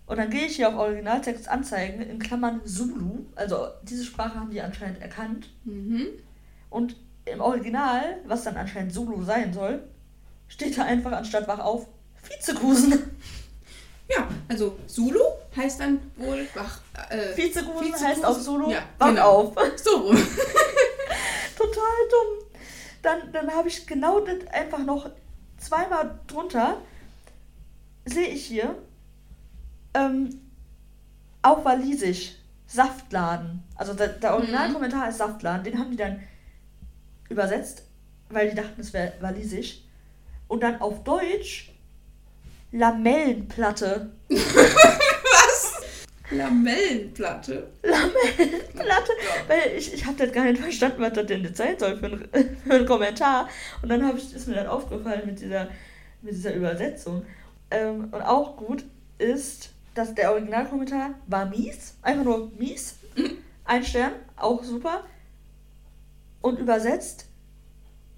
Und 0.07 0.18
dann 0.18 0.30
gehe 0.30 0.46
ich 0.46 0.57
hier 0.57 0.68
auf 0.68 0.74
Originaltext 0.74 1.48
anzeigen, 1.48 2.02
in 2.02 2.18
Klammern 2.18 2.61
Zulu, 2.66 3.24
also 3.34 3.68
diese 3.82 4.05
Sprache 4.05 4.38
haben 4.38 4.50
die 4.50 4.61
anscheinend 4.61 5.00
erkannt. 5.00 5.48
Mhm. 5.64 6.09
Und 6.68 6.96
im 7.24 7.40
Original, 7.40 8.18
was 8.26 8.44
dann 8.44 8.57
anscheinend 8.57 8.92
Zulu 8.92 9.22
sein 9.22 9.55
soll, 9.55 9.82
steht 10.48 10.76
da 10.76 10.84
einfach 10.84 11.12
anstatt 11.12 11.48
wach 11.48 11.61
auf, 11.61 11.86
Vizekusen. 12.22 13.16
Ja, 14.09 14.28
also 14.48 14.78
Zulu 14.86 15.20
heißt 15.57 15.80
dann 15.80 15.98
wohl 16.16 16.46
wach. 16.55 16.80
Äh, 17.09 17.34
Vizekusen 17.36 17.80
Vizekusen, 17.80 18.07
heißt 18.07 18.24
auf 18.24 18.42
Zulu, 18.42 18.70
ja, 18.70 18.82
wach 18.98 19.09
genau. 19.09 19.30
auf. 19.30 19.55
so 19.76 19.96
rum. 19.96 20.16
Total 21.57 21.94
dumm. 22.11 22.46
Dann, 23.02 23.32
dann 23.32 23.55
habe 23.55 23.68
ich 23.68 23.86
genau 23.86 24.20
das 24.20 24.46
einfach 24.52 24.80
noch 24.80 25.11
zweimal 25.59 26.18
drunter, 26.26 26.82
sehe 28.05 28.28
ich 28.28 28.44
hier, 28.44 28.76
ähm, 29.95 30.40
auf 31.42 31.64
Walisisch, 31.64 32.32
Saftladen. 32.66 33.62
Also 33.76 33.95
der, 33.95 34.09
der 34.09 34.34
Originalkommentar 34.34 35.09
ist 35.09 35.18
Saftladen, 35.18 35.64
den 35.64 35.78
haben 35.78 35.90
die 35.90 35.97
dann 35.97 36.20
übersetzt, 37.28 37.84
weil 38.28 38.51
die 38.51 38.57
dachten, 38.57 38.80
es 38.80 38.92
wäre 38.92 39.12
Walisisch. 39.20 39.82
Und 40.49 40.62
dann 40.62 40.80
auf 40.80 41.05
Deutsch 41.05 41.74
Lamellenplatte. 42.72 44.11
Lamellenplatte. 46.30 47.70
Lamellenplatte? 47.82 49.12
Weil 49.47 49.76
ich, 49.76 49.95
ich 49.95 50.05
habe 50.05 50.16
das 50.16 50.32
gar 50.32 50.45
nicht 50.45 50.61
verstanden, 50.61 51.01
was 51.01 51.12
das 51.12 51.26
denn 51.26 51.45
jetzt 51.45 51.57
sein 51.57 51.78
soll 51.78 51.97
für 51.99 52.07
ein, 52.07 52.28
für 52.66 52.74
ein 52.74 52.86
Kommentar. 52.86 53.49
Und 53.80 53.90
dann 53.90 54.05
hab 54.05 54.16
ich, 54.16 54.34
ist 54.34 54.49
mir 54.49 54.55
dann 54.55 54.66
aufgefallen 54.66 55.22
mit 55.26 55.40
dieser, 55.40 55.68
mit 56.22 56.34
dieser 56.34 56.55
Übersetzung. 56.55 57.24
Ähm, 57.70 58.09
und 58.11 58.22
auch 58.22 58.57
gut 58.57 58.84
ist, 59.18 59.74
dass 59.95 60.14
der 60.14 60.32
Originalkommentar 60.32 61.11
war 61.26 61.47
mies. 61.47 61.95
Einfach 62.03 62.24
nur 62.24 62.51
mies. 62.59 62.97
Ein 63.64 63.84
Stern, 63.84 64.12
auch 64.36 64.62
super. 64.62 65.05
Und 66.42 66.59
übersetzt, 66.59 67.26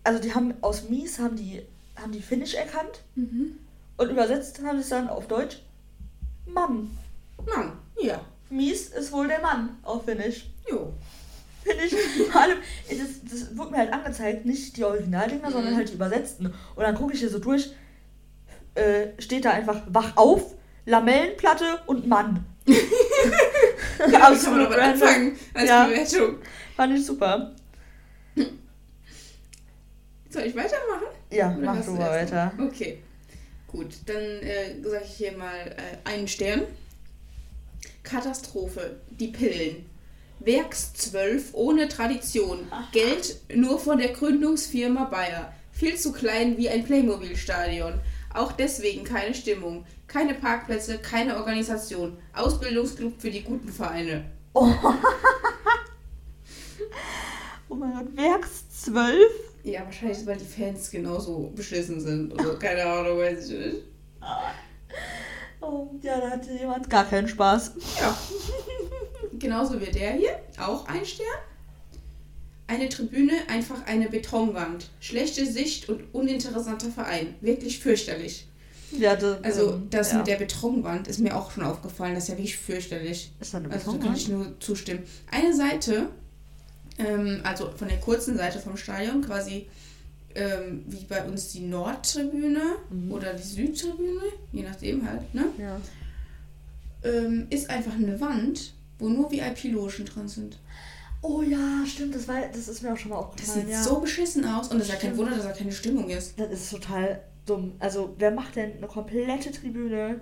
also 0.03 0.21
die 0.21 0.35
haben 0.35 0.55
aus 0.63 0.89
mies 0.89 1.19
haben 1.19 1.37
die, 1.37 1.63
haben 1.97 2.13
die 2.13 2.23
Finnisch 2.23 2.55
erkannt. 2.55 3.03
Mhm. 3.15 3.59
Und 3.97 4.11
übersetzt 4.11 4.61
haben 4.65 4.77
sie 4.79 4.83
es 4.83 4.89
dann 4.89 5.09
auf 5.09 5.29
Deutsch 5.29 5.63
Mann. 6.47 6.91
Mann, 7.47 7.73
ja. 8.01 8.21
Mies 8.51 8.89
ist 8.89 9.13
wohl 9.13 9.29
der 9.29 9.41
Mann 9.41 9.77
auf 9.83 10.05
Finnisch. 10.05 10.49
Jo. 10.71 10.93
Finde 11.63 11.85
ich. 11.85 11.95
Vor 12.31 12.41
allem, 12.41 12.59
das, 12.89 12.99
das 13.31 13.57
wurde 13.57 13.73
mir 13.73 13.79
halt 13.79 13.93
angezeigt, 13.93 14.47
nicht 14.47 14.77
die 14.77 14.85
Originaldinger, 14.85 15.51
sondern 15.51 15.73
Mhm. 15.73 15.77
halt 15.77 15.89
die 15.91 15.95
übersetzten. 15.95 16.47
Und 16.47 16.83
dann 16.83 16.95
gucke 16.95 17.13
ich 17.15 17.21
hier 17.21 17.31
so 17.31 17.39
durch, 17.39 17.73
äh, 18.75 19.09
steht 19.19 19.45
da 19.45 19.51
einfach 19.51 19.83
wach 19.89 20.17
auf, 20.17 20.55
Lamellenplatte 20.87 21.81
und 21.87 22.07
Mann. 22.07 22.45
Kann 23.99 24.11
man 24.11 24.23
Absolut 24.23 24.67
aber 24.67 24.79
random. 24.79 25.03
anfangen 25.09 25.39
als 25.55 25.69
Ja. 25.69 25.85
Bewertung. 25.87 26.37
Fand 26.77 26.99
ich 26.99 27.07
super. 27.07 27.55
Soll 30.31 30.43
ich 30.43 30.55
weitermachen? 30.57 31.07
Ja, 31.31 31.55
Oder 31.57 31.75
mach 31.75 31.85
du 31.85 31.93
mal 31.93 32.11
weiter. 32.11 32.53
Okay. 32.61 32.99
Gut, 33.69 33.89
dann 34.07 34.17
äh, 34.23 34.81
sage 34.83 35.05
ich 35.05 35.15
hier 35.17 35.33
mal 35.37 35.55
äh, 35.77 36.09
einen 36.09 36.29
Stern. 36.29 36.63
Katastrophe. 38.03 39.01
Die 39.11 39.29
Pillen. 39.29 39.87
Werks 40.41 40.93
12 40.95 41.51
ohne 41.55 41.89
Tradition. 41.89 42.71
Geld 42.93 43.37
nur 43.55 43.79
von 43.79 43.99
der 43.99 44.09
Gründungsfirma 44.09 45.05
Bayer. 45.05 45.53
Viel 45.73 45.97
zu 45.97 46.13
klein 46.13 46.57
wie 46.59 46.69
ein 46.69 46.85
Playmobil-Stadion. 46.85 48.01
Auch 48.37 48.53
deswegen 48.53 49.05
keine 49.05 49.35
Stimmung. 49.35 49.87
Keine 50.07 50.35
Parkplätze, 50.35 50.99
keine 50.99 51.37
Organisation. 51.37 52.19
Ausbildungsclub 52.35 53.21
für 53.21 53.31
die 53.31 53.43
guten 53.43 53.69
Vereine. 53.69 54.31
Oh 54.53 54.67
mein 57.75 57.93
Gott, 57.95 58.17
Werks 58.17 58.69
12? 58.85 59.17
Ja, 59.65 59.85
wahrscheinlich, 59.85 60.25
weil 60.27 60.37
die 60.37 60.45
Fans 60.45 60.91
genauso 60.91 61.51
beschissen 61.55 62.01
sind. 62.01 62.33
Oder 62.33 62.57
keine 62.57 62.85
Ahnung, 62.85 63.19
weiß 63.19 63.51
ich 63.51 63.59
nicht. 63.59 63.83
Oh, 65.61 65.89
ja, 66.01 66.21
da 66.21 66.31
hatte 66.31 66.53
jemand 66.53 66.89
gar 66.89 67.05
keinen 67.05 67.27
Spaß. 67.27 67.73
Ja. 68.01 68.17
Genauso 69.33 69.81
wie 69.81 69.91
der 69.91 70.13
hier, 70.13 70.39
auch 70.59 70.87
ein 70.87 71.05
Stern. 71.05 71.27
Eine 72.69 72.89
Tribüne, 72.89 73.33
einfach 73.49 73.87
eine 73.87 74.09
Betonwand. 74.09 74.89
Schlechte 75.01 75.47
Sicht 75.47 75.89
und 75.89 76.03
uninteressanter 76.13 76.91
Verein. 76.91 77.35
Wirklich 77.41 77.79
fürchterlich. 77.79 78.47
Ja, 78.93 79.15
das, 79.17 79.43
Also 79.45 79.75
ähm, 79.75 79.87
das 79.91 80.13
ja. 80.13 80.19
mit 80.19 80.27
der 80.27 80.37
Betonwand 80.37 81.07
ist 81.09 81.19
mir 81.21 81.37
auch 81.37 81.51
schon 81.51 81.65
aufgefallen. 81.65 82.15
Das 82.15 82.25
ist 82.25 82.29
ja 82.31 82.35
wirklich 82.37 82.57
fürchterlich. 82.57 83.33
Ist 83.41 83.55
da 83.55 83.59
eine 83.59 83.71
Also 83.71 83.93
da 83.93 83.99
kann 83.99 84.15
Betonwand? 84.15 84.19
ich 84.19 84.29
nur 84.29 84.61
zustimmen. 84.61 85.03
Eine 85.31 85.55
Seite, 85.55 86.09
ähm, 86.99 87.41
also 87.45 87.71
von 87.77 87.89
der 87.89 87.99
kurzen 87.99 88.37
Seite 88.37 88.59
vom 88.59 88.77
Stadion, 88.77 89.21
quasi 89.23 89.67
ähm, 90.35 90.85
wie 90.87 91.05
bei 91.05 91.25
uns 91.25 91.49
die 91.53 91.61
Nordtribüne 91.61 92.63
Mhm. 92.91 93.11
oder 93.13 93.33
die 93.35 93.43
Südtribüne, 93.43 94.23
je 94.53 94.63
nachdem 94.63 95.09
halt, 95.09 95.33
ne? 95.35 95.47
Ja. 95.59 95.81
ähm, 97.05 97.47
ist 97.51 97.71
einfach 97.71 97.95
eine 97.95 98.21
Wand, 98.21 98.73
wo 98.99 99.09
nur 99.09 99.31
VIP-Logen 99.31 100.05
drin 100.05 100.29
sind. 100.29 100.59
Oh 101.23 101.43
ja, 101.43 101.85
stimmt, 101.87 102.15
das, 102.15 102.29
war, 102.29 102.41
das 102.53 102.69
ist 102.69 102.83
mir 102.83 102.93
auch 102.93 102.97
schon 102.97 103.11
mal 103.11 103.17
Das 103.17 103.27
aufgefallen. 103.27 103.61
sieht 103.67 103.71
ja. 103.71 103.83
so 103.83 104.01
beschissen 104.01 104.45
aus 104.45 104.69
und 104.69 104.79
es 104.79 104.85
ist 104.85 104.93
ja 104.93 104.99
kein. 104.99 105.17
Wunder, 105.17 105.35
dass 105.37 105.45
da 105.45 105.53
keine 105.53 105.73
Stimmung 105.73 106.09
ist. 106.09 106.39
Das 106.39 106.51
ist 106.51 106.71
total 106.71 107.21
dumm. 107.47 107.73
Also, 107.79 108.15
wer 108.19 108.31
macht 108.31 108.57
denn 108.57 108.77
eine 108.77 108.87
komplette 108.87 109.51
Tribüne? 109.51 110.21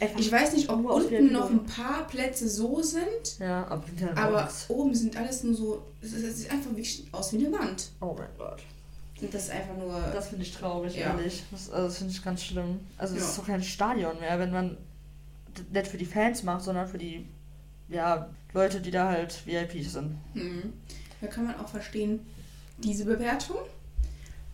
Einfach 0.00 0.18
Ich 0.18 0.32
weiß 0.32 0.54
nicht, 0.54 0.70
ob 0.70 0.84
unten 0.84 1.30
noch 1.32 1.50
ein 1.50 1.64
paar 1.66 2.06
Plätze 2.06 2.48
so 2.48 2.80
sind, 2.82 3.38
Ja, 3.38 3.66
aber 3.68 3.84
aber 4.16 4.48
oben 4.68 4.94
sind 4.94 5.14
alles 5.16 5.44
nur 5.44 5.54
so, 5.54 5.82
es 6.00 6.10
sieht 6.38 6.50
einfach 6.50 6.70
wirklich 6.70 7.06
aus 7.12 7.32
wie 7.34 7.44
eine 7.46 7.52
Wand. 7.58 7.90
Oh 8.00 8.16
mein 8.18 8.28
Gott. 8.38 8.62
Und 9.20 9.34
das 9.34 9.44
ist 9.44 9.50
einfach 9.50 9.76
nur, 9.76 10.00
Das 10.14 10.28
finde 10.28 10.44
ich 10.44 10.54
traurig, 10.56 10.96
Ja. 10.96 11.10
ehrlich. 11.10 11.44
Das, 11.50 11.70
also 11.70 11.88
das 11.88 11.98
finde 11.98 12.12
ich 12.14 12.24
ganz 12.24 12.42
schlimm. 12.42 12.80
Also, 12.96 13.14
es 13.16 13.22
Ja. 13.22 13.28
ist 13.28 13.38
doch 13.38 13.46
kein 13.46 13.62
Stadion 13.62 14.18
mehr, 14.18 14.38
wenn 14.38 14.50
man 14.50 14.78
d- 15.58 15.62
nicht 15.78 15.88
für 15.88 15.98
die 15.98 16.06
Fans 16.06 16.42
macht, 16.42 16.64
sondern 16.64 16.88
für 16.88 16.96
die 16.98 17.26
ja, 17.88 18.30
Leute, 18.52 18.80
die 18.80 18.90
da 18.90 19.08
halt 19.08 19.46
VIPs 19.46 19.92
sind. 19.92 20.16
hm, 20.34 20.72
da 21.20 21.26
kann 21.26 21.46
man 21.46 21.56
auch 21.56 21.68
verstehen, 21.68 22.20
diese 22.78 23.04
Bewertung 23.04 23.58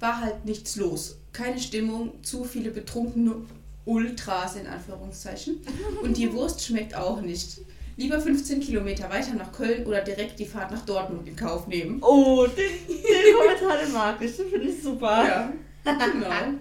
war 0.01 0.20
halt 0.20 0.44
nichts 0.44 0.76
los. 0.76 1.18
Keine 1.32 1.59
Stimmung, 1.61 2.22
zu 2.22 2.44
viele 2.44 2.70
betrunkene 2.70 3.36
Ultras 3.84 4.57
in 4.57 4.66
Anführungszeichen. 4.66 5.59
Und 6.03 6.16
die 6.16 6.32
Wurst 6.32 6.62
schmeckt 6.64 6.94
auch 6.94 7.20
nicht. 7.20 7.61
Lieber 7.99 8.20
15 8.20 8.61
Kilometer 8.61 9.09
weiter 9.09 9.32
nach 9.34 9.53
Köln 9.53 9.86
oder 9.86 10.03
direkt 10.03 10.38
die 10.38 10.44
Fahrt 10.44 10.70
nach 10.70 10.84
Dortmund 10.84 11.26
in 11.26 11.34
Kauf 11.34 11.66
nehmen. 11.66 12.03
Oh, 12.03 12.47
den, 12.47 12.57
den 12.88 13.34
Kommentar, 13.34 13.78
den 13.82 13.92
mag 13.92 14.20
ich. 14.20 14.36
Den 14.36 14.51
finde 14.51 14.68
ich 14.68 14.82
super. 14.82 15.24
Ja, 15.26 15.53
genau. 15.84 16.59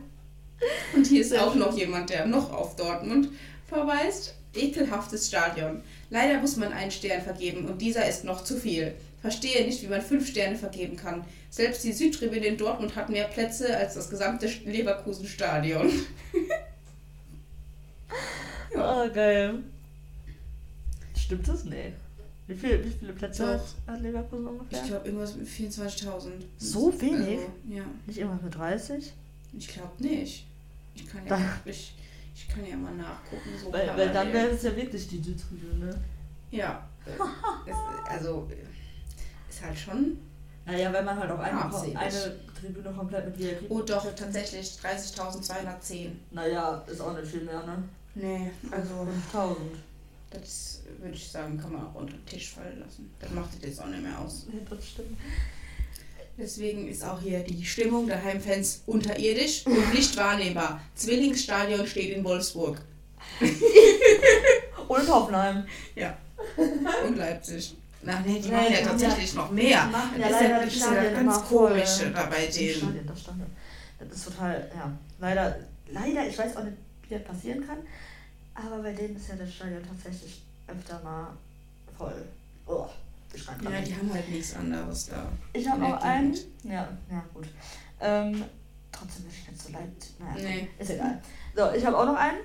Und 0.96 1.06
hier 1.06 1.20
ist 1.22 1.38
auch 1.38 1.56
noch 1.56 1.78
jemand, 1.78 2.10
der 2.10 2.26
noch 2.26 2.54
auf 2.54 2.78
Dortmund 2.78 3.30
verweist. 3.68 4.36
Ekelhaftes 4.54 5.28
Stadion. 5.28 5.82
Leider 6.16 6.40
muss 6.40 6.56
man 6.56 6.72
einen 6.72 6.92
Stern 6.92 7.22
vergeben 7.22 7.66
und 7.66 7.82
dieser 7.82 8.08
ist 8.08 8.24
noch 8.24 8.42
zu 8.42 8.56
viel. 8.56 8.94
Verstehe 9.20 9.66
nicht, 9.66 9.84
wie 9.84 9.88
man 9.88 10.02
fünf 10.02 10.26
Sterne 10.30 10.56
vergeben 10.56 10.96
kann. 10.96 11.26
Selbst 11.50 11.84
die 11.84 11.92
Südtribüne 11.92 12.46
in 12.46 12.56
Dortmund 12.58 12.96
hat 12.96 13.10
mehr 13.10 13.26
Plätze 13.26 13.76
als 13.76 13.96
das 13.96 14.10
gesamte 14.10 14.48
Leverkusen-Stadion. 14.66 15.92
Oh, 18.78 19.10
geil. 19.14 19.60
Stimmt 21.18 21.48
das? 21.48 21.64
Nee. 21.64 21.94
Wie, 22.48 22.56
viel, 22.56 22.84
wie 22.86 22.90
viele 22.92 23.14
Plätze 23.14 23.44
Doch. 23.88 23.94
hat, 23.94 24.02
Leverkusen 24.02 24.48
ungefähr? 24.48 24.82
Ich 24.82 24.88
glaube, 24.90 25.06
irgendwas 25.06 25.36
mit 25.36 25.48
24.000. 25.48 26.30
So 26.58 26.94
wenig? 27.02 27.20
Also, 27.40 27.52
ja, 27.70 27.84
Nicht 28.06 28.20
irgendwas 28.20 28.42
mit 28.44 28.54
30? 28.56 29.14
ich 29.58 29.68
glaube 29.70 30.04
nicht. 30.04 30.46
Ich 30.94 31.08
kann, 31.08 31.22
Da- 31.28 31.38
ja, 31.40 31.60
ich, 31.66 31.94
ich 32.36 32.48
kann 32.50 32.66
ja 32.66 32.76
mal 32.76 32.94
nachgucken. 32.94 33.50
So 33.64 33.72
Weil, 33.72 33.88
weil 33.96 34.12
dann 34.12 34.32
wäre 34.34 34.50
es 34.50 34.64
ja 34.64 34.76
wirklich 34.76 35.08
die 35.08 35.22
Südtribüne. 35.22 35.98
Ja. 36.52 36.88
äh, 37.06 37.12
es, 37.70 37.76
also, 38.10 38.48
äh, 38.52 39.50
ist 39.50 39.64
halt 39.64 39.78
schon. 39.80 40.18
Naja, 40.66 40.92
wenn 40.92 41.06
man 41.06 41.18
halt 41.18 41.32
auch 41.32 41.40
eine, 41.40 41.98
eine 41.98 42.36
Tribüne 42.60 42.92
komplett 42.92 43.26
mit 43.26 43.40
VIP. 43.40 43.70
Oh, 43.70 43.82
doch, 43.82 44.04
tatsächlich 44.16 44.68
30.210. 44.84 46.10
Naja, 46.32 46.84
ist 46.88 47.00
auch 47.00 47.16
nicht 47.18 47.28
viel 47.28 47.44
mehr, 47.44 47.64
ne? 47.66 47.84
Nee, 48.16 48.52
also, 48.72 49.06
5000. 49.06 49.58
das 50.32 50.82
würde 51.00 51.14
ich 51.14 51.30
sagen, 51.32 51.58
kann 51.60 51.72
man 51.72 51.86
auch 51.86 51.96
unter 51.96 52.14
den 52.14 52.26
Tisch 52.26 52.54
fallen 52.54 52.80
lassen. 52.80 53.14
Das 53.20 53.32
macht 53.32 53.54
es 53.56 53.62
jetzt 53.62 53.82
auch 53.82 53.88
nicht 53.88 54.02
mehr 54.02 54.20
aus. 54.20 54.48
Ja, 54.52 54.60
das 54.70 54.88
stimmt. 54.88 55.18
Deswegen 56.38 56.88
ist 56.90 57.04
auch 57.04 57.22
hier 57.22 57.40
die 57.40 57.64
Stimmung 57.66 58.08
der 58.08 58.22
Heimfans 58.24 58.82
unterirdisch 58.86 59.66
und 59.66 59.94
nicht 59.94 60.18
wahrnehmbar. 60.18 60.82
Zwillingsstadion 60.96 61.88
steht 61.88 62.16
in 62.18 62.24
Wolfsburg. 62.24 62.82
Und 64.88 65.08
Hoffenheim. 65.10 65.66
Ja. 65.96 66.16
Und 67.08 67.18
Leipzig. 67.18 67.76
Na, 68.04 68.20
nee, 68.26 68.40
die 68.40 68.50
machen 68.50 68.72
ja 68.72 68.82
tatsächlich 68.82 69.34
noch 69.34 69.50
mehr. 69.52 69.86
die 69.86 69.92
machen 69.92 70.20
Das 70.22 70.30
ja 70.30 70.40
leider 70.42 70.60
das 70.60 70.70
die 70.70 70.76
ist 70.80 70.86
ja 70.86 70.92
Stadien 70.92 71.14
ganz 71.14 71.38
voll. 71.38 71.70
komische 71.72 72.12
da 72.12 72.26
bei 72.26 72.46
Das 72.46 72.56
denen. 72.56 72.76
Stadion, 72.78 73.08
das 73.08 73.22
Stadion. 73.22 73.48
Das 73.98 74.18
ist 74.18 74.26
total, 74.26 74.72
ja. 74.76 74.92
Leider, 75.20 75.60
leider, 75.90 76.28
ich 76.28 76.38
weiß 76.38 76.58
auch 76.58 76.64
nicht, 76.64 76.78
wie 77.08 77.16
das 77.16 77.24
passieren 77.24 77.66
kann. 77.66 77.78
Aber 78.54 78.84
bei 78.84 78.92
denen 78.94 79.16
ist 79.16 79.28
ja 79.30 79.36
das 79.36 79.54
Stadion 79.54 79.82
tatsächlich 79.84 80.42
öfter 80.68 81.02
mal 81.04 81.30
voll. 81.98 82.26
Oh, 82.68 82.86
ich 83.36 83.46
kann 83.46 83.64
Ja, 83.64 83.82
die 83.82 83.96
haben 83.96 84.14
halt 84.14 84.30
nichts 84.30 84.56
anderes 84.56 85.08
da. 85.08 85.28
Ich 85.54 85.68
habe 85.70 85.82
der 85.86 86.02
einen. 86.02 86.34
Ja, 86.64 86.88
ja, 87.12 87.26
gut. 87.34 87.48
Ähm, 88.02 88.44
trotzdem 88.92 89.24
bin 89.24 89.32
ich 89.32 89.48
jetzt 89.48 89.66
so 89.68 89.72
leid. 89.74 89.90
Naja, 90.20 90.48
Nee. 90.50 90.68
ist 90.80 90.90
egal. 90.92 91.22
So, 91.56 91.72
ich 91.76 91.86
habe 91.86 91.98
auch 91.98 92.06
noch 92.06 92.16
einen. 92.16 92.38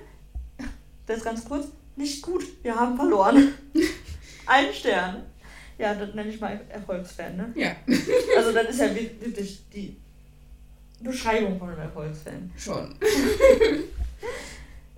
Das 1.05 1.17
ist 1.17 1.23
ganz 1.23 1.43
kurz. 1.45 1.67
Nicht 1.95 2.21
gut, 2.21 2.43
wir 2.63 2.73
haben 2.75 2.95
verloren. 2.95 3.53
Ein 4.45 4.73
Stern. 4.73 5.23
Ja, 5.77 5.93
das 5.95 6.13
nenne 6.13 6.29
ich 6.29 6.39
mal 6.39 6.59
Erfolgsfan, 6.69 7.35
ne? 7.37 7.51
Ja, 7.55 7.75
Also, 8.37 8.51
das 8.53 8.69
ist 8.69 8.79
ja 8.79 8.93
wi- 8.95 9.11
wirklich 9.19 9.61
die 9.73 9.97
Beschreibung 11.01 11.57
von 11.59 11.69
einem 11.69 11.79
Erfolgsfan. 11.79 12.51
schon. 12.57 12.95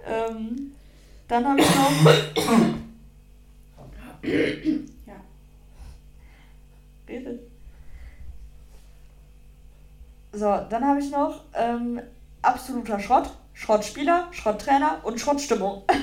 Ähm, 0.05 0.73
dann 1.29 1.47
habe 1.47 1.61
ich 1.61 1.75
noch. 1.75 2.75
Bitte. 7.05 7.39
So, 10.31 10.65
dann 10.69 10.83
habe 10.85 10.99
ich 10.99 11.11
noch 11.11 11.43
ähm, 11.53 12.01
absoluter 12.41 12.99
Schrott, 12.99 13.29
Schrottspieler, 13.53 14.27
Schrotttrainer 14.31 14.99
und 15.03 15.19
Schrottstimmung. 15.19 15.83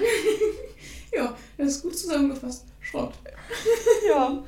Ja, 1.13 1.37
das 1.59 1.67
ist 1.67 1.83
gut 1.83 1.99
zusammengefasst. 1.99 2.67
Schrott. 2.81 3.13
Ja. 4.09 4.45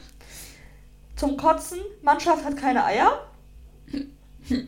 Zum 1.16 1.36
Kotzen, 1.36 1.80
Mannschaft 2.03 2.44
hat 2.44 2.57
keine 2.57 2.84
Eier. 2.84 3.26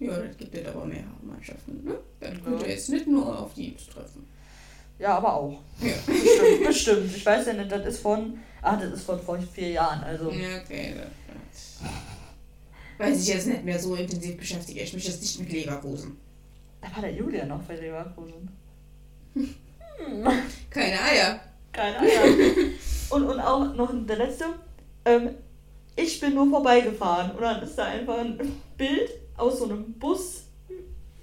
Ja, 0.00 0.16
das 0.16 0.36
gibt 0.36 0.54
es 0.54 0.66
aber 0.66 0.84
mehr 0.84 1.02
Mannschaften. 1.22 1.82
Ne? 1.84 1.98
Das 2.20 2.34
könnte 2.44 2.66
jetzt 2.66 2.88
nicht 2.88 3.08
nur 3.08 3.36
auf 3.36 3.54
die 3.54 3.74
treffen. 3.74 4.28
Ja, 4.98 5.16
aber 5.16 5.34
auch. 5.34 5.60
Ja. 5.80 5.94
Bestimmt, 6.06 6.64
bestimmt. 6.66 7.16
Ich 7.16 7.24
weiß 7.24 7.46
ja 7.46 7.52
nicht, 7.52 7.70
das 7.70 7.86
ist 7.86 8.00
von. 8.00 8.38
Ah, 8.62 8.76
das 8.76 8.92
ist 8.92 9.04
von 9.04 9.20
vor 9.20 9.38
vier 9.38 9.70
Jahren, 9.70 10.02
also. 10.02 10.30
Ja, 10.30 10.60
okay. 10.60 10.94
Das, 11.52 11.78
weiß 12.98 13.22
ich 13.22 13.28
jetzt 13.28 13.46
nicht 13.46 13.64
mehr 13.64 13.78
so 13.78 13.94
intensiv 13.94 14.36
beschäftige 14.36 14.80
ich 14.80 14.92
mich 14.92 15.06
jetzt 15.06 15.20
nicht 15.20 15.38
mit 15.38 15.52
Leverkusen. 15.52 16.18
Da 16.80 16.94
war 16.94 17.02
der 17.02 17.12
Julia 17.12 17.46
noch 17.46 17.62
bei 17.62 17.76
Leverkusen. 17.76 18.48
Keine 20.70 21.00
Eier. 21.00 21.40
Keine 21.72 22.00
Eier. 22.00 22.24
und, 23.10 23.24
und 23.24 23.40
auch 23.40 23.74
noch 23.74 23.92
der 24.06 24.16
letzte. 24.16 24.46
Ähm, 25.04 25.30
ich 25.96 26.20
bin 26.20 26.34
nur 26.34 26.48
vorbeigefahren. 26.50 27.32
Und 27.32 27.40
dann 27.40 27.62
ist 27.62 27.76
da 27.76 27.84
einfach 27.84 28.18
ein 28.18 28.38
Bild 28.76 29.10
aus 29.36 29.58
so 29.58 29.64
einem 29.64 29.92
Bus, 29.94 30.44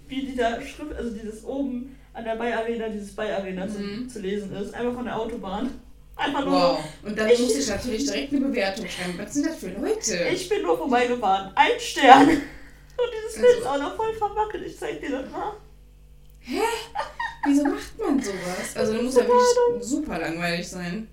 wie 0.08 0.26
die 0.26 0.36
da 0.36 0.62
Schrift, 0.62 0.94
also 0.94 1.12
dieses 1.12 1.44
oben 1.44 1.96
an 2.16 2.24
der 2.24 2.36
Bay 2.36 2.52
Arena, 2.54 2.88
dieses 2.90 3.14
Bay 3.16 3.32
Arena 3.32 3.66
Mhm. 3.66 4.08
zu, 4.10 4.14
zu 4.16 4.20
lesen 4.22 4.56
ist. 4.56 4.74
Einfach 4.74 4.94
von 4.94 5.06
der 5.06 5.18
Autobahn. 5.20 5.70
Einfach 6.16 6.46
nur. 6.46 6.54
Wow. 6.54 6.80
Und 7.04 7.18
dann 7.20 7.30
Ich- 7.30 7.40
muss 7.40 7.56
ich 7.58 7.68
natürlich 7.68 8.06
direkt 8.06 8.32
eine 8.34 8.46
Bewertung 8.48 8.88
schreiben. 8.88 9.16
Was 9.18 9.34
sind 9.34 9.46
das 9.48 9.58
für 9.58 9.70
Leute? 9.70 10.28
Ich 10.34 10.48
bin 10.48 10.62
nur 10.62 10.78
vorbeigefahren. 10.78 11.52
Ein 11.56 11.78
Stern. 11.80 12.30
Und 12.98 13.12
dieses 13.14 13.36
Bild 13.36 13.48
Also- 13.48 13.60
ist 13.62 13.68
auch 13.68 13.78
noch 13.80 13.96
voll 13.98 14.14
verwackelt. 14.14 14.66
Ich 14.66 14.78
zeig 14.80 15.02
dir 15.02 15.10
das 15.12 15.30
mal. 15.30 15.54
Wieso 17.48 17.64
macht 17.66 18.00
man 18.00 18.22
sowas? 18.22 18.76
Also, 18.76 18.94
das 18.94 19.02
muss 19.04 19.16
ja 19.16 19.22
wirklich 19.28 19.84
super 19.86 20.20
langweilig 20.20 20.68
sein. 20.68 21.08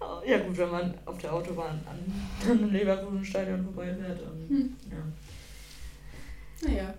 Oh, 0.00 0.20
Ja 0.26 0.38
gut, 0.38 0.56
wenn 0.58 0.70
man 0.70 0.94
auf 1.06 1.18
der 1.18 1.32
Autobahn 1.32 1.80
an 1.88 2.00
an 2.50 2.58
einem 2.58 2.72
Leverkusen-Stadion 2.72 3.62
vorbeifährt. 3.64 4.18
Hm. 4.48 4.76
ja. 4.90 6.68
Naja. 6.68 6.94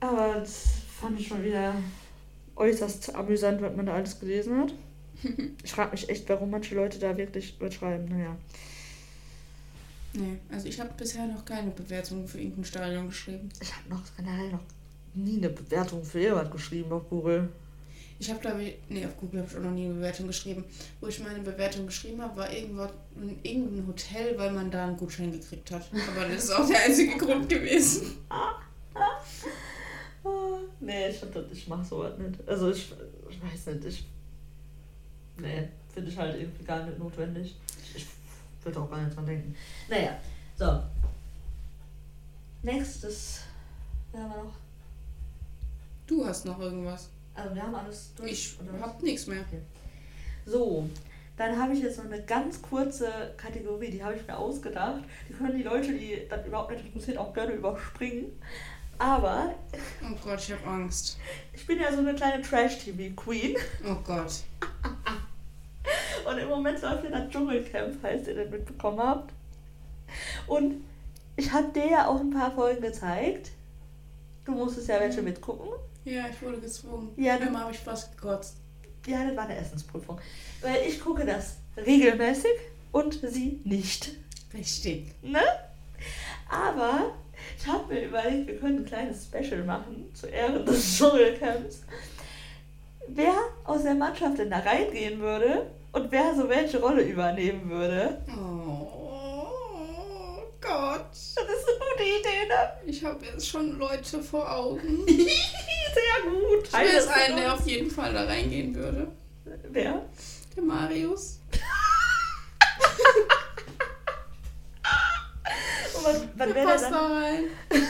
Aber 0.00 0.34
das 0.40 0.64
fand 1.00 1.20
ich 1.20 1.28
schon 1.28 1.44
wieder 1.44 1.74
äußerst 2.60 3.14
amüsant, 3.14 3.62
was 3.62 3.74
man 3.74 3.86
da 3.86 3.94
alles 3.94 4.20
gelesen 4.20 4.58
hat. 4.58 4.74
Ich 5.62 5.72
frage 5.72 5.92
mich 5.92 6.08
echt, 6.08 6.28
warum 6.28 6.50
manche 6.50 6.74
Leute 6.74 6.98
da 6.98 7.16
wirklich 7.16 7.56
übertreiben. 7.58 8.08
Naja. 8.08 8.36
Nee, 10.14 10.38
also 10.50 10.66
ich 10.66 10.80
habe 10.80 10.90
bisher 10.96 11.26
noch 11.26 11.44
keine 11.44 11.70
Bewertung 11.70 12.26
für 12.26 12.38
irgendein 12.38 12.64
Stadion 12.64 13.08
geschrieben. 13.08 13.48
Ich 13.60 13.70
habe 13.76 13.88
noch 13.90 14.02
generell 14.16 14.50
noch 14.50 14.62
nie 15.14 15.36
eine 15.36 15.50
Bewertung 15.50 16.02
für 16.04 16.20
jemand 16.20 16.50
geschrieben 16.50 16.90
auf 16.92 17.08
Google. 17.08 17.48
Ich 18.18 18.28
habe 18.28 18.40
glaube 18.40 18.62
ich, 18.62 18.74
nee, 18.88 19.04
auf 19.04 19.16
Google 19.18 19.40
habe 19.40 19.50
ich 19.50 19.56
auch 19.56 19.62
noch 19.62 19.70
nie 19.70 19.84
eine 19.84 19.94
Bewertung 19.94 20.26
geschrieben. 20.26 20.64
Wo 21.00 21.06
ich 21.06 21.20
meine 21.20 21.40
Bewertung 21.40 21.86
geschrieben 21.86 22.20
habe, 22.20 22.36
war 22.36 22.52
irgendwo 22.52 22.86
in 23.16 23.38
irgendein 23.42 23.86
Hotel, 23.86 24.36
weil 24.36 24.52
man 24.52 24.70
da 24.70 24.86
einen 24.86 24.96
Gutschein 24.96 25.32
gekriegt 25.32 25.70
hat. 25.70 25.88
Aber 26.08 26.28
das 26.28 26.44
ist 26.44 26.50
auch 26.50 26.66
der 26.66 26.82
einzige 26.82 27.16
Grund 27.16 27.48
gewesen. 27.48 28.16
Nee, 30.80 31.08
ich, 31.08 31.22
ich 31.52 31.68
mach 31.68 31.84
sowas 31.84 32.16
nicht. 32.18 32.48
Also 32.48 32.70
ich, 32.70 32.92
ich 33.28 33.42
weiß 33.42 33.74
nicht, 33.74 33.84
ich. 33.84 34.06
Nee, 35.36 35.68
finde 35.92 36.10
ich 36.10 36.16
halt 36.16 36.40
irgendwie 36.40 36.64
gar 36.64 36.84
nicht 36.84 36.98
notwendig. 36.98 37.56
Ich 37.94 38.06
würde 38.64 38.80
auch 38.80 38.90
gar 38.90 39.02
nicht 39.02 39.14
dran 39.14 39.26
denken. 39.26 39.54
Naja, 39.88 40.18
so. 40.56 40.82
Nächstes. 42.62 43.42
Wir 44.12 44.20
haben 44.20 44.30
wir 44.30 44.44
noch. 44.44 44.54
Du 46.06 46.26
hast 46.26 46.44
noch 46.44 46.58
irgendwas. 46.58 47.08
Also 47.34 47.54
wir 47.54 47.62
haben 47.62 47.74
alles 47.74 48.12
durch. 48.16 48.32
Ich 48.32 48.58
oder 48.60 48.80
hab 48.80 49.02
nichts 49.02 49.26
mehr. 49.26 49.44
So, 50.44 50.88
dann 51.36 51.58
habe 51.58 51.72
ich 51.72 51.82
jetzt 51.82 51.98
noch 51.98 52.06
eine 52.06 52.22
ganz 52.24 52.60
kurze 52.60 53.32
Kategorie, 53.36 53.90
die 53.90 54.02
habe 54.04 54.14
ich 54.14 54.26
mir 54.26 54.36
ausgedacht. 54.36 55.02
Die 55.28 55.32
können 55.32 55.56
die 55.56 55.62
Leute, 55.62 55.92
die 55.92 56.26
das 56.28 56.46
überhaupt 56.46 56.72
nicht 56.72 56.84
interessiert, 56.84 57.16
auch 57.16 57.32
gerne 57.32 57.52
überspringen. 57.52 58.26
Aber 59.00 59.54
Oh 60.02 60.14
Gott, 60.22 60.40
ich 60.40 60.52
habe 60.52 60.66
Angst. 60.66 61.18
ich 61.54 61.66
bin 61.66 61.80
ja 61.80 61.90
so 61.90 61.98
eine 62.00 62.14
kleine 62.14 62.42
Trash-TV-Queen. 62.42 63.56
Oh 63.88 63.96
Gott. 64.04 64.42
Und 66.30 66.38
im 66.38 66.48
Moment 66.48 66.82
läuft 66.82 67.04
ja 67.04 67.10
das 67.10 67.30
Dschungelcamp, 67.30 67.96
falls 68.02 68.28
ihr 68.28 68.34
das 68.34 68.50
mitbekommen 68.50 69.00
habt. 69.00 69.32
Und 70.46 70.84
ich 71.36 71.50
habe 71.50 71.68
dir 71.72 71.90
ja 71.90 72.06
auch 72.08 72.20
ein 72.20 72.30
paar 72.30 72.52
Folgen 72.52 72.82
gezeigt. 72.82 73.52
Du 74.44 74.52
musstest 74.52 74.88
ja 74.88 75.00
welche 75.00 75.22
mitgucken. 75.22 75.70
Ja, 76.04 76.26
ich 76.30 76.42
wurde 76.42 76.60
gezwungen. 76.60 77.12
Ja, 77.16 77.36
Einmal 77.36 77.62
habe 77.62 77.72
ich 77.72 77.78
fast 77.78 78.14
gekotzt. 78.14 78.56
Ja, 79.06 79.24
das 79.24 79.34
war 79.34 79.44
eine 79.44 79.56
Essensprüfung. 79.56 80.20
Weil 80.60 80.86
ich 80.86 81.00
gucke 81.00 81.24
das 81.24 81.56
regelmäßig 81.78 82.52
und 82.92 83.14
sie 83.22 83.62
nicht. 83.64 84.10
Richtig. 84.52 85.14
Ne? 85.22 85.40
Aber 86.50 87.14
ich 87.58 87.66
habe 87.66 87.92
mir 87.92 88.04
überlegt, 88.04 88.46
wir 88.46 88.58
können 88.58 88.78
ein 88.78 88.84
kleines 88.84 89.26
Special 89.26 89.64
machen 89.64 90.10
zu 90.14 90.26
Ehren 90.26 90.64
des 90.64 90.96
Dschungelcamps. 90.96 91.82
Wer 93.08 93.34
aus 93.64 93.82
der 93.82 93.94
Mannschaft 93.94 94.38
denn 94.38 94.50
da 94.50 94.58
reingehen 94.58 95.20
würde 95.20 95.66
und 95.92 96.10
wer 96.12 96.34
so 96.34 96.48
welche 96.48 96.80
Rolle 96.80 97.02
übernehmen 97.02 97.68
würde. 97.68 98.22
Oh 98.28 100.42
Gott. 100.60 101.10
Das 101.10 101.34
ist 101.34 101.36
eine 101.36 101.90
gute 101.90 102.02
Idee, 102.02 102.48
ne? 102.48 102.72
Ich 102.86 103.04
habe 103.04 103.24
jetzt 103.24 103.48
schon 103.48 103.78
Leute 103.78 104.22
vor 104.22 104.50
Augen. 104.50 105.04
Sehr 105.06 106.30
gut. 106.30 106.66
Ich 106.66 106.72
weiß 106.72 107.08
einen, 107.08 107.36
der 107.36 107.54
auf 107.54 107.66
jeden 107.66 107.90
Fall 107.90 108.12
da 108.12 108.24
reingehen 108.24 108.74
würde. 108.74 109.08
Wer? 109.70 110.02
Der 110.54 110.62
Marius. 110.62 111.40
Und 116.00 116.14
was, 116.14 116.22
was 116.36 116.46
Der 116.46 116.54
wäre 116.54 116.66
passt 116.66 116.84
dann? 116.84 116.92
da 116.92 117.06
rein. 117.06 117.44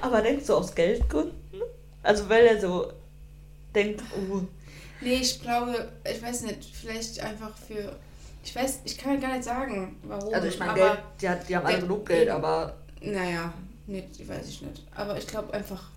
Aber 0.00 0.22
denkst 0.22 0.46
du 0.46 0.54
aus 0.54 0.74
Geldgründen? 0.74 1.34
Also 2.02 2.28
weil 2.28 2.46
er 2.46 2.60
so 2.60 2.92
denkt, 3.74 4.02
oh, 4.16 4.42
Nee, 5.00 5.14
ich 5.14 5.40
glaube, 5.40 5.88
ich 6.04 6.22
weiß 6.22 6.42
nicht, 6.42 6.64
vielleicht 6.64 7.20
einfach 7.20 7.56
für. 7.56 7.96
Ich 8.44 8.54
weiß, 8.54 8.80
ich 8.84 8.96
kann 8.96 9.20
gar 9.20 9.32
nicht 9.32 9.44
sagen, 9.44 9.96
warum. 10.02 10.32
also 10.32 10.48
ich 10.48 10.58
meine, 10.58 10.72
aber, 10.72 10.80
Geld, 10.80 10.98
die, 11.20 11.28
hat, 11.28 11.48
die 11.48 11.56
haben 11.56 11.66
alle 11.66 11.80
genug 11.80 12.06
Geld, 12.06 12.28
aber 12.28 12.74
Naja, 13.00 13.52
nee, 13.86 14.04
weiß 14.26 14.48
ich 14.48 14.62
nicht. 14.62 14.84
Aber 14.94 15.16
ich 15.16 15.26
glaube 15.26 15.52
einfach. 15.54 15.90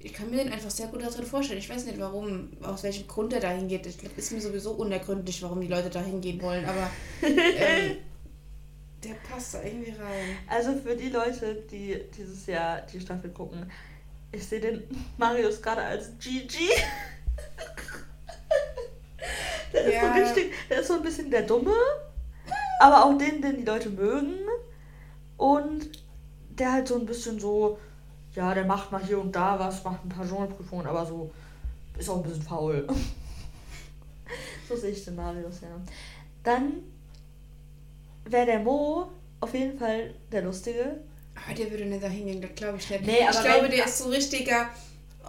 Ich 0.00 0.12
kann 0.12 0.30
mir 0.30 0.36
den 0.36 0.52
einfach 0.52 0.70
sehr 0.70 0.86
gut 0.86 1.02
darin 1.02 1.26
vorstellen. 1.26 1.58
Ich 1.58 1.68
weiß 1.68 1.84
nicht, 1.84 1.98
warum, 1.98 2.50
aus 2.62 2.84
welchem 2.84 3.08
Grund 3.08 3.32
er 3.32 3.40
da 3.40 3.50
hingeht. 3.50 3.84
Ich 3.84 3.98
glaube, 3.98 4.14
ist 4.16 4.30
mir 4.30 4.40
sowieso 4.40 4.70
unergründlich, 4.72 5.42
warum 5.42 5.60
die 5.60 5.66
Leute 5.66 5.90
da 5.90 6.00
hingehen 6.00 6.40
wollen. 6.40 6.64
Aber 6.64 6.88
ähm, 7.22 7.96
der 9.04 9.14
passt 9.14 9.54
da 9.54 9.62
irgendwie 9.62 9.92
rein. 9.92 10.36
Also 10.48 10.74
für 10.74 10.96
die 10.96 11.10
Leute, 11.10 11.54
die 11.70 12.00
dieses 12.16 12.46
Jahr 12.46 12.80
die 12.82 13.00
Staffel 13.00 13.30
gucken, 13.30 13.70
ich 14.32 14.46
sehe 14.46 14.60
den 14.60 14.82
Marius 15.16 15.62
gerade 15.62 15.82
als 15.82 16.10
Gigi. 16.18 16.68
der 19.72 19.84
ist 19.84 19.94
Ja. 19.94 20.00
so 20.00 20.20
richtig, 20.20 20.52
der 20.68 20.80
ist 20.80 20.88
so 20.88 20.94
ein 20.94 21.02
bisschen 21.02 21.30
der 21.30 21.42
Dumme, 21.42 21.74
aber 22.80 23.04
auch 23.04 23.16
den, 23.16 23.40
den 23.40 23.58
die 23.58 23.64
Leute 23.64 23.90
mögen. 23.90 24.34
Und 25.36 25.88
der 26.50 26.72
halt 26.72 26.88
so 26.88 26.96
ein 26.96 27.06
bisschen 27.06 27.38
so, 27.38 27.78
ja, 28.34 28.52
der 28.52 28.64
macht 28.64 28.90
mal 28.90 29.02
hier 29.04 29.20
und 29.20 29.34
da 29.34 29.58
was, 29.58 29.84
macht 29.84 30.04
ein 30.04 30.08
paar 30.08 30.26
Dschungelprüfungen, 30.26 30.86
aber 30.86 31.06
so 31.06 31.30
ist 31.96 32.08
auch 32.08 32.16
ein 32.16 32.22
bisschen 32.24 32.42
faul. 32.42 32.86
so 34.68 34.76
sehe 34.76 34.90
ich 34.90 35.04
den 35.04 35.14
Marius, 35.14 35.60
ja. 35.60 35.68
Dann 36.42 36.82
wäre 38.30 38.46
der 38.46 38.58
Mo 38.60 39.08
auf 39.40 39.54
jeden 39.54 39.78
Fall 39.78 40.14
der 40.32 40.42
Lustige. 40.42 40.96
Aber 41.44 41.54
der 41.54 41.70
würde 41.70 41.84
nicht 41.86 42.02
da 42.02 42.08
hingehen, 42.08 42.40
das 42.40 42.50
glaube 42.54 42.78
ich 42.78 42.90
nicht. 42.90 43.06
Nee, 43.06 43.22
aber 43.26 43.30
ich 43.38 43.44
glaube, 43.44 43.68
der 43.68 43.84
ist 43.84 43.98
so 43.98 44.08
richtiger. 44.08 44.68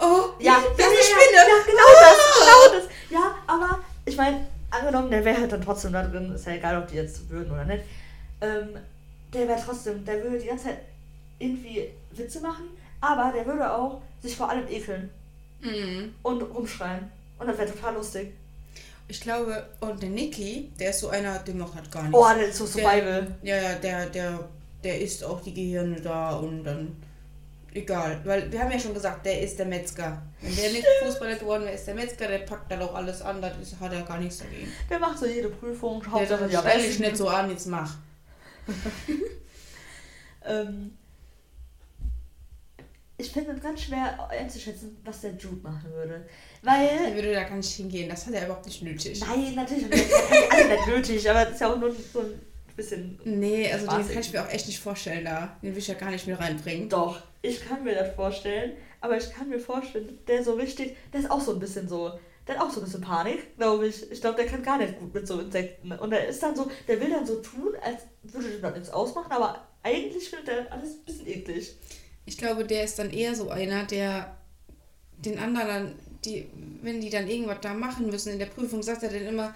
Oh, 0.02 0.30
Ja, 0.40 0.64
das 0.78 0.88
ist 0.88 0.94
ja, 0.94 1.16
Spinne. 1.16 1.36
Ja, 1.36 1.44
genau 1.66 1.90
das, 2.02 2.40
genau 2.40 2.80
das. 2.80 2.90
Ja, 3.12 3.36
aber 3.48 3.80
ich 4.06 4.16
meine, 4.18 4.48
angenommen, 4.72 5.12
der 5.12 5.24
wäre 5.26 5.40
halt 5.42 5.52
dann 5.52 5.62
trotzdem 5.62 5.94
da 5.94 6.04
drin, 6.04 6.34
ist 6.34 6.46
ja 6.48 6.54
egal, 6.54 6.82
ob 6.82 6.88
die 6.88 6.96
jetzt 6.96 7.30
würden 7.30 7.52
oder 7.52 7.66
nicht. 7.66 7.84
Ähm, 8.42 8.70
der 9.34 9.48
wäre 9.48 9.62
trotzdem, 9.64 10.04
der 10.06 10.24
würde 10.24 10.40
die 10.40 10.48
ganze 10.48 10.66
Zeit 10.66 10.80
irgendwie 11.38 11.90
Witze 12.12 12.40
machen, 12.42 12.66
aber 13.02 13.32
der 13.36 13.46
würde 13.46 13.72
auch 13.72 14.02
sich 14.24 14.36
vor 14.36 14.50
allem 14.50 14.68
ekeln 14.70 15.10
Mhm. 15.62 16.16
und 16.24 16.42
rumschreien. 16.42 17.12
Und 17.38 17.48
das 17.48 17.58
wäre 17.58 17.70
total 17.72 17.96
lustig. 17.96 18.32
Ich 19.10 19.22
glaube, 19.22 19.68
und 19.82 20.02
der 20.02 20.10
Niki, 20.10 20.72
der 20.80 20.92
ist 20.92 21.00
so 21.00 21.10
einer, 21.10 21.40
dem 21.40 21.58
macht 21.58 21.76
halt 21.76 21.92
gar 21.92 22.04
nichts. 22.04 22.18
Oh, 22.18 22.28
der 22.34 22.48
ist 22.48 22.58
so 22.58 22.66
Survival. 22.66 23.36
Ja, 23.42 23.58
ja, 23.58 23.76
der, 23.76 24.06
der, 24.06 24.48
der 24.84 25.02
isst 25.02 25.24
auch 25.24 25.42
die 25.42 25.54
Gehirne 25.54 26.00
da 26.00 26.36
und 26.38 26.64
dann. 26.64 26.96
Egal, 27.74 28.20
weil 28.24 28.52
wir 28.52 28.60
haben 28.60 28.72
ja 28.72 28.80
schon 28.80 28.94
gesagt, 28.96 29.26
der 29.26 29.42
ist 29.42 29.60
der 29.60 29.66
Metzger. 29.66 30.22
Wenn 30.42 30.56
der 30.56 30.72
nicht 30.72 30.88
Fußballer 31.04 31.36
geworden 31.36 31.64
wäre, 31.66 31.76
ist 31.76 31.86
der 31.86 31.94
Metzger, 31.96 32.28
der 32.28 32.40
packt 32.40 32.72
dann 32.72 32.82
auch 32.82 32.96
alles 32.96 33.22
an, 33.22 33.42
das 33.42 33.58
ist, 33.60 33.80
hat 33.80 33.94
er 33.94 34.02
gar 34.02 34.20
nichts 34.20 34.40
dagegen. 34.40 34.72
Der 34.90 34.98
macht 34.98 35.20
so 35.20 35.28
jede 35.28 35.50
Prüfung, 35.50 36.02
Der 36.02 36.12
am 36.12 36.50
stell 36.50 36.78
dich 36.78 36.88
besten. 36.88 37.02
nicht 37.04 37.18
so 37.18 37.28
an, 37.28 37.50
jetzt 37.50 37.68
mach. 37.68 37.96
Ähm, 40.46 40.98
ich 43.18 43.32
finde 43.32 43.52
es 43.52 43.62
ganz 43.62 43.82
schwer 43.82 44.30
einzuschätzen, 44.30 44.98
was 45.04 45.22
der 45.22 45.32
Jude 45.34 45.62
machen 45.62 45.92
würde. 45.92 46.26
Weil. 46.62 46.88
Er 46.88 47.16
würde 47.16 47.34
da 47.34 47.44
gar 47.44 47.56
nicht 47.56 47.72
hingehen, 47.72 48.10
das 48.10 48.26
hat 48.26 48.34
er 48.34 48.46
überhaupt 48.46 48.66
nicht 48.66 48.82
nötig. 48.82 49.22
Nein, 49.22 49.56
natürlich 49.56 49.86
hat 49.86 49.94
er 49.94 50.52
alle 50.52 50.76
nicht 50.76 50.88
nötig, 50.88 51.30
aber 51.30 51.46
das 51.46 51.54
ist 51.54 51.62
ja 51.62 51.74
auch 51.74 51.80
nur 51.80 51.92
so 51.92 52.20
ein 52.20 52.42
bisschen. 52.76 53.20
Nee, 53.24 53.72
also 53.72 53.88
den 53.88 54.08
kann 54.08 54.20
ich 54.20 54.34
mir 54.34 54.44
auch 54.44 54.50
echt 54.50 54.68
nicht 54.68 54.80
vorstellen 54.80 55.26
da. 55.26 55.58
Den 55.62 55.72
will 55.72 55.80
ich 55.80 55.88
ja 55.88 55.94
gar 55.94 56.12
nicht 56.12 56.28
mehr 56.28 56.40
reinbringen. 56.40 56.90
Doch, 56.90 57.22
ich 57.42 57.66
kann 57.66 57.84
mir 57.84 57.96
das 57.96 58.16
vorstellen, 58.16 58.74
aber 59.02 59.18
ich 59.18 59.32
kann 59.32 59.50
mir 59.50 59.60
vorstellen, 59.60 60.20
der 60.28 60.44
so 60.44 60.54
richtig, 60.54 60.96
der 61.14 61.22
ist 61.22 61.32
auch 61.32 61.42
so 61.42 61.54
ein 61.54 61.60
bisschen 61.60 61.88
so. 61.88 62.12
Der 62.48 62.58
hat 62.58 62.66
auch 62.66 62.72
so 62.72 62.82
ein 62.82 62.86
bisschen 62.86 63.02
Panik, 63.02 63.58
glaube 63.58 63.88
ich. 63.88 64.12
Ich 64.12 64.22
glaube, 64.22 64.38
der 64.38 64.48
kann 64.48 64.64
gar 64.64 64.80
nicht 64.80 64.98
gut 64.98 65.14
mit 65.14 65.28
so 65.28 65.40
Insekten. 65.40 65.92
Und 65.92 66.12
er 66.12 66.28
ist 66.28 66.42
dann 66.42 66.56
so, 66.56 66.70
der 66.88 67.00
will 67.00 67.12
dann 67.12 67.26
so 67.26 67.36
tun, 67.42 67.76
als 67.82 68.02
würde 68.24 68.52
er 68.52 68.60
das 68.60 68.74
nichts 68.74 68.90
ausmachen, 68.90 69.32
aber 69.32 69.68
eigentlich 69.84 70.30
findet 70.30 70.50
er 70.50 70.72
alles 70.72 70.96
ein 70.96 71.06
bisschen 71.06 71.28
eklig. 71.28 71.76
Ich 72.26 72.38
glaube, 72.38 72.66
der 72.66 72.84
ist 72.84 72.98
dann 72.98 73.12
eher 73.12 73.36
so 73.36 73.50
einer, 73.50 73.86
der 73.86 74.36
den 75.18 75.38
anderen 75.38 75.68
dann, 75.68 75.96
die, 76.26 76.50
wenn 76.82 77.02
die 77.02 77.10
dann 77.10 77.28
irgendwas 77.28 77.60
da 77.62 77.74
machen 77.74 78.08
müssen 78.08 78.34
in 78.34 78.40
der 78.40 78.48
Prüfung, 78.48 78.84
sagt 78.84 79.04
er 79.04 79.10
dann 79.10 79.26
immer, 79.26 79.54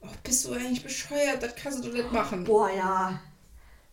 oh, 0.00 0.08
bist 0.22 0.46
du 0.46 0.52
eigentlich 0.52 0.82
bescheuert, 0.82 1.42
das 1.42 1.54
kannst 1.54 1.84
du 1.84 1.88
nicht 1.90 2.12
machen. 2.12 2.44
Boah, 2.44 2.70
ja. 2.70 3.20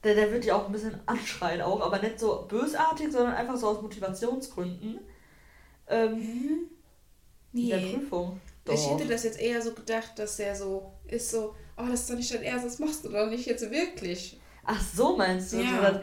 Der, 0.04 0.16
der 0.16 0.32
wird 0.32 0.46
ja 0.46 0.56
auch 0.56 0.66
ein 0.66 0.72
bisschen 0.72 1.00
anschreien 1.06 1.62
auch, 1.62 1.82
aber 1.82 2.00
nicht 2.00 2.20
so 2.20 2.46
bösartig, 2.48 3.12
sondern 3.12 3.36
einfach 3.36 3.58
so 3.58 3.68
aus 3.68 3.82
Motivationsgründen. 3.82 5.00
Ähm, 5.88 6.70
nee. 7.52 7.62
In 7.62 7.70
der 7.70 7.98
Prüfung. 7.98 8.40
Doch. 8.66 8.74
Ich 8.74 8.90
hätte 8.90 9.08
das 9.08 9.24
jetzt 9.24 9.40
eher 9.40 9.62
so 9.62 9.74
gedacht, 9.74 10.18
dass 10.18 10.38
der 10.38 10.56
so 10.56 10.94
ist 11.06 11.32
so, 11.32 11.56
oh, 11.78 11.86
das 11.90 12.02
ist 12.02 12.10
doch 12.10 12.16
nicht 12.16 12.34
dein 12.34 12.44
Ernst, 12.44 12.66
das 12.66 12.80
machst 12.80 13.04
du 13.04 13.10
doch 13.10 13.30
nicht 13.30 13.46
jetzt 13.46 13.70
wirklich. 13.70 14.40
Ach 14.64 14.82
so 14.82 15.18
meinst 15.18 15.52
du? 15.54 15.62
Ja. 15.62 16.02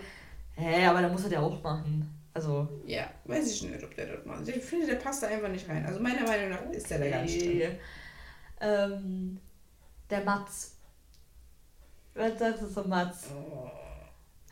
Hä, 0.55 0.85
aber 0.85 1.01
der 1.01 1.09
muss 1.09 1.23
das 1.23 1.33
ja 1.33 1.41
auch 1.41 1.63
machen. 1.63 2.20
Also. 2.33 2.69
Ja, 2.87 3.11
weiß 3.25 3.51
ich 3.51 3.63
nicht, 3.63 3.83
ob 3.83 3.95
der 3.95 4.17
das 4.17 4.25
macht. 4.25 4.47
Ich 4.49 4.63
finde, 4.63 4.87
der 4.87 4.97
passt 4.97 5.23
da 5.23 5.27
einfach 5.27 5.49
nicht 5.49 5.69
rein. 5.69 5.85
Also 5.85 6.01
meiner 6.01 6.23
Meinung 6.23 6.51
nach 6.51 6.71
ist 6.71 6.91
der 6.91 6.99
da 6.99 7.09
gar 7.09 7.23
nicht 7.23 7.41
drin. 7.41 7.79
Ähm, 8.61 9.41
der 10.09 10.25
Matz. 10.25 10.77
Was 12.15 12.39
sagst 12.39 12.63
du 12.63 12.67
zum 12.69 12.89
Matz? 12.89 13.27
Oh. 13.35 13.71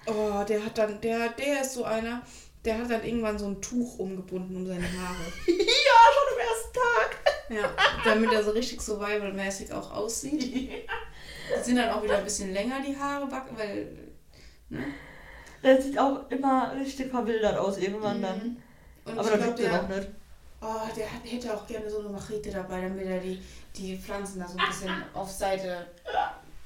oh, 0.07 0.45
der 0.45 0.65
hat 0.65 0.79
dann, 0.79 1.01
der, 1.01 1.29
der 1.31 1.63
ist 1.63 1.75
so 1.75 1.85
einer, 1.85 2.23
der 2.65 2.79
hat 2.79 2.91
dann 2.91 3.05
irgendwann 3.05 3.39
so 3.39 3.47
ein 3.47 3.61
Tuch 3.61 3.99
umgebunden 3.99 4.57
um 4.57 4.67
seine 4.67 4.85
Haare. 4.85 5.25
ja, 5.47 5.55
schon 6.15 6.35
am 6.35 6.41
ersten 6.41 6.73
Tag. 6.75 7.39
Ja, 7.51 7.77
damit 8.05 8.33
er 8.33 8.43
so 8.43 8.51
richtig 8.51 8.81
survival-mäßig 8.81 9.73
auch 9.73 9.93
aussieht. 9.93 10.89
Sind 11.63 11.77
dann 11.77 11.91
auch 11.91 12.03
wieder 12.03 12.19
ein 12.19 12.25
bisschen 12.25 12.53
länger, 12.53 12.83
die 12.87 12.97
Haare, 12.97 13.29
weil. 13.57 14.13
Ne? 14.69 14.85
Der 15.63 15.81
sieht 15.81 15.99
auch 15.99 16.31
immer 16.31 16.73
richtig 16.75 17.11
verwildert 17.11 17.59
aus 17.59 17.79
irgendwann 17.79 18.19
mhm. 18.19 18.23
dann. 18.23 18.57
Und 19.05 19.19
Aber 19.19 19.31
das 19.31 19.47
tut 19.47 19.61
er 19.61 19.83
auch 19.83 19.89
nicht. 19.89 20.09
Oh, 20.61 20.89
der 20.97 21.13
hat, 21.13 21.21
hätte 21.25 21.55
auch 21.55 21.67
gerne 21.67 21.89
so 21.89 22.01
eine 22.01 22.09
Machete 22.09 22.51
dabei, 22.51 22.83
damit 22.83 23.07
er 23.07 23.21
die, 23.21 23.41
die 23.77 23.97
Pflanzen 23.97 24.41
da 24.41 24.49
so 24.49 24.59
ein 24.59 24.67
bisschen 24.67 24.91
auf 25.15 25.31
Seite 25.31 25.87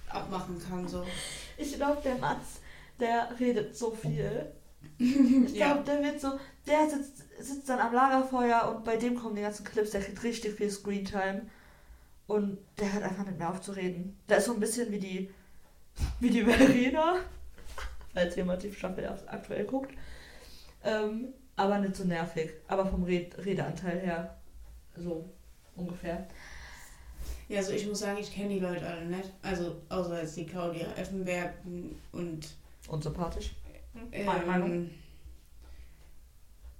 abmachen 0.08 0.60
kann. 0.66 0.88
So. 0.88 1.04
Ich 1.58 1.74
glaube, 1.74 2.00
der 2.02 2.16
Mats, 2.16 2.60
der 2.98 3.28
redet 3.38 3.76
so 3.76 3.90
viel. 3.90 4.52
Ich 4.98 5.54
glaube, 5.54 5.78
ja. 5.78 5.82
der 5.82 6.02
wird 6.02 6.20
so, 6.20 6.38
der 6.66 6.88
sitzt, 6.88 7.24
sitzt 7.38 7.68
dann 7.68 7.78
am 7.78 7.92
Lagerfeuer 7.92 8.72
und 8.74 8.84
bei 8.84 8.96
dem 8.96 9.18
kommen 9.18 9.36
die 9.36 9.42
ganzen 9.42 9.64
Clips, 9.64 9.90
der 9.90 10.00
kriegt 10.00 10.22
richtig 10.22 10.54
viel 10.54 10.70
Screentime. 10.70 11.42
Und 12.26 12.58
der 12.78 12.92
hört 12.92 13.04
einfach 13.04 13.26
nicht 13.26 13.38
mehr 13.38 13.50
auf 13.50 13.60
zu 13.60 13.72
reden. 13.72 14.18
Der 14.28 14.38
ist 14.38 14.46
so 14.46 14.54
ein 14.54 14.60
bisschen 14.60 14.90
wie 14.90 14.98
die, 14.98 15.30
wie 16.20 16.30
die 16.30 16.44
Verena 16.44 17.16
falls 18.14 18.36
jemand 18.36 18.62
die 18.62 18.72
Staffel 18.72 19.06
aktuell 19.26 19.64
guckt. 19.64 19.92
Ähm, 20.84 21.28
aber 21.56 21.78
nicht 21.78 21.96
so 21.96 22.04
nervig. 22.04 22.50
Aber 22.68 22.86
vom 22.86 23.04
Red 23.04 23.38
Redeanteil 23.44 24.00
her 24.00 24.36
so 24.96 25.28
ungefähr. 25.76 26.26
Ja, 27.48 27.58
also 27.58 27.72
ich 27.72 27.86
muss 27.86 28.00
sagen, 28.00 28.18
ich 28.18 28.32
kenne 28.32 28.54
die 28.54 28.60
Leute 28.60 28.86
alle 28.86 29.04
nicht. 29.04 29.30
Also 29.42 29.76
außer 29.88 30.22
jetzt 30.22 30.36
die 30.36 30.46
Claudia 30.46 30.86
Effenberg 30.96 31.54
und. 32.12 32.48
Unsympathisch. 32.88 33.52
Ähm, 34.10 34.90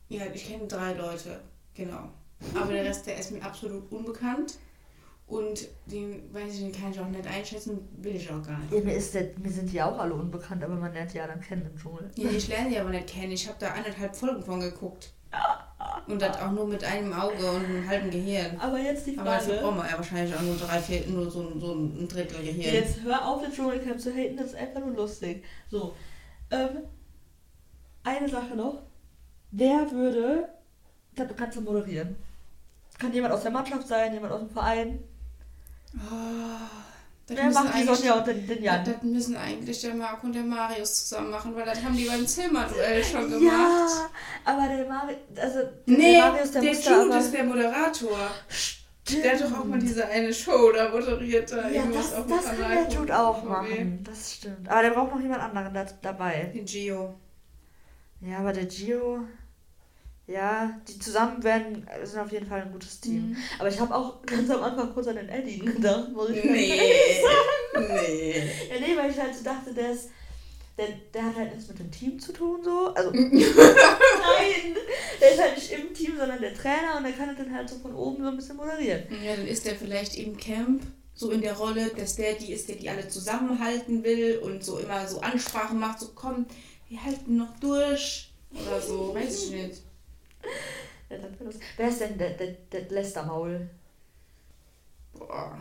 ja, 0.08 0.22
ich 0.32 0.46
kenne 0.48 0.66
drei 0.66 0.94
Leute, 0.94 1.40
genau. 1.74 2.08
Aber 2.54 2.72
der 2.72 2.84
Rest, 2.84 3.06
der 3.06 3.18
ist 3.18 3.30
mir 3.30 3.42
absolut 3.42 3.90
unbekannt. 3.92 4.58
Und 5.32 5.66
den, 5.86 6.32
weiß 6.34 6.52
ich, 6.52 6.60
den 6.60 6.72
kann 6.72 6.90
ich 6.90 7.00
auch 7.00 7.08
nicht 7.08 7.26
einschätzen, 7.26 7.88
will 8.02 8.16
ich 8.16 8.30
auch 8.30 8.42
gar 8.42 8.58
nicht. 8.58 8.70
Ja, 8.70 8.80
mir, 8.80 8.94
ist 8.94 9.14
der, 9.14 9.30
mir 9.42 9.50
sind 9.50 9.72
die 9.72 9.80
auch 9.80 9.98
alle 9.98 10.12
unbekannt, 10.12 10.62
aber 10.62 10.74
man 10.74 10.92
lernt 10.92 11.14
die 11.14 11.16
ja 11.16 11.26
dann 11.26 11.40
kennen 11.40 11.70
im 11.72 11.78
Dschungel. 11.78 12.10
Ja, 12.16 12.28
ich 12.28 12.48
lerne 12.48 12.68
die 12.68 12.78
aber 12.78 12.90
nicht 12.90 13.06
kennen. 13.06 13.32
Ich 13.32 13.48
habe 13.48 13.56
da 13.58 13.68
anderthalb 13.68 14.14
Folgen 14.14 14.42
von 14.42 14.60
geguckt. 14.60 15.14
Und 16.06 16.20
das 16.20 16.38
auch 16.38 16.50
nur 16.50 16.66
mit 16.66 16.84
einem 16.84 17.14
Auge 17.14 17.50
und 17.50 17.64
einem 17.64 17.88
halben 17.88 18.10
Gehirn. 18.10 18.60
Aber 18.60 18.78
jetzt 18.78 19.06
die 19.06 19.14
Frage. 19.14 19.30
Aber 19.30 19.38
dafür 19.38 19.56
braucht 19.62 19.76
man 19.78 19.88
ja 19.88 19.96
wahrscheinlich 19.96 20.34
auch 20.36 20.42
nur 20.42 20.56
drei, 20.56 20.78
vier, 20.78 21.06
nur 21.06 21.30
so, 21.30 21.58
so 21.58 21.72
ein 21.72 22.06
Drittel 22.08 22.44
Gehirn. 22.44 22.74
Jetzt 22.74 23.00
hör 23.02 23.26
auf, 23.26 23.42
den 23.42 23.52
Dschungelcamp 23.52 23.98
zu 23.98 24.14
haten, 24.14 24.36
das 24.36 24.48
ist 24.48 24.56
einfach 24.56 24.80
nur 24.80 24.94
lustig. 24.94 25.44
So. 25.70 25.94
Ähm, 26.50 26.82
eine 28.04 28.28
Sache 28.28 28.54
noch. 28.54 28.82
Wer 29.50 29.90
würde 29.92 30.50
das 31.14 31.34
Ganze 31.34 31.62
moderieren? 31.62 32.16
Kann 32.98 33.14
jemand 33.14 33.32
aus 33.32 33.42
der 33.42 33.50
Mannschaft 33.50 33.88
sein, 33.88 34.12
jemand 34.12 34.34
aus 34.34 34.40
dem 34.40 34.50
Verein? 34.50 35.02
Oh, 35.94 36.82
Wer 37.28 37.50
macht 37.50 37.74
die 37.78 37.84
Sonja 37.84 38.14
und 38.14 38.26
den, 38.26 38.46
den 38.46 38.62
Jan? 38.62 38.84
Das 38.84 39.02
müssen 39.02 39.36
eigentlich 39.36 39.80
der 39.80 39.94
Marco 39.94 40.26
und 40.26 40.34
der 40.34 40.42
Marius 40.42 41.08
zusammen 41.08 41.30
machen, 41.30 41.54
weil 41.54 41.64
das 41.64 41.82
haben 41.82 41.96
die 41.96 42.04
beim 42.04 42.26
Zimmerduell 42.26 43.04
schon 43.04 43.30
gemacht. 43.30 43.42
Ja, 43.44 44.10
aber 44.44 44.68
der 44.68 44.86
Marius, 44.86 45.18
also 45.36 45.58
nee, 45.86 46.12
der 46.12 46.26
Marius, 46.26 46.50
der, 46.52 46.62
der 46.62 46.72
Jude 46.72 47.16
ist 47.18 47.32
der 47.32 47.44
Moderator. 47.44 48.30
Stimmt. 48.48 49.24
Der 49.24 49.32
hat 49.32 49.40
doch 49.40 49.58
auch 49.58 49.64
mal 49.64 49.78
diese 49.78 50.06
eine 50.06 50.32
Show 50.32 50.72
da 50.72 50.88
moderiert. 50.88 51.50
Da 51.50 51.68
ja, 51.68 51.82
das, 51.92 52.14
auf 52.14 52.26
das 52.26 52.44
kann 52.44 52.70
der 52.70 52.88
Jude 52.88 53.18
auch 53.18 53.42
machen. 53.44 54.02
Das 54.04 54.34
stimmt. 54.34 54.68
Aber 54.68 54.82
der 54.82 54.90
braucht 54.90 55.14
noch 55.14 55.20
jemand 55.20 55.42
anderen 55.42 55.74
da, 55.74 55.86
dabei. 56.02 56.50
Den 56.54 56.64
Gio. 56.64 57.14
Ja, 58.20 58.38
aber 58.38 58.52
der 58.52 58.66
Gio... 58.66 59.26
Ja, 60.26 60.80
die 60.86 60.98
zusammen 60.98 61.42
werden, 61.42 61.86
sind 62.04 62.20
auf 62.20 62.30
jeden 62.30 62.46
Fall 62.46 62.62
ein 62.62 62.72
gutes 62.72 63.00
Team. 63.00 63.30
Mhm. 63.30 63.36
Aber 63.58 63.68
ich 63.68 63.80
habe 63.80 63.94
auch 63.94 64.22
ganz 64.22 64.48
am 64.50 64.62
Anfang 64.62 64.92
kurz 64.94 65.08
an 65.08 65.16
den 65.16 65.28
Eddie 65.28 65.58
gedacht, 65.58 66.12
muss 66.12 66.30
ich 66.30 66.44
nee. 66.44 67.20
sagen. 67.20 67.88
Nee. 67.88 68.50
Ja, 68.70 68.80
nee, 68.80 68.96
weil 68.96 69.10
ich 69.10 69.18
halt 69.18 69.34
so 69.34 69.44
dachte, 69.44 69.74
der 69.74 69.92
ist. 69.92 70.10
Der, 70.78 70.88
der 71.12 71.26
hat 71.26 71.36
halt 71.36 71.54
nichts 71.54 71.68
mit 71.68 71.78
dem 71.80 71.90
Team 71.90 72.18
zu 72.18 72.32
tun, 72.32 72.60
so. 72.64 72.94
Also. 72.94 73.10
nein! 73.12 73.26
Der 75.20 75.32
ist 75.32 75.40
halt 75.40 75.56
nicht 75.56 75.70
im 75.70 75.92
Team, 75.92 76.16
sondern 76.16 76.40
der 76.40 76.54
Trainer 76.54 76.96
und 76.96 77.02
der 77.02 77.12
kann 77.12 77.36
dann 77.36 77.54
halt 77.54 77.68
so 77.68 77.76
von 77.76 77.94
oben 77.94 78.22
so 78.22 78.30
ein 78.30 78.36
bisschen 78.36 78.56
moderieren. 78.56 79.02
Ja, 79.22 79.36
dann 79.36 79.46
ist 79.46 79.66
der 79.66 79.74
vielleicht 79.74 80.16
im 80.16 80.36
Camp 80.36 80.82
so 81.14 81.30
in 81.30 81.42
der 81.42 81.56
Rolle, 81.56 81.90
dass 81.96 82.16
der 82.16 82.34
die 82.34 82.52
ist, 82.52 82.68
der 82.68 82.76
die 82.76 82.88
alle 82.88 83.06
zusammenhalten 83.06 84.02
will 84.02 84.38
und 84.38 84.64
so 84.64 84.78
immer 84.78 85.06
so 85.06 85.20
Ansprachen 85.20 85.78
macht, 85.78 86.00
so 86.00 86.10
komm, 86.14 86.46
wir 86.88 87.04
halten 87.04 87.36
noch 87.36 87.58
durch 87.58 88.32
oder 88.50 88.80
so, 88.80 89.14
weiß 89.14 89.44
ich 89.44 89.50
nicht. 89.50 89.82
Wer 91.76 91.88
ist 91.88 92.00
denn 92.00 92.18
der, 92.18 92.30
der, 92.30 92.48
der 92.70 92.82
Lästermaul? 92.88 93.68
Boah. 95.12 95.58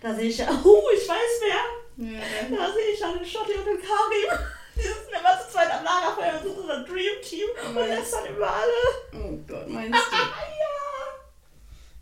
Da 0.00 0.14
sehe 0.14 0.28
ich 0.28 0.38
ja. 0.38 0.48
Oh, 0.64 0.82
ich 0.94 1.08
weiß 1.08 1.40
wer. 1.40 2.06
Ja. 2.06 2.20
Da 2.50 2.72
sehe 2.72 2.92
ich 2.92 3.00
ja 3.00 3.12
den 3.12 3.24
Schotti 3.24 3.52
und 3.52 3.66
den 3.66 3.78
Karim. 3.78 4.46
Die 4.76 4.82
sitzen 4.82 5.14
immer 5.18 5.40
zu 5.40 5.52
zweit 5.52 5.70
am 5.70 5.84
Lagerfeuer 5.84 6.34
und 6.34 6.54
sind 6.54 6.66
so 6.66 6.70
ein 6.70 6.84
Dream 6.84 7.22
Team 7.22 7.48
oh, 7.54 7.68
und 7.68 7.74
lästern 7.76 8.26
über 8.26 8.50
alle. 8.52 9.24
Oh 9.24 9.38
Gott, 9.46 9.68
meinst 9.68 9.92
du? 10.10 10.16
ja. 10.16 10.76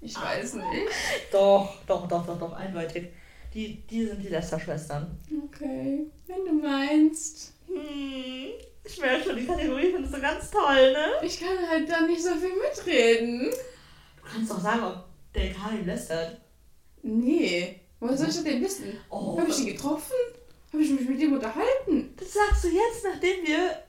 Ich 0.01 0.21
weiß 0.21 0.55
nicht. 0.55 0.93
Doch, 1.31 1.77
doch, 1.87 2.09
doch, 2.09 2.27
doch, 2.27 2.39
doch, 2.39 2.53
eindeutig. 2.53 3.11
Die, 3.55 3.81
die 3.87 4.07
sind 4.07 4.21
die 4.21 4.29
Lester-Schwestern. 4.29 5.17
Okay, 5.47 6.11
wenn 6.27 6.45
du 6.45 6.53
meinst. 6.55 7.53
Hm. 7.69 8.53
Ich 8.85 9.01
merke 9.01 9.25
schon, 9.25 9.37
die 9.37 9.47
Kategorie 9.47 9.93
findest 9.93 10.15
du 10.15 10.21
ganz 10.21 10.51
toll, 10.51 10.93
ne? 10.93 11.07
Ich 11.23 11.41
kann 11.41 11.69
halt 11.69 11.91
da 11.91 12.03
nicht 12.03 12.23
so 12.23 12.35
viel 12.35 12.53
mitreden. 12.55 13.51
Du 13.51 14.31
kannst 14.31 14.51
doch 14.51 14.61
sagen, 14.61 14.85
ob 14.85 15.05
der 15.35 15.53
Karim 15.53 15.87
lästert. 15.87 16.41
Nee. 17.03 17.81
Woher 17.99 18.17
soll 18.17 18.29
ich 18.29 18.43
denn 18.43 18.63
wissen? 18.63 18.99
Oh. 19.09 19.39
Habe 19.39 19.51
ich 19.51 19.61
ihn 19.61 19.67
getroffen? 19.67 20.15
Habe 20.73 20.83
ich 20.83 20.91
mich 20.91 21.09
mit 21.09 21.21
ihm 21.21 21.33
unterhalten? 21.33 22.15
Das 22.17 22.33
sagst 22.33 22.65
du 22.65 22.69
jetzt, 22.69 23.05
nachdem 23.05 23.47
wir 23.47 23.83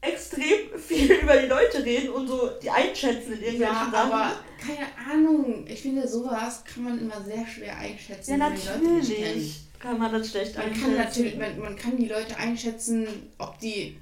extrem 0.00 0.78
viel 0.78 1.12
über 1.12 1.36
die 1.36 1.46
Leute 1.46 1.84
reden 1.84 2.10
und 2.10 2.26
so 2.26 2.50
die 2.62 2.70
einschätzen 2.70 3.34
in 3.34 3.42
irgendwelchen 3.42 3.60
ja, 3.60 3.90
Sachen. 3.90 4.12
aber 4.12 4.32
keine 4.58 4.86
Ahnung. 5.10 5.66
Ich 5.68 5.82
finde, 5.82 6.08
sowas 6.08 6.64
kann 6.64 6.84
man 6.84 6.98
immer 6.98 7.22
sehr 7.22 7.46
schwer 7.46 7.76
einschätzen. 7.76 8.30
Ja, 8.30 8.36
natürlich 8.38 9.60
kann 9.80 9.98
man 9.98 10.12
das 10.12 10.30
schlecht 10.30 10.56
man 10.56 10.66
einschätzen. 10.66 10.82
Kann 10.84 10.96
natürlich, 10.96 11.36
man, 11.36 11.58
man 11.58 11.76
kann 11.76 11.96
die 11.96 12.06
Leute 12.06 12.36
einschätzen, 12.36 13.06
ob 13.38 13.58
die, 13.58 13.96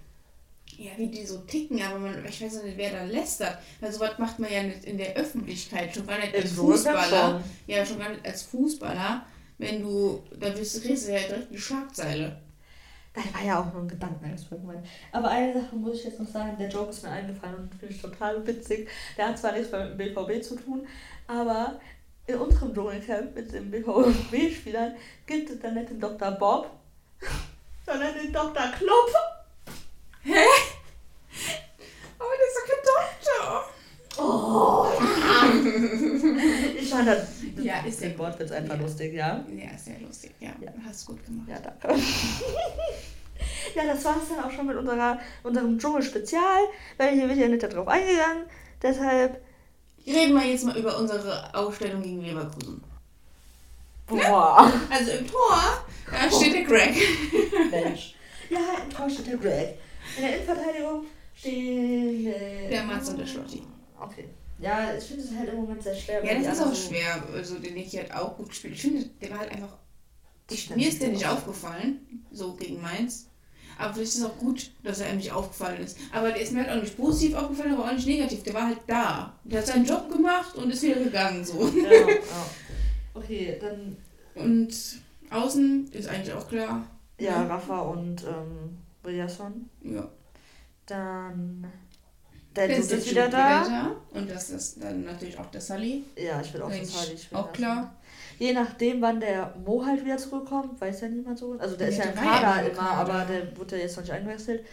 ja, 0.77 0.91
wie 0.97 1.07
die 1.07 1.25
so 1.25 1.39
ticken, 1.39 1.81
aber 1.81 2.01
man, 2.01 2.25
ich 2.27 2.43
weiß 2.43 2.63
nicht, 2.65 2.77
wer 2.77 2.91
da 2.91 3.05
lästert. 3.05 3.59
Weil 3.81 3.93
sowas 3.93 4.19
macht 4.19 4.39
man 4.39 4.53
ja 4.53 4.63
nicht 4.65 4.85
in 4.85 4.99
der 4.99 5.15
Öffentlichkeit, 5.15 5.95
schon 5.95 6.07
gar 6.07 6.19
nicht 6.19 6.35
als 6.35 6.53
Fußballer. 6.53 7.43
Ja, 7.67 7.87
schon 7.87 7.99
gar 7.99 8.11
nicht 8.11 8.27
als 8.27 8.43
Fußballer. 8.43 9.25
Wenn 9.57 9.83
du, 9.83 10.23
da 10.39 10.57
wirst, 10.57 10.83
kriegst 10.83 11.09
du 11.09 11.13
ja 11.13 11.21
direkt 11.21 11.53
die 11.53 11.59
Schlagzeile. 11.59 12.41
Das 13.15 13.35
war 13.35 13.45
ja 13.45 13.61
auch 13.61 13.73
nur 13.73 13.83
ein 13.83 13.89
Gedankenexperiment. 13.89 14.87
Aber 15.11 15.31
eine 15.31 15.53
Sache 15.53 15.75
muss 15.75 15.99
ich 15.99 16.05
jetzt 16.05 16.21
noch 16.21 16.29
sagen, 16.29 16.57
der 16.59 16.69
Joke 16.69 16.91
ist 16.91 17.03
mir 17.03 17.11
eingefallen 17.11 17.57
und 17.57 17.75
finde 17.75 17.95
ich 17.95 18.01
total 18.01 18.47
witzig. 18.47 18.89
Der 19.17 19.29
hat 19.29 19.39
zwar 19.39 19.53
nichts 19.53 19.73
mit 19.73 19.81
dem 19.81 19.97
BVB 19.97 20.43
zu 20.43 20.57
tun, 20.57 20.87
aber 21.27 21.81
in 22.29 22.37
unserem 22.37 22.75
Dschungelcamp 22.75 23.35
mit 23.35 23.53
den 23.53 23.71
BVB-Spielern 23.71 24.95
gibt 25.27 25.51
es 25.51 25.59
dann 25.61 25.75
nicht 25.75 25.91
den 25.91 25.99
Dr. 26.01 26.31
Bob, 26.33 26.71
sondern 27.87 28.15
den 28.15 28.33
Dr. 28.33 28.63
Klopf. 28.79 29.13
Hä? 30.23 30.35
Aber 32.19 32.31
der 32.39 32.47
ist 32.47 32.57
doch 32.57 32.67
kein 32.69 32.85
Doktor. 32.85 33.65
Oh, 34.21 34.87
ich 36.77 36.91
fand 36.91 37.09
das, 37.09 37.29
Ja, 37.57 37.81
ist 37.87 38.01
den 38.03 38.13
ja 38.13 38.19
Wortwitz 38.19 38.51
einfach 38.51 38.75
Ja. 38.77 38.81
lustig, 38.83 39.15
ja. 39.15 39.45
Ja, 39.49 39.79
sehr 39.79 40.01
lustig. 40.01 40.33
Ja, 40.41 40.51
Ja. 40.61 40.71
hast 40.87 41.07
gut 41.07 41.25
gemacht. 41.25 41.49
Ja, 41.49 41.59
danke. 41.61 41.89
ja, 43.75 43.85
das 43.87 44.05
war 44.05 44.17
es 44.21 44.29
dann 44.29 44.45
auch 44.45 44.51
schon 44.51 44.67
mit 44.67 44.77
unserer, 44.77 45.19
unserem 45.45 45.79
Dschungel-Spezial, 45.79 46.65
weil 46.99 47.15
hier 47.15 47.29
wird 47.29 47.39
ja 47.39 47.49
nicht 47.49 47.63
darauf 47.63 47.87
eingegangen. 47.89 48.45
Deshalb, 48.83 49.41
Reden 50.09 50.35
wir 50.35 50.45
jetzt 50.47 50.65
mal 50.65 50.77
über 50.79 50.99
unsere 50.99 51.55
Ausstellung 51.55 52.03
gegen 52.03 52.23
Leverkusen. 52.23 52.83
boah, 54.07 54.73
Also 54.91 55.11
im 55.13 55.27
Tor, 55.27 55.85
da 56.11 56.31
steht 56.31 56.55
der 56.55 56.65
Greg. 56.65 56.95
Mensch. 57.71 58.15
Ja, 58.51 58.59
im 58.83 58.91
Tor 58.91 59.09
steht 59.11 59.27
der 59.27 59.37
Greg. 59.37 59.79
In 60.17 60.23
der 60.23 60.35
Innenverteidigung 60.37 61.05
stehen... 61.35 62.27
Äh, 62.27 62.71
Der 62.71 62.85
Mats 62.85 63.11
und 63.11 63.19
der 63.19 63.27
Schlotti. 63.27 63.63
Okay. 64.01 64.29
Ja, 64.61 64.95
ich 64.97 65.05
finde 65.05 65.23
es 65.23 65.35
halt 65.37 65.49
im 65.51 65.57
Moment 65.57 65.83
sehr 65.83 65.95
schwer. 65.95 66.25
Ja, 66.25 66.35
das 66.43 66.55
ist 66.59 66.63
auch 66.65 66.75
so- 66.75 66.89
schwer. 66.89 67.23
Also 67.35 67.59
den 67.59 67.75
Nicky 67.75 67.97
hat 67.99 68.11
auch 68.13 68.37
gut 68.37 68.49
gespielt. 68.49 68.75
Ich 68.75 68.81
finde, 68.83 69.05
der 69.21 69.31
war 69.31 69.39
halt 69.41 69.53
einfach. 69.53 69.77
Ich 70.51 70.71
mir 70.75 70.89
ist 70.89 71.03
der 71.03 71.11
nicht 71.11 71.27
aufgefallen, 71.29 72.25
so 72.33 72.55
gegen 72.55 72.81
Mainz. 72.81 73.27
Aber 73.79 73.95
vielleicht 73.95 74.13
ist 74.15 74.19
es 74.19 74.25
auch 74.25 74.37
gut, 74.39 74.71
dass 74.83 75.01
er 75.01 75.11
ihm 75.11 75.19
nicht 75.19 75.33
aufgefallen 75.33 75.83
ist. 75.83 75.97
Aber 76.13 76.29
der 76.33 76.41
ist 76.41 76.53
mir 76.53 76.65
halt 76.67 76.77
auch 76.77 76.83
nicht 76.83 76.97
positiv 76.97 77.37
aufgefallen, 77.37 77.75
aber 77.75 77.85
auch 77.85 77.93
nicht 77.93 78.07
negativ. 78.07 78.43
Der 78.43 78.55
war 78.55 78.67
halt 78.67 78.79
da. 78.87 79.33
Der 79.45 79.61
hat 79.61 79.67
seinen 79.69 79.85
Job 79.87 80.11
gemacht 80.11 80.55
und 80.57 80.71
ist 80.71 80.83
wieder 80.83 80.97
gegangen 81.01 81.45
so. 81.45 81.67
Ja, 81.69 81.91
ja. 81.93 82.07
Okay, 83.15 83.59
dann 83.61 83.97
Und 84.35 84.75
außen 85.31 85.91
ist 85.93 86.09
eigentlich 86.09 86.33
auch 86.35 86.49
klar. 86.49 86.87
ja, 87.19 87.43
Rafa 87.47 87.81
und 87.81 88.23
ähm, 88.25 88.79
Briasson. 89.03 89.69
Ja. 89.83 90.09
Dann 90.87 91.67
der 92.57 92.69
Dude 92.69 92.79
ist 92.81 93.11
wieder 93.11 93.25
Jude 93.27 93.37
da. 93.37 93.91
Und 94.13 94.31
das 94.31 94.51
ist 94.51 94.83
dann 94.83 95.05
natürlich 95.05 95.39
auch 95.39 95.47
der 95.47 95.61
Sully. 95.61 96.05
Ja, 96.17 96.41
ich 96.41 96.53
will 96.55 96.63
auch 96.63 96.71
Eigentlich 96.71 96.91
total 96.91 97.07
spielen 97.19 97.41
auch 97.41 97.47
lassen. 97.47 97.53
klar. 97.53 97.95
Je 98.39 98.53
nachdem, 98.53 99.01
wann 99.03 99.21
der 99.21 99.55
Mo 99.65 99.85
halt 99.85 100.05
wieder 100.05 100.17
zurückkommt, 100.17 100.81
weiß 100.81 101.01
ja 101.03 101.09
niemand 101.09 101.39
so. 101.39 101.57
Also 101.59 101.77
der 101.77 101.89
Ja, 101.89 101.93
ist 101.93 101.99
ja 101.99 102.05
der 102.13 102.13
im 102.23 102.29
Kader 102.29 102.63
immer 102.71 102.79
Kader. 102.79 103.13
aber 103.15 103.25
der 103.33 103.57
wurde 103.57 103.77
ja 103.77 103.83
jetzt 103.83 103.97
noch 103.97 104.05
nicht 104.05 104.13
eingewechselt. 104.13 104.65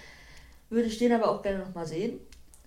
Würde 0.69 0.87
ich 0.87 0.97
den 0.97 1.11
aber 1.13 1.29
auch 1.29 1.41
gerne 1.41 1.59
nochmal 1.59 1.85
sehen. 1.87 2.19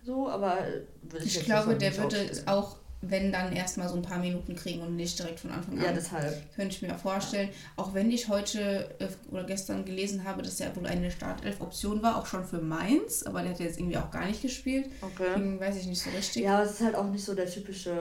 So, 0.05 0.29
aber 0.29 0.59
äh, 0.67 0.83
würde 1.03 1.25
ich 1.25 1.37
Ich 1.39 1.45
glaube, 1.45 1.77
der 1.77 1.97
würde 1.97 2.21
nicht 2.23 2.49
auch, 2.49 2.77
wenn 3.01 3.31
dann 3.31 3.53
erstmal 3.53 3.89
so 3.89 3.95
ein 3.95 4.03
paar 4.03 4.19
Minuten 4.19 4.57
kriegen 4.57 4.81
und 4.83 4.97
nicht 4.97 5.19
direkt 5.19 5.39
von 5.41 5.51
Anfang 5.53 5.79
an. 5.79 5.85
Ja, 5.85 5.93
deshalb. 5.93 6.35
Könnte 6.57 6.75
ich 6.75 6.83
mir 6.83 6.95
vorstellen. 6.97 7.51
Auch 7.77 7.95
wenn 7.95 8.11
ich 8.11 8.29
heute 8.29 8.91
äh, 8.99 9.07
oder 9.31 9.45
gestern 9.45 9.85
gelesen 9.85 10.25
habe, 10.25 10.43
dass 10.43 10.59
er 10.61 10.75
wohl 10.75 10.87
eine 10.87 11.11
Startelf-Option 11.11 12.03
war, 12.03 12.17
auch 12.19 12.27
schon 12.27 12.45
für 12.45 12.59
Mainz, 12.61 13.23
aber 13.25 13.43
der 13.43 13.53
hat 13.53 13.61
jetzt 13.61 13.79
irgendwie 13.79 13.99
auch 13.99 14.11
gar 14.11 14.27
nicht 14.27 14.43
gespielt. 14.43 14.87
Okay. 15.01 15.27
Deswegen 15.37 15.61
weiß 15.61 15.77
ich 15.77 15.87
nicht 15.87 16.03
so 16.03 16.11
richtig. 16.11 16.43
Ja, 16.43 16.55
aber 16.57 16.65
es 16.65 16.73
ist 16.73 16.81
halt 16.85 16.95
auch 16.97 17.07
nicht 17.09 17.25
so 17.25 17.35
der 17.35 17.47
typische 17.47 17.93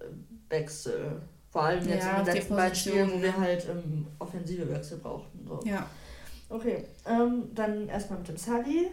äh, 0.00 0.04
Wechsel. 0.50 1.20
Vor 1.56 1.64
allem 1.64 1.88
jetzt 1.88 2.04
Ja, 2.04 2.18
in 2.18 2.24
den 2.26 2.34
letzten 2.34 2.54
beiden 2.56 2.74
Spielen, 2.76 3.12
wo 3.12 3.22
wir 3.22 3.30
ne? 3.32 3.36
halt 3.38 3.66
ähm, 3.70 4.06
offensive 4.18 4.70
Wechsel 4.70 4.98
brauchten. 4.98 5.46
So. 5.48 5.58
Ja. 5.64 5.86
Okay, 6.50 6.84
ähm, 7.06 7.44
dann 7.54 7.88
erstmal 7.88 8.18
mit 8.18 8.28
dem 8.28 8.36
Sally, 8.36 8.88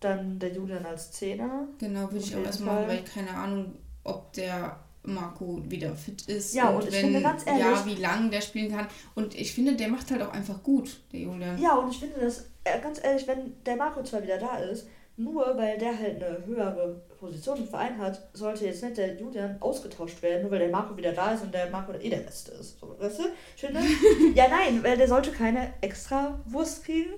dann 0.00 0.40
der 0.40 0.52
Julian 0.52 0.84
als 0.84 1.12
Zehner. 1.12 1.68
Genau, 1.78 2.02
würde 2.10 2.16
ich 2.18 2.34
auch 2.34 2.42
erstmal, 2.44 2.78
Fall. 2.84 2.88
weil 2.88 3.04
keine 3.04 3.30
Ahnung, 3.30 3.76
ob 4.02 4.32
der 4.32 4.80
Marco 5.04 5.62
wieder 5.68 5.94
fit 5.94 6.22
ist. 6.22 6.52
Ja, 6.52 6.70
und 6.70 6.88
ich 6.88 6.96
finde 6.96 7.22
ganz 7.22 7.46
ehrlich- 7.46 7.62
Ja, 7.62 7.86
wie 7.86 7.94
lange 7.94 8.30
der 8.30 8.40
spielen 8.40 8.72
kann. 8.72 8.88
Und 9.14 9.36
ich 9.36 9.54
finde, 9.54 9.76
der 9.76 9.86
macht 9.88 10.10
halt 10.10 10.22
auch 10.22 10.32
einfach 10.32 10.60
gut, 10.64 11.00
der 11.12 11.20
Julian. 11.20 11.62
Ja, 11.62 11.76
und 11.76 11.92
ich 11.92 12.00
finde 12.00 12.18
das, 12.20 12.46
äh, 12.64 12.80
ganz 12.82 13.00
ehrlich, 13.04 13.24
wenn 13.28 13.54
der 13.64 13.76
Marco 13.76 14.02
zwar 14.02 14.20
wieder 14.24 14.38
da 14.38 14.56
ist, 14.56 14.88
nur 15.18 15.56
weil 15.56 15.76
der 15.78 15.98
halt 15.98 16.22
eine 16.22 16.44
höhere 16.46 17.02
Position 17.18 17.58
im 17.58 17.68
Verein 17.68 17.98
hat, 17.98 18.28
sollte 18.32 18.64
jetzt 18.66 18.82
nicht 18.82 18.96
der 18.96 19.16
Julian 19.16 19.56
ausgetauscht 19.60 20.22
werden, 20.22 20.42
nur 20.42 20.50
weil 20.52 20.60
der 20.60 20.68
Marco 20.70 20.96
wieder 20.96 21.12
da 21.12 21.32
ist 21.34 21.42
und 21.42 21.52
der 21.52 21.68
Marco 21.70 21.92
eh 21.92 22.08
der 22.08 22.18
Beste 22.18 22.52
ist. 22.52 22.78
So, 22.78 22.94
weißt 22.98 23.18
du? 23.18 23.22
Ich 23.56 23.60
finde, 23.62 23.80
ja, 24.34 24.46
nein, 24.48 24.82
weil 24.82 24.96
der 24.96 25.08
sollte 25.08 25.32
keine 25.32 25.72
extra 25.80 26.38
Wurst 26.46 26.84
kriegen. 26.84 27.10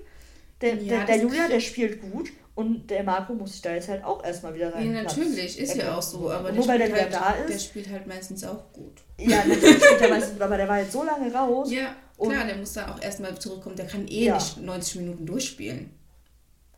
Der, 0.61 0.75
Ja, 0.75 0.97
der, 0.97 1.05
der 1.05 1.17
Julian, 1.17 1.49
der 1.49 1.59
spielt 1.59 2.01
gut 2.01 2.29
und 2.55 2.89
der 2.89 3.03
Marco 3.03 3.33
muss 3.33 3.53
sich 3.53 3.61
da 3.61 3.73
jetzt 3.73 3.87
halt 3.87 4.03
auch 4.03 4.23
erstmal 4.23 4.53
wieder 4.55 4.73
rein. 4.73 4.93
Ja, 4.93 5.03
natürlich, 5.03 5.57
ist 5.59 5.75
ja 5.75 5.95
auch 5.97 6.01
so. 6.01 6.29
Aber 6.31 6.51
nur 6.51 6.67
weil 6.67 6.79
der 6.79 6.87
wieder 6.89 7.01
halt, 7.01 7.13
da 7.13 7.35
Der 7.47 7.55
ist. 7.55 7.65
spielt 7.65 7.89
halt 7.89 8.07
meistens 8.07 8.43
auch 8.43 8.71
gut. 8.73 9.01
Ja, 9.17 9.43
natürlich 9.45 9.75
spielt 9.83 10.01
er 10.01 10.09
meistens, 10.17 10.41
aber 10.41 10.57
der 10.57 10.67
war 10.67 10.79
jetzt 10.79 10.91
so 10.91 11.03
lange 11.03 11.31
raus. 11.33 11.71
Ja, 11.71 11.95
klar, 12.19 12.45
der 12.45 12.57
muss 12.57 12.73
dann 12.73 12.89
auch 12.89 13.01
erstmal 13.01 13.37
zurückkommen. 13.37 13.75
Der 13.75 13.85
kann 13.87 14.07
eh 14.07 14.25
Ja. 14.25 14.35
nicht 14.35 14.57
90 14.59 14.95
Minuten 15.01 15.25
durchspielen. 15.25 15.91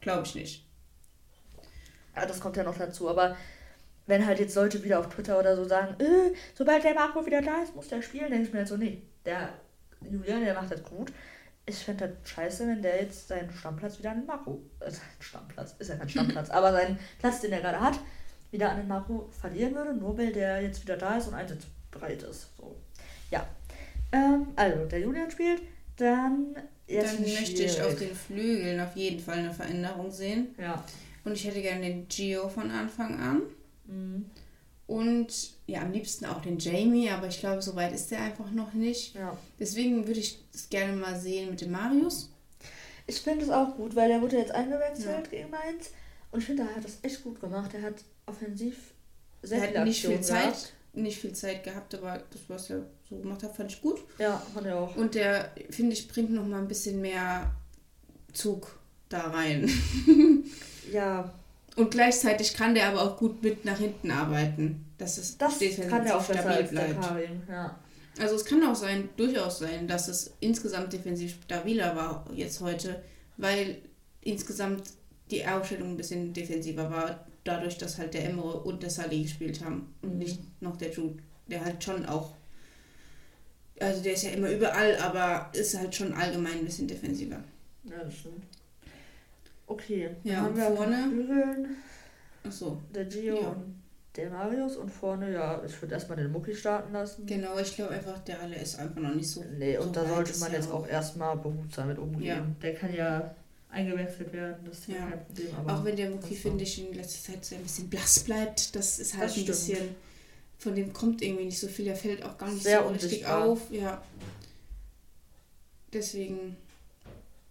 Glaube 0.01 0.23
ich 0.25 0.35
nicht. 0.35 0.65
Ja, 2.15 2.25
das 2.25 2.39
kommt 2.39 2.57
ja 2.57 2.63
noch 2.63 2.77
dazu, 2.77 3.09
aber 3.09 3.35
wenn 4.05 4.25
halt 4.25 4.39
jetzt 4.39 4.55
Leute 4.55 4.83
wieder 4.83 4.99
auf 4.99 5.09
Twitter 5.09 5.39
oder 5.39 5.55
so 5.55 5.63
sagen, 5.63 5.95
äh, 5.99 6.35
sobald 6.53 6.83
der 6.83 6.93
Marco 6.93 7.25
wieder 7.25 7.41
da 7.41 7.61
ist, 7.63 7.75
muss 7.75 7.87
der 7.87 8.01
spielen, 8.01 8.29
denke 8.29 8.47
ich 8.47 8.53
mir 8.53 8.59
halt 8.59 8.67
so, 8.67 8.77
nee, 8.77 9.01
der 9.25 9.49
Julian, 10.01 10.43
der 10.43 10.53
macht 10.53 10.71
das 10.71 10.83
gut. 10.83 11.11
Ich 11.65 11.77
fände 11.77 12.09
das 12.09 12.29
scheiße, 12.29 12.67
wenn 12.67 12.81
der 12.81 13.01
jetzt 13.01 13.29
seinen 13.29 13.51
Stammplatz 13.51 13.97
wieder 13.99 14.11
an 14.11 14.19
den 14.19 14.25
Marco, 14.25 14.61
äh, 14.81 14.91
seinen 14.91 15.21
Stammplatz, 15.21 15.75
ist 15.79 15.89
ja 15.89 15.95
kein 15.95 16.09
Stammplatz, 16.09 16.49
aber 16.49 16.73
seinen 16.73 16.99
Platz, 17.19 17.41
den 17.41 17.53
er 17.53 17.61
gerade 17.61 17.79
hat, 17.79 17.99
wieder 18.51 18.69
an 18.69 18.77
den 18.77 18.87
Marco 18.87 19.29
verlieren 19.39 19.73
würde, 19.73 19.93
nur 19.93 20.17
weil 20.17 20.31
der 20.31 20.61
jetzt 20.61 20.81
wieder 20.83 20.97
da 20.97 21.17
ist 21.17 21.27
und 21.27 21.33
einsatzbereit 21.33 22.23
ist. 22.23 22.49
So. 22.57 22.75
Ja. 23.31 23.47
Ähm, 24.11 24.47
also, 24.55 24.85
der 24.85 24.99
Julian 24.99 25.31
spielt, 25.31 25.61
dann 25.95 26.55
jetzt 26.87 27.15
Dann 27.15 27.21
möchte 27.21 27.63
ich 27.63 27.81
auf 27.81 27.95
den 27.95 28.13
Flügeln 28.13 28.79
auf 28.79 28.95
jeden 28.95 29.19
Fall 29.19 29.39
eine 29.39 29.53
Veränderung 29.53 30.11
sehen. 30.11 30.53
Ja. 30.59 30.83
Und 31.23 31.33
ich 31.33 31.45
hätte 31.45 31.61
gerne 31.61 31.81
den 31.81 32.07
Gio 32.07 32.49
von 32.49 32.69
Anfang 32.71 33.19
an. 33.19 33.41
Mhm. 33.85 34.25
Und 34.85 35.53
ja, 35.65 35.81
am 35.81 35.91
liebsten 35.91 36.25
auch 36.25 36.41
den 36.41 36.59
Jamie, 36.59 37.09
aber 37.09 37.27
ich 37.27 37.39
glaube, 37.39 37.61
so 37.61 37.75
weit 37.75 37.93
ist 37.93 38.11
der 38.11 38.21
einfach 38.21 38.51
noch 38.51 38.73
nicht. 38.73 39.15
Ja. 39.15 39.37
Deswegen 39.59 40.05
würde 40.07 40.19
ich 40.19 40.39
es 40.53 40.69
gerne 40.69 40.93
mal 40.93 41.17
sehen 41.17 41.49
mit 41.49 41.61
dem 41.61 41.71
Marius. 41.71 42.29
Ich 43.07 43.21
finde 43.21 43.45
es 43.45 43.49
auch 43.49 43.75
gut, 43.75 43.95
weil 43.95 44.09
der 44.09 44.21
wurde 44.21 44.37
jetzt 44.37 44.51
eingewechselt 44.51 45.29
gegen 45.29 45.49
Mainz. 45.49 45.91
Und 46.31 46.39
ich 46.39 46.45
finde, 46.45 46.63
er 46.63 46.75
hat 46.75 46.83
das 46.83 46.97
echt 47.01 47.23
gut 47.23 47.39
gemacht. 47.39 47.73
Er 47.73 47.81
hat 47.83 47.95
offensiv 48.25 48.93
sehr 49.41 49.61
Er 49.69 49.79
hat 49.79 49.85
nicht 49.85 50.05
viel 50.05 50.21
Zeit, 50.21 50.43
gehabt. 50.43 50.73
nicht 50.93 51.19
viel 51.19 51.33
Zeit 51.33 51.63
gehabt, 51.63 51.95
aber 51.95 52.23
das, 52.29 52.41
was 52.47 52.69
er 52.69 52.85
so 53.09 53.17
gemacht 53.17 53.43
hat, 53.43 53.55
fand 53.55 53.71
ich 53.71 53.81
gut. 53.81 53.99
Ja, 54.19 54.41
fand 54.53 54.67
er 54.67 54.79
auch. 54.79 54.95
Und 54.95 55.15
der, 55.15 55.51
finde 55.69 55.93
ich, 55.93 56.07
bringt 56.07 56.31
noch 56.31 56.45
mal 56.45 56.59
ein 56.59 56.67
bisschen 56.67 57.01
mehr 57.01 57.51
Zug 58.33 58.79
da 59.09 59.27
rein. 59.29 59.69
Ja, 60.93 61.33
Und 61.75 61.89
gleichzeitig 61.91 62.53
kann 62.53 62.75
der 62.75 62.87
aber 62.89 63.01
auch 63.01 63.17
gut 63.17 63.41
mit 63.41 63.65
nach 63.65 63.77
hinten 63.79 64.11
arbeiten, 64.11 64.85
dass 64.99 65.17
es 65.17 65.37
das 65.37 65.57
defensiv 65.57 65.89
kann 65.89 66.05
er 66.05 66.17
auch 66.17 66.23
stabil 66.23 66.63
der 66.63 66.63
bleibt. 66.63 67.03
Ja. 67.49 67.79
Also 68.19 68.35
es 68.35 68.45
kann 68.45 68.63
auch 68.63 68.75
sein, 68.75 69.09
durchaus 69.17 69.57
sein, 69.59 69.87
dass 69.87 70.07
es 70.07 70.33
insgesamt 70.39 70.93
defensiv 70.93 71.37
stabiler 71.45 71.95
war 71.95 72.25
jetzt 72.35 72.61
heute, 72.61 73.01
weil 73.37 73.77
insgesamt 74.21 74.83
die 75.31 75.43
Aufstellung 75.47 75.89
ein 75.91 75.97
bisschen 75.97 76.31
defensiver 76.31 76.91
war, 76.91 77.25
dadurch, 77.43 77.77
dass 77.79 77.97
halt 77.97 78.13
der 78.13 78.29
Emre 78.29 78.59
und 78.61 78.83
der 78.83 78.91
Salih 78.91 79.23
gespielt 79.23 79.65
haben 79.65 79.93
und 80.03 80.13
Mhm. 80.13 80.19
nicht 80.19 80.39
noch 80.61 80.77
der 80.77 80.91
Jude, 80.91 81.17
der 81.47 81.65
halt 81.65 81.83
schon 81.83 82.05
auch, 82.05 82.33
also 83.79 84.01
der 84.03 84.13
ist 84.13 84.23
ja 84.23 84.29
immer 84.29 84.49
überall, 84.51 84.95
aber 84.97 85.49
ist 85.53 85.75
halt 85.77 85.95
schon 85.95 86.13
allgemein 86.13 86.59
ein 86.59 86.65
bisschen 86.65 86.87
defensiver. 86.87 87.43
ja, 87.85 88.03
das 88.03 88.13
stimmt. 88.13 88.43
Okay, 89.73 90.15
Ja, 90.23 90.41
haben 90.41 90.55
wir 90.55 90.71
vorne? 90.75 91.07
Flügeln 91.09 91.77
Achso, 92.45 92.81
der 92.93 93.05
Gio 93.05 93.41
Ja. 93.41 93.47
und 93.49 93.75
der 94.15 94.29
Marius 94.29 94.75
und 94.77 94.89
vorne, 94.91 95.31
ja, 95.33 95.63
ich 95.65 95.81
würde 95.81 95.95
erstmal 95.95 96.17
den 96.17 96.31
Mucki 96.31 96.53
starten 96.55 96.93
lassen. 96.93 97.25
genau, 97.25 97.57
ich 97.57 97.75
glaube 97.75 97.91
einfach, 97.95 98.19
der 98.19 98.39
alle 98.41 98.55
ist 98.57 98.77
einfach 98.79 99.01
noch 99.01 99.15
nicht 99.15 99.27
so. 99.29 99.43
Nee, 99.57 99.77
und 99.77 99.85
so 99.87 99.91
da 100.01 100.05
sollte 100.07 100.37
man 100.39 100.51
jetzt 100.51 100.69
auch 100.71 100.87
erstmal 100.87 101.35
behutsam 101.37 101.87
mit 101.87 101.97
umgehen. 101.97 102.25
Ja. 102.27 102.45
Der 102.61 102.75
kann 102.75 102.93
ja 102.93 103.33
eingewechselt 103.69 104.31
werden, 104.33 104.63
das 104.65 104.79
ist 104.79 104.87
ja 104.89 104.97
kein 105.09 105.25
Problem. 105.25 105.47
Aber 105.57 105.73
Auch 105.73 105.83
wenn 105.85 105.95
der 105.95 106.09
Mucki, 106.11 106.35
finde 106.35 106.63
ich, 106.63 106.87
in 106.87 106.93
letzter 106.93 107.31
Zeit 107.33 107.43
so 107.45 107.55
ein 107.55 107.63
bisschen 107.63 107.89
blass 107.89 108.19
bleibt, 108.19 108.75
das 108.75 108.99
ist 108.99 109.13
halt 109.17 109.23
Das 109.29 109.37
ein 109.37 109.41
stimmt. 109.41 109.47
bisschen, 109.47 109.95
von 110.59 110.75
dem 110.75 110.93
kommt 110.93 111.21
irgendwie 111.23 111.45
nicht 111.45 111.59
so 111.59 111.67
viel, 111.67 111.85
der 111.85 111.95
fällt 111.95 112.23
auch 112.23 112.37
gar 112.37 112.51
nicht 112.51 112.61
Sehr 112.63 112.83
so 112.83 112.89
richtig 112.89 113.25
auf. 113.25 113.61
Ja. 113.71 114.03
Deswegen 115.91 116.55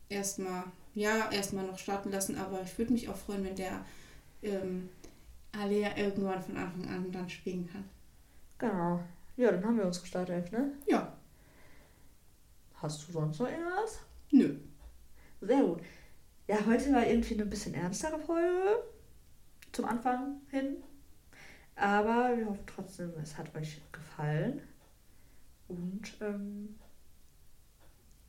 erstmal, 0.09 0.64
ja 0.95 1.30
erstmal 1.30 1.66
noch 1.66 1.78
starten 1.78 2.11
lassen, 2.11 2.36
aber 2.36 2.62
ich 2.62 2.76
würde 2.78 2.93
mich 2.93 3.09
auch 3.09 3.16
freuen, 3.16 3.45
wenn 3.45 3.57
der 3.57 3.84
ähm, 4.43 4.88
Alea 5.53 5.97
irgendwann 5.97 6.43
von 6.43 6.57
Anfang 6.57 6.88
an 6.88 7.12
dann 7.12 7.28
spielen 7.28 7.68
kann. 7.70 7.84
Genau. 8.59 9.01
Ja, 9.36 9.51
dann 9.51 9.64
haben 9.64 9.76
wir 9.76 9.86
unsere 9.86 10.07
Startelf, 10.07 10.51
ne? 10.51 10.72
Ja. 10.86 11.12
Hast 12.74 13.07
du 13.07 13.12
sonst 13.12 13.38
noch 13.38 13.49
irgendwas? 13.49 14.01
Nö. 14.30 14.57
Sehr 15.40 15.62
gut. 15.62 15.80
Ja, 16.49 16.64
heute 16.66 16.93
war 16.93 17.07
irgendwie 17.07 17.34
eine 17.34 17.47
bisschen 17.47 17.74
ernstere 17.74 18.18
Folge. 18.18 18.82
Zum 19.72 19.84
Anfang 19.86 20.40
hin. 20.51 20.76
Aber 21.76 22.36
wir 22.36 22.47
hoffen 22.47 22.66
trotzdem, 22.66 23.12
es 23.22 23.38
hat 23.38 23.55
euch 23.57 23.80
gefallen. 23.90 24.61
Und 25.68 26.03
ähm, 26.20 26.74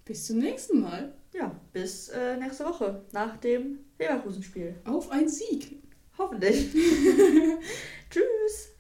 bis 0.05 0.28
zum 0.28 0.39
nächsten 0.39 0.82
Mal. 0.82 1.14
Ja, 1.34 1.60
bis 1.72 2.10
äh, 2.10 2.38
nächste 2.38 2.66
Woche 2.66 3.06
nach 3.12 3.38
dem 3.38 3.80
Leverkusen-Spiel. 3.98 4.76
Auf 4.86 5.10
ein 5.10 5.28
Sieg! 5.28 5.82
Hoffentlich. 6.18 6.72
Tschüss! 8.10 8.73